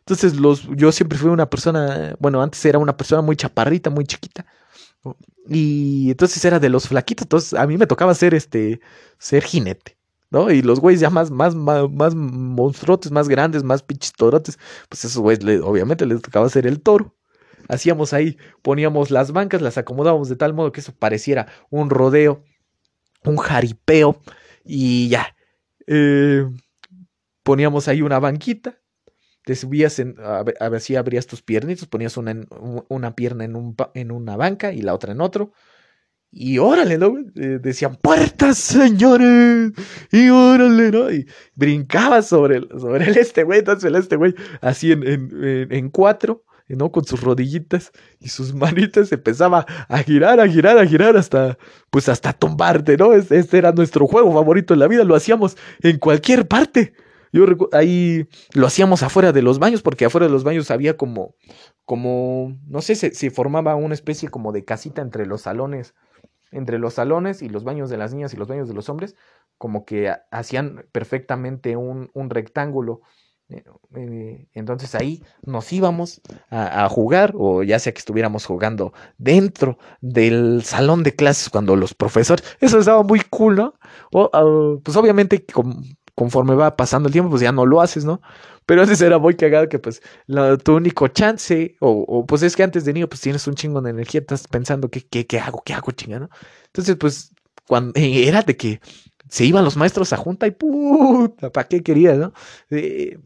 Entonces, 0.00 0.36
los, 0.36 0.68
yo 0.76 0.92
siempre 0.92 1.18
fui 1.18 1.30
una 1.30 1.48
persona, 1.50 2.16
bueno, 2.20 2.42
antes 2.42 2.64
era 2.66 2.78
una 2.78 2.96
persona 2.96 3.22
muy 3.22 3.36
chaparrita, 3.36 3.90
muy 3.90 4.04
chiquita. 4.06 4.46
Y 5.48 6.10
entonces 6.10 6.44
era 6.44 6.58
de 6.58 6.68
los 6.68 6.88
flaquitos. 6.88 7.24
Entonces, 7.24 7.54
a 7.54 7.66
mí 7.66 7.76
me 7.76 7.86
tocaba 7.86 8.14
ser 8.14 8.34
este, 8.34 8.80
ser 9.18 9.44
jinete. 9.44 9.96
¿No? 10.30 10.50
Y 10.50 10.62
los 10.62 10.80
güeyes 10.80 11.00
ya 11.00 11.10
más, 11.10 11.30
más, 11.30 11.54
más, 11.54 11.88
más 11.90 12.14
monstruotes, 12.16 13.12
más 13.12 13.28
grandes, 13.28 13.62
más 13.62 13.84
pinches 13.84 14.12
torotes, 14.12 14.58
pues 14.88 15.04
esos 15.04 15.22
güeyes 15.22 15.62
obviamente 15.62 16.06
les 16.06 16.22
tocaba 16.22 16.48
ser 16.48 16.66
el 16.66 16.80
toro. 16.80 17.14
Hacíamos 17.68 18.12
ahí, 18.12 18.36
poníamos 18.60 19.12
las 19.12 19.30
bancas, 19.30 19.62
las 19.62 19.78
acomodábamos 19.78 20.28
de 20.28 20.34
tal 20.34 20.52
modo 20.52 20.72
que 20.72 20.80
eso 20.80 20.92
pareciera 20.92 21.46
un 21.70 21.88
rodeo, 21.88 22.42
un 23.22 23.36
jaripeo, 23.36 24.20
y 24.64 25.08
ya. 25.08 25.36
Eh, 25.86 26.46
poníamos 27.42 27.88
ahí 27.88 28.02
una 28.02 28.18
banquita, 28.18 28.78
te 29.44 29.54
subías 29.56 30.00
a 30.00 30.42
ver, 30.70 30.80
si 30.80 30.96
abrías 30.96 31.26
tus 31.26 31.42
piernitos, 31.42 31.86
ponías 31.88 32.16
una, 32.16 32.32
en- 32.32 32.48
una 32.88 33.14
pierna 33.14 33.44
en, 33.44 33.56
un, 33.56 33.76
en 33.94 34.10
una 34.10 34.36
banca 34.36 34.72
y 34.72 34.82
la 34.82 34.94
otra 34.94 35.12
en 35.12 35.20
otro. 35.20 35.52
Y 36.36 36.58
órale, 36.58 36.98
¿no? 36.98 37.14
Eh, 37.36 37.58
decían, 37.62 37.96
puertas, 38.02 38.58
señores. 38.58 39.72
Y 40.10 40.28
órale, 40.30 40.90
¿no? 40.90 41.10
Y 41.10 41.26
brincabas 41.54 42.26
sobre 42.28 42.56
el, 42.56 42.68
sobre 42.80 43.04
el 43.06 43.16
este 43.18 43.44
güey, 43.44 43.60
entonces 43.60 43.84
el 43.84 43.94
este 43.96 44.16
güey, 44.16 44.34
así 44.60 44.92
en, 44.92 45.06
en, 45.06 45.68
en- 45.72 45.90
cuatro, 45.90 46.44
¿no? 46.68 46.90
Con 46.90 47.04
sus 47.04 47.20
rodillitas 47.20 47.92
y 48.18 48.28
sus 48.30 48.52
manitas 48.54 49.12
empezaba 49.12 49.64
a 49.88 49.98
girar, 50.02 50.40
a 50.40 50.48
girar, 50.48 50.76
a 50.78 50.86
girar 50.86 51.16
hasta, 51.16 51.56
pues 51.90 52.08
hasta 52.08 52.32
tumbarte, 52.32 52.96
¿no? 52.96 53.12
Es- 53.12 53.30
Este 53.30 53.58
era 53.58 53.70
nuestro 53.72 54.06
juego 54.08 54.32
favorito 54.32 54.74
en 54.74 54.80
la 54.80 54.88
vida, 54.88 55.04
lo 55.04 55.14
hacíamos 55.14 55.56
en 55.82 55.98
cualquier 55.98 56.48
parte. 56.48 56.94
Yo 57.34 57.46
ahí 57.72 58.28
lo 58.52 58.68
hacíamos 58.68 59.02
afuera 59.02 59.32
de 59.32 59.42
los 59.42 59.58
baños, 59.58 59.82
porque 59.82 60.04
afuera 60.04 60.26
de 60.28 60.32
los 60.32 60.44
baños 60.44 60.70
había 60.70 60.96
como, 60.96 61.34
como, 61.84 62.56
no 62.68 62.80
sé, 62.80 62.94
se, 62.94 63.30
formaba 63.32 63.74
una 63.74 63.94
especie 63.94 64.28
como 64.28 64.52
de 64.52 64.64
casita 64.64 65.02
entre 65.02 65.26
los 65.26 65.42
salones, 65.42 65.94
entre 66.52 66.78
los 66.78 66.94
salones 66.94 67.42
y 67.42 67.48
los 67.48 67.64
baños 67.64 67.90
de 67.90 67.96
las 67.96 68.14
niñas 68.14 68.32
y 68.34 68.36
los 68.36 68.46
baños 68.46 68.68
de 68.68 68.74
los 68.74 68.88
hombres, 68.88 69.16
como 69.58 69.84
que 69.84 70.10
ha- 70.10 70.24
hacían 70.30 70.86
perfectamente 70.92 71.76
un, 71.76 72.08
un 72.14 72.30
rectángulo. 72.30 73.00
Eh, 73.48 73.64
eh, 73.96 74.46
Entonces 74.52 74.94
ahí 74.94 75.20
nos 75.42 75.72
íbamos 75.72 76.20
a, 76.50 76.88
jugar, 76.88 77.34
o 77.36 77.64
ya 77.64 77.80
sea 77.80 77.92
que 77.92 77.98
estuviéramos 77.98 78.46
jugando 78.46 78.92
dentro 79.18 79.76
del 80.00 80.62
salón 80.62 81.02
de 81.02 81.16
clases 81.16 81.50
cuando 81.50 81.74
los 81.74 81.94
profesores, 81.94 82.44
eso 82.60 82.78
estaba 82.78 83.02
muy 83.02 83.20
cool, 83.28 83.56
¿no? 83.56 83.74
O, 84.12 84.30
ah, 84.32 84.78
pues 84.84 84.96
obviamente 84.96 85.44
conforme 86.14 86.54
va 86.54 86.76
pasando 86.76 87.08
el 87.08 87.12
tiempo, 87.12 87.30
pues 87.30 87.42
ya 87.42 87.52
no 87.52 87.66
lo 87.66 87.80
haces, 87.80 88.04
¿no? 88.04 88.20
Pero 88.66 88.82
antes 88.82 89.00
era 89.00 89.18
muy 89.18 89.34
cagado 89.36 89.68
que 89.68 89.78
pues 89.78 90.00
la- 90.26 90.56
tu 90.56 90.76
único 90.76 91.08
chance, 91.08 91.76
o, 91.80 92.24
pues 92.26 92.42
es 92.42 92.56
que 92.56 92.62
antes 92.62 92.84
de 92.84 92.92
niño 92.92 93.08
pues 93.08 93.20
tienes 93.20 93.46
un 93.46 93.54
chingo 93.54 93.80
de 93.82 93.90
energía, 93.90 94.20
estás 94.20 94.46
pensando 94.48 94.88
qué, 94.90 95.02
qué, 95.06 95.26
qué 95.26 95.38
hago, 95.40 95.62
qué 95.64 95.74
hago, 95.74 95.90
chinga, 95.92 96.20
¿no? 96.20 96.28
Entonces 96.66 96.96
pues 96.96 97.32
cuando, 97.66 97.92
era 98.00 98.42
de 98.42 98.56
que 98.56 98.80
se 99.28 99.44
iban 99.44 99.64
los 99.64 99.76
maestros 99.76 100.12
a 100.12 100.16
junta 100.16 100.46
y 100.46 100.50
puta, 100.52 101.50
¿para 101.50 101.68
qué 101.68 101.82
querías, 101.82 102.18
no? 102.18 102.32
Eh, 102.70 103.18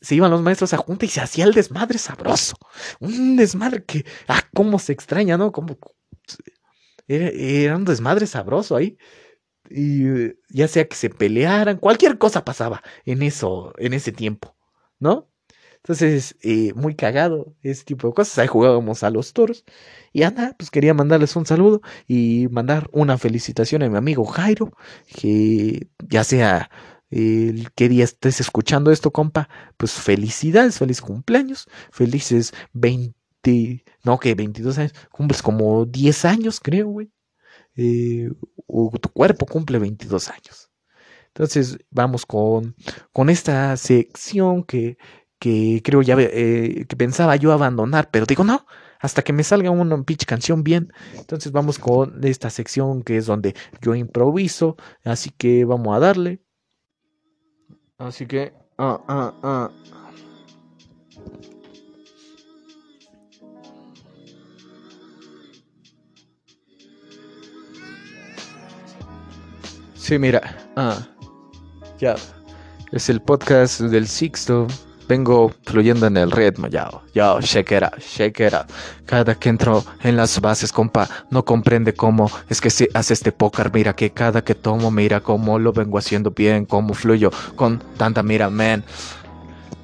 se 0.00 0.14
iban 0.14 0.30
los 0.30 0.42
maestros 0.42 0.72
a 0.72 0.78
junta 0.78 1.04
y 1.04 1.08
se 1.08 1.20
hacía 1.20 1.44
el 1.44 1.52
desmadre 1.52 1.98
sabroso. 1.98 2.56
Un 3.00 3.36
desmadre 3.36 3.84
que, 3.84 4.04
ah, 4.28 4.42
cómo 4.54 4.78
se 4.78 4.92
extraña, 4.92 5.36
¿no? 5.36 5.52
Como, 5.52 5.76
era, 7.08 7.28
era 7.30 7.76
un 7.76 7.84
desmadre 7.84 8.26
sabroso 8.26 8.76
ahí. 8.76 8.96
Y 9.70 10.06
eh, 10.06 10.38
ya 10.50 10.68
sea 10.68 10.86
que 10.88 10.96
se 10.96 11.10
pelearan, 11.10 11.78
cualquier 11.78 12.18
cosa 12.18 12.44
pasaba 12.44 12.82
en 13.04 13.22
eso, 13.22 13.72
en 13.78 13.94
ese 13.94 14.12
tiempo, 14.12 14.56
¿no? 14.98 15.30
Entonces, 15.82 16.36
eh, 16.42 16.74
muy 16.74 16.94
cagado 16.94 17.54
ese 17.62 17.84
tipo 17.84 18.08
de 18.08 18.14
cosas. 18.14 18.38
Ahí 18.38 18.46
jugábamos 18.48 19.02
a 19.02 19.10
los 19.10 19.32
toros. 19.32 19.64
Y 20.12 20.24
anda, 20.24 20.54
pues 20.58 20.70
quería 20.70 20.92
mandarles 20.94 21.36
un 21.36 21.46
saludo 21.46 21.80
y 22.06 22.48
mandar 22.50 22.88
una 22.92 23.16
felicitación 23.18 23.82
a 23.82 23.88
mi 23.88 23.96
amigo 23.96 24.24
Jairo, 24.26 24.72
que 25.06 25.88
ya 26.08 26.24
sea 26.24 26.70
el 27.10 27.72
qué 27.72 27.88
día 27.88 28.04
estés 28.04 28.40
escuchando 28.40 28.90
esto, 28.92 29.10
compa, 29.10 29.48
pues 29.76 29.92
felicidades, 29.92 30.78
feliz 30.78 31.00
cumpleaños, 31.00 31.68
felices 31.90 32.52
20, 32.72 33.84
no, 34.04 34.18
que 34.18 34.34
22 34.34 34.78
años, 34.78 34.92
cumples 35.10 35.42
como 35.42 35.86
10 35.86 36.24
años, 36.26 36.60
creo, 36.60 36.88
güey. 36.88 37.10
Tu 37.76 39.08
cuerpo 39.12 39.46
cumple 39.46 39.78
22 39.78 40.28
años. 40.28 40.70
Entonces, 41.28 41.78
vamos 41.90 42.26
con, 42.26 42.74
con 43.12 43.30
esta 43.30 43.76
sección 43.76 44.64
que, 44.64 44.98
que 45.38 45.80
creo 45.84 46.02
ya 46.02 46.16
eh, 46.18 46.84
que 46.88 46.96
pensaba 46.96 47.36
yo 47.36 47.52
abandonar, 47.52 48.10
pero 48.10 48.26
digo, 48.26 48.44
no, 48.44 48.66
hasta 49.00 49.22
que 49.22 49.32
me 49.32 49.42
salga 49.42 49.70
una 49.70 50.02
pitch 50.02 50.26
canción 50.26 50.62
bien. 50.62 50.92
Entonces 51.14 51.50
vamos 51.52 51.78
con 51.78 52.22
esta 52.24 52.50
sección 52.50 53.02
que 53.02 53.16
es 53.16 53.26
donde 53.26 53.54
yo 53.80 53.94
improviso, 53.94 54.76
así 55.04 55.30
que 55.30 55.64
vamos 55.64 55.96
a 55.96 56.00
darle. 56.00 56.42
Así 57.96 58.26
que, 58.26 58.52
ah, 58.78 59.00
ah, 59.08 59.34
ah. 59.42 59.70
Sí, 70.10 70.18
mira, 70.18 70.42
ah, 70.74 70.98
ya. 72.00 72.16
Es 72.90 73.08
el 73.08 73.22
podcast 73.22 73.80
del 73.80 74.08
Sixto. 74.08 74.66
Vengo 75.06 75.52
fluyendo 75.66 76.08
en 76.08 76.16
el 76.16 76.32
ritmo, 76.32 76.66
ya, 76.66 76.90
ya, 77.14 77.38
shake 77.38 77.76
it 77.76 77.84
out, 77.84 78.00
shake 78.00 78.40
it 78.40 78.52
out. 78.52 78.66
Cada 79.06 79.36
que 79.36 79.48
entro 79.48 79.84
en 80.02 80.16
las 80.16 80.40
bases, 80.40 80.72
compa, 80.72 81.08
no 81.30 81.44
comprende 81.44 81.94
cómo 81.94 82.28
es 82.48 82.60
que 82.60 82.70
se 82.70 82.88
hace 82.92 83.14
este 83.14 83.30
póker. 83.30 83.70
Mira 83.72 83.94
que 83.94 84.10
cada 84.10 84.42
que 84.42 84.56
tomo, 84.56 84.90
mira 84.90 85.20
cómo 85.20 85.60
lo 85.60 85.72
vengo 85.72 85.96
haciendo 85.96 86.32
bien, 86.32 86.66
cómo 86.66 86.92
fluyo 86.92 87.30
con 87.54 87.78
tanta 87.96 88.24
mira, 88.24 88.50
man. 88.50 88.82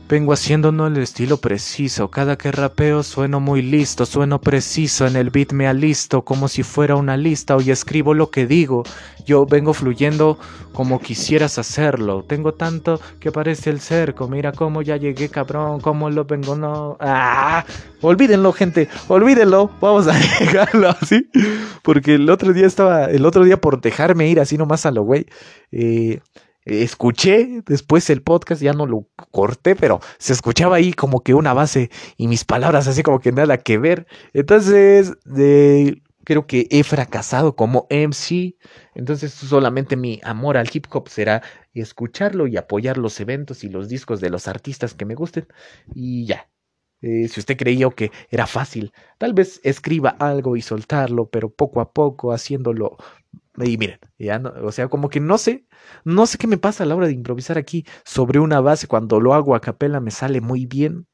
Vengo 0.09 0.32
haciendo 0.32 0.70
no 0.70 0.86
el 0.86 0.98
estilo 0.98 1.38
preciso. 1.38 2.12
Cada 2.12 2.38
que 2.38 2.52
rapeo 2.52 3.02
sueno 3.02 3.40
muy 3.40 3.61
listo, 3.61 4.07
sueno 4.07 4.40
preciso. 4.40 5.04
En 5.04 5.16
el 5.16 5.30
beat 5.30 5.50
me 5.52 5.66
alisto 5.66 6.22
como 6.22 6.46
si 6.46 6.62
fuera 6.62 6.94
una 6.94 7.16
lista. 7.16 7.57
Hoy 7.57 7.72
escribo 7.72 8.14
lo 8.14 8.30
que 8.30 8.46
digo. 8.46 8.84
Yo 9.26 9.46
vengo 9.46 9.74
fluyendo 9.74 10.38
como 10.72 11.00
quisieras 11.00 11.59
hacerlo. 11.59 12.22
Tengo 12.22 12.54
tanto 12.54 13.00
que 13.18 13.32
parece 13.32 13.70
el 13.70 13.80
cerco. 13.80 14.28
Mira 14.28 14.52
cómo 14.52 14.80
ya 14.80 14.96
llegué, 14.96 15.28
cabrón. 15.28 15.80
Cómo 15.80 16.09
lo 16.09 16.24
vengo, 16.24 16.54
no. 16.54 16.96
¡Ah! 17.00 17.64
Olvídenlo, 18.00 18.52
gente. 18.52 18.88
Olvídenlo. 19.09 19.72
Vamos 19.80 20.07
a 20.07 20.12
dejarlo 20.40 20.90
así. 20.90 21.28
Porque 21.82 22.14
el 22.14 22.30
otro 22.30 22.52
día 22.52 22.68
estaba. 22.68 23.07
El 23.07 23.26
otro 23.26 23.42
día 23.42 23.61
por 23.61 23.80
dejarme 23.80 24.28
ir 24.28 24.38
así 24.38 24.57
nomás 24.57 24.86
a 24.86 24.92
lo 24.92 25.02
güey. 25.02 25.26
Eh 25.72 26.20
escuché 26.66 27.62
después 27.64 28.10
el 28.10 28.22
podcast, 28.22 28.60
ya 28.60 28.72
no 28.72 28.86
lo 28.86 29.08
corté, 29.30 29.76
pero 29.76 30.00
se 30.18 30.32
escuchaba 30.32 30.76
ahí 30.76 30.92
como 30.92 31.22
que 31.22 31.32
una 31.32 31.54
base 31.54 31.90
y 32.16 32.28
mis 32.28 32.44
palabras 32.44 32.88
así 32.88 33.02
como 33.02 33.20
que 33.20 33.32
nada 33.32 33.58
que 33.58 33.78
ver. 33.78 34.06
Entonces, 34.34 35.12
creo 36.24 36.46
que 36.46 36.66
he 36.70 36.82
fracasado 36.82 37.54
como 37.56 37.86
MC. 37.88 38.56
Entonces, 38.94 39.32
solamente 39.32 39.96
mi 39.96 40.20
amor 40.24 40.56
al 40.56 40.68
hip 40.72 40.86
hop 40.90 41.08
será 41.08 41.42
escucharlo 41.72 42.46
y 42.48 42.56
apoyar 42.56 42.98
los 42.98 43.20
eventos 43.20 43.64
y 43.64 43.68
los 43.68 43.88
discos 43.88 44.20
de 44.20 44.30
los 44.30 44.48
artistas 44.48 44.92
que 44.94 45.06
me 45.06 45.14
gusten. 45.14 45.46
Y 45.94 46.26
ya. 46.26 46.50
Eh, 47.02 47.28
si 47.28 47.40
usted 47.40 47.56
creía 47.56 47.88
que 47.90 48.10
era 48.30 48.46
fácil, 48.46 48.92
tal 49.18 49.34
vez 49.34 49.60
escriba 49.62 50.10
algo 50.18 50.56
y 50.56 50.62
soltarlo, 50.62 51.28
pero 51.28 51.50
poco 51.50 51.80
a 51.80 51.92
poco 51.92 52.32
haciéndolo 52.32 52.96
y 53.64 53.78
miren, 53.78 53.98
ya 54.18 54.38
no, 54.38 54.52
o 54.62 54.72
sea, 54.72 54.88
como 54.88 55.09
que 55.09 55.20
no 55.20 55.38
sé, 55.38 55.66
no 56.04 56.26
sé 56.26 56.38
qué 56.38 56.46
me 56.46 56.59
pasa 56.59 56.84
a 56.84 56.86
la 56.86 56.94
hora 56.96 57.07
de 57.07 57.12
improvisar 57.14 57.59
aquí 57.59 57.84
sobre 58.04 58.38
una 58.38 58.61
base. 58.61 58.86
Cuando 58.86 59.20
lo 59.20 59.34
hago 59.34 59.54
a 59.54 59.61
capela 59.61 60.00
me 60.00 60.11
sale 60.11 60.40
muy 60.40 60.66
bien, 60.66 61.07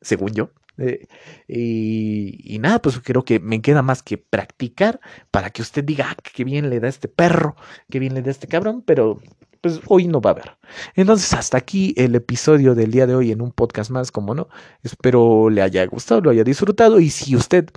según 0.00 0.32
yo. 0.32 0.50
Eh, 0.78 1.06
y, 1.46 2.54
y, 2.54 2.58
nada, 2.58 2.80
pues 2.80 2.98
creo 3.00 3.24
que 3.24 3.38
me 3.38 3.60
queda 3.60 3.82
más 3.82 4.02
que 4.02 4.16
practicar 4.16 5.00
para 5.30 5.50
que 5.50 5.62
usted 5.62 5.84
diga, 5.84 6.06
ah, 6.10 6.16
qué 6.22 6.44
bien 6.44 6.70
le 6.70 6.80
da 6.80 6.88
este 6.88 7.08
perro, 7.08 7.54
qué 7.90 7.98
bien 7.98 8.14
le 8.14 8.22
da 8.22 8.30
este 8.30 8.46
cabrón, 8.48 8.82
pero 8.86 9.20
pues 9.60 9.80
hoy 9.86 10.06
no 10.06 10.20
va 10.20 10.30
a 10.30 10.32
haber. 10.32 10.56
Entonces, 10.94 11.32
hasta 11.34 11.58
aquí 11.58 11.94
el 11.96 12.14
episodio 12.14 12.74
del 12.74 12.90
día 12.90 13.06
de 13.06 13.14
hoy 13.14 13.32
en 13.32 13.42
un 13.42 13.52
podcast 13.52 13.90
más, 13.90 14.10
como 14.10 14.34
no. 14.34 14.48
Espero 14.82 15.50
le 15.50 15.62
haya 15.62 15.84
gustado, 15.86 16.20
lo 16.22 16.30
haya 16.30 16.44
disfrutado 16.44 17.00
y 17.00 17.10
si 17.10 17.36
usted 17.36 17.68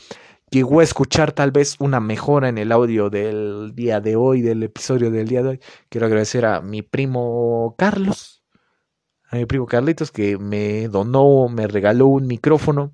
llegó 0.53 0.81
a 0.81 0.83
escuchar 0.83 1.31
tal 1.31 1.51
vez 1.51 1.75
una 1.79 1.99
mejora 1.99 2.47
en 2.47 2.59
el 2.59 2.71
audio 2.71 3.09
del 3.09 3.71
día 3.73 3.99
de 3.99 4.15
hoy, 4.15 4.41
del 4.41 4.61
episodio 4.61 5.09
del 5.09 5.27
día 5.27 5.41
de 5.41 5.49
hoy. 5.49 5.59
Quiero 5.89 6.05
agradecer 6.05 6.45
a 6.45 6.61
mi 6.61 6.83
primo 6.83 7.73
Carlos, 7.75 8.43
a 9.29 9.37
mi 9.37 9.45
primo 9.45 9.65
Carlitos, 9.65 10.11
que 10.11 10.37
me 10.37 10.87
donó, 10.89 11.49
me 11.49 11.65
regaló 11.65 12.05
un 12.05 12.27
micrófono 12.27 12.93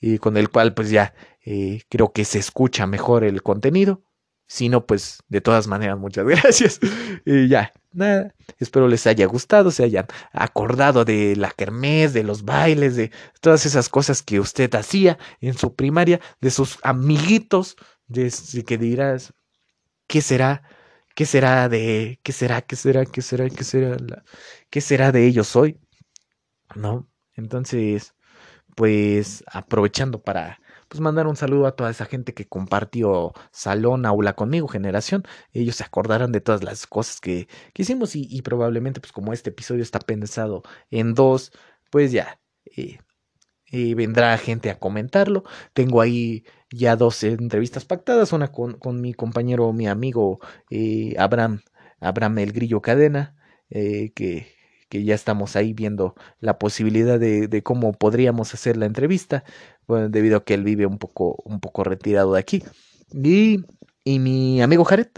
y 0.00 0.18
con 0.18 0.36
el 0.36 0.48
cual 0.48 0.74
pues 0.74 0.90
ya 0.90 1.12
eh, 1.44 1.82
creo 1.88 2.12
que 2.12 2.24
se 2.24 2.38
escucha 2.38 2.86
mejor 2.86 3.24
el 3.24 3.42
contenido. 3.42 4.04
Si 4.46 4.68
no, 4.68 4.86
pues 4.86 5.24
de 5.28 5.40
todas 5.40 5.66
maneras, 5.66 5.98
muchas 5.98 6.24
gracias. 6.26 6.78
Y 7.24 7.48
ya, 7.48 7.72
nada. 7.94 8.34
Espero 8.58 8.88
les 8.88 9.06
haya 9.06 9.26
gustado, 9.26 9.70
se 9.70 9.84
hayan 9.84 10.06
acordado 10.32 11.04
de 11.04 11.36
la 11.36 11.50
kermés, 11.50 12.12
de 12.12 12.22
los 12.22 12.44
bailes, 12.44 12.96
de 12.96 13.10
todas 13.40 13.66
esas 13.66 13.88
cosas 13.88 14.22
que 14.22 14.40
usted 14.40 14.74
hacía 14.74 15.18
en 15.40 15.54
su 15.54 15.74
primaria, 15.74 16.20
de 16.40 16.50
sus 16.50 16.78
amiguitos, 16.82 17.76
de, 18.06 18.32
que 18.66 18.78
dirás, 18.78 19.32
¿qué 20.06 20.22
será? 20.22 20.62
¿Qué 21.14 21.26
será 21.26 21.68
de, 21.68 22.20
qué 22.22 22.32
será, 22.32 22.62
qué 22.62 22.76
será, 22.76 23.04
qué 23.04 23.22
será, 23.22 23.50
qué 23.50 23.64
será, 23.64 23.96
qué 24.70 24.80
será 24.80 25.12
de 25.12 25.26
ellos 25.26 25.56
hoy? 25.56 25.78
¿No? 26.74 27.08
Entonces, 27.34 28.14
pues 28.74 29.44
aprovechando 29.46 30.22
para 30.22 30.61
pues 30.92 31.00
mandar 31.00 31.26
un 31.26 31.36
saludo 31.36 31.66
a 31.66 31.74
toda 31.74 31.90
esa 31.90 32.04
gente 32.04 32.34
que 32.34 32.46
compartió 32.46 33.32
salón, 33.50 34.04
aula 34.04 34.34
conmigo, 34.34 34.68
generación. 34.68 35.22
Ellos 35.54 35.76
se 35.76 35.84
acordarán 35.84 36.32
de 36.32 36.42
todas 36.42 36.62
las 36.62 36.86
cosas 36.86 37.18
que, 37.18 37.48
que 37.72 37.80
hicimos 37.80 38.14
y, 38.14 38.42
probablemente 38.42 39.00
pues 39.00 39.10
como 39.10 39.32
este 39.32 39.48
episodio 39.48 39.82
está 39.82 40.00
pensado 40.00 40.62
en 40.90 41.14
dos, 41.14 41.50
pues 41.90 42.12
ya 42.12 42.38
eh, 42.76 42.98
eh, 43.70 43.94
vendrá 43.94 44.36
gente 44.36 44.68
a 44.68 44.78
comentarlo. 44.78 45.44
Tengo 45.72 46.02
ahí 46.02 46.44
ya 46.70 46.94
dos 46.94 47.24
entrevistas 47.24 47.86
pactadas, 47.86 48.34
una 48.34 48.52
con, 48.52 48.74
con 48.74 49.00
mi 49.00 49.14
compañero, 49.14 49.72
mi 49.72 49.86
amigo 49.88 50.40
eh, 50.68 51.14
Abraham, 51.18 51.62
Abraham 52.00 52.38
el 52.40 52.52
Grillo 52.52 52.82
Cadena, 52.82 53.34
que 53.70 54.54
que 54.92 55.04
ya 55.04 55.14
estamos 55.14 55.56
ahí 55.56 55.72
viendo 55.72 56.14
la 56.38 56.58
posibilidad 56.58 57.18
de, 57.18 57.62
cómo 57.62 57.94
podríamos 57.94 58.52
hacer 58.52 58.76
la 58.76 58.84
entrevista, 58.84 59.42
bueno, 59.86 60.10
debido 60.10 60.36
a 60.36 60.44
que 60.44 60.52
él 60.52 60.64
vive 60.64 60.84
un 60.84 60.98
poco, 60.98 61.38
un 61.46 61.60
poco 61.60 61.82
retirado 61.82 62.34
de 62.34 62.40
aquí. 62.40 62.62
Y, 63.10 63.64
y 64.04 64.18
mi 64.18 64.60
amigo 64.60 64.84
Jared, 64.84 65.08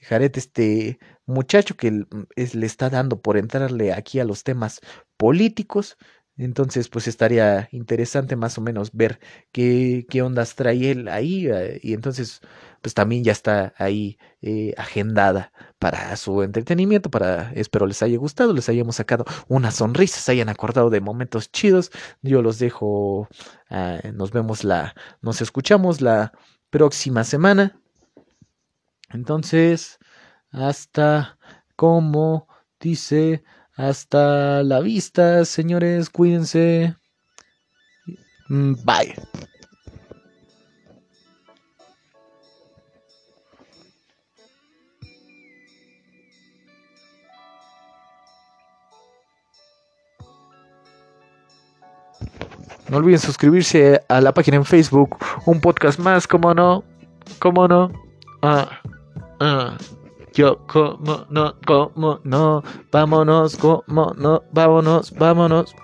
Jared, 0.00 0.32
este 0.38 0.98
muchacho 1.26 1.76
que 1.76 2.06
es, 2.34 2.54
le 2.54 2.64
está 2.64 2.88
dando 2.88 3.20
por 3.20 3.36
entrarle 3.36 3.92
aquí 3.92 4.20
a 4.20 4.24
los 4.24 4.42
temas 4.42 4.80
políticos, 5.18 5.98
entonces, 6.44 6.88
pues 6.88 7.06
estaría 7.06 7.68
interesante 7.70 8.34
más 8.34 8.56
o 8.56 8.62
menos 8.62 8.92
ver 8.94 9.20
qué, 9.52 10.06
ondas 10.24 10.54
trae 10.54 10.90
él 10.90 11.08
ahí. 11.08 11.50
Y 11.82 11.92
entonces, 11.92 12.40
pues 12.80 12.94
también 12.94 13.24
ya 13.24 13.32
está 13.32 13.74
ahí 13.76 14.18
eh, 14.40 14.72
agendada 14.78 15.52
para 15.78 16.16
su 16.16 16.42
entretenimiento. 16.42 17.10
Para, 17.10 17.52
espero 17.52 17.86
les 17.86 18.02
haya 18.02 18.16
gustado, 18.16 18.54
les 18.54 18.70
hayamos 18.70 18.96
sacado 18.96 19.26
una 19.48 19.70
sonrisa, 19.70 20.18
se 20.18 20.32
hayan 20.32 20.48
acordado 20.48 20.88
de 20.88 21.02
momentos 21.02 21.52
chidos. 21.52 21.90
Yo 22.22 22.40
los 22.40 22.58
dejo. 22.58 23.28
Uh, 23.70 24.12
nos 24.14 24.30
vemos 24.32 24.64
la. 24.64 24.94
Nos 25.20 25.42
escuchamos 25.42 26.00
la 26.00 26.32
próxima 26.70 27.24
semana. 27.24 27.78
Entonces, 29.10 29.98
hasta 30.52 31.38
como 31.76 32.48
dice. 32.80 33.44
Hasta 33.80 34.62
la 34.62 34.80
vista, 34.80 35.42
señores. 35.46 36.10
Cuídense. 36.10 36.96
Bye. 38.50 39.14
No 52.90 52.98
olviden 52.98 53.18
suscribirse 53.18 54.02
a 54.08 54.20
la 54.20 54.34
página 54.34 54.58
en 54.58 54.66
Facebook. 54.66 55.16
Un 55.46 55.58
podcast 55.62 55.98
más, 55.98 56.26
como 56.26 56.52
no. 56.52 56.84
Como 57.38 57.66
no. 57.66 57.90
Ah, 58.42 58.82
ah. 59.40 59.78
Yo 60.40 60.56
como 60.66 61.26
no, 61.28 61.54
como 61.66 62.18
no, 62.24 62.62
vámonos, 62.90 63.58
como 63.58 64.14
no, 64.16 64.42
vámonos, 64.54 65.10
vámonos, 65.10 65.76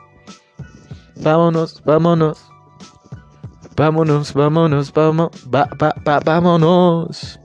vámonos, 1.23 1.83
vámonos, 1.85 2.53
vámonos, 4.33 4.33
vámonos, 4.33 4.93
va, 4.95 5.69
va, 5.79 5.95
va, 6.07 6.21
vámonos. 6.25 7.39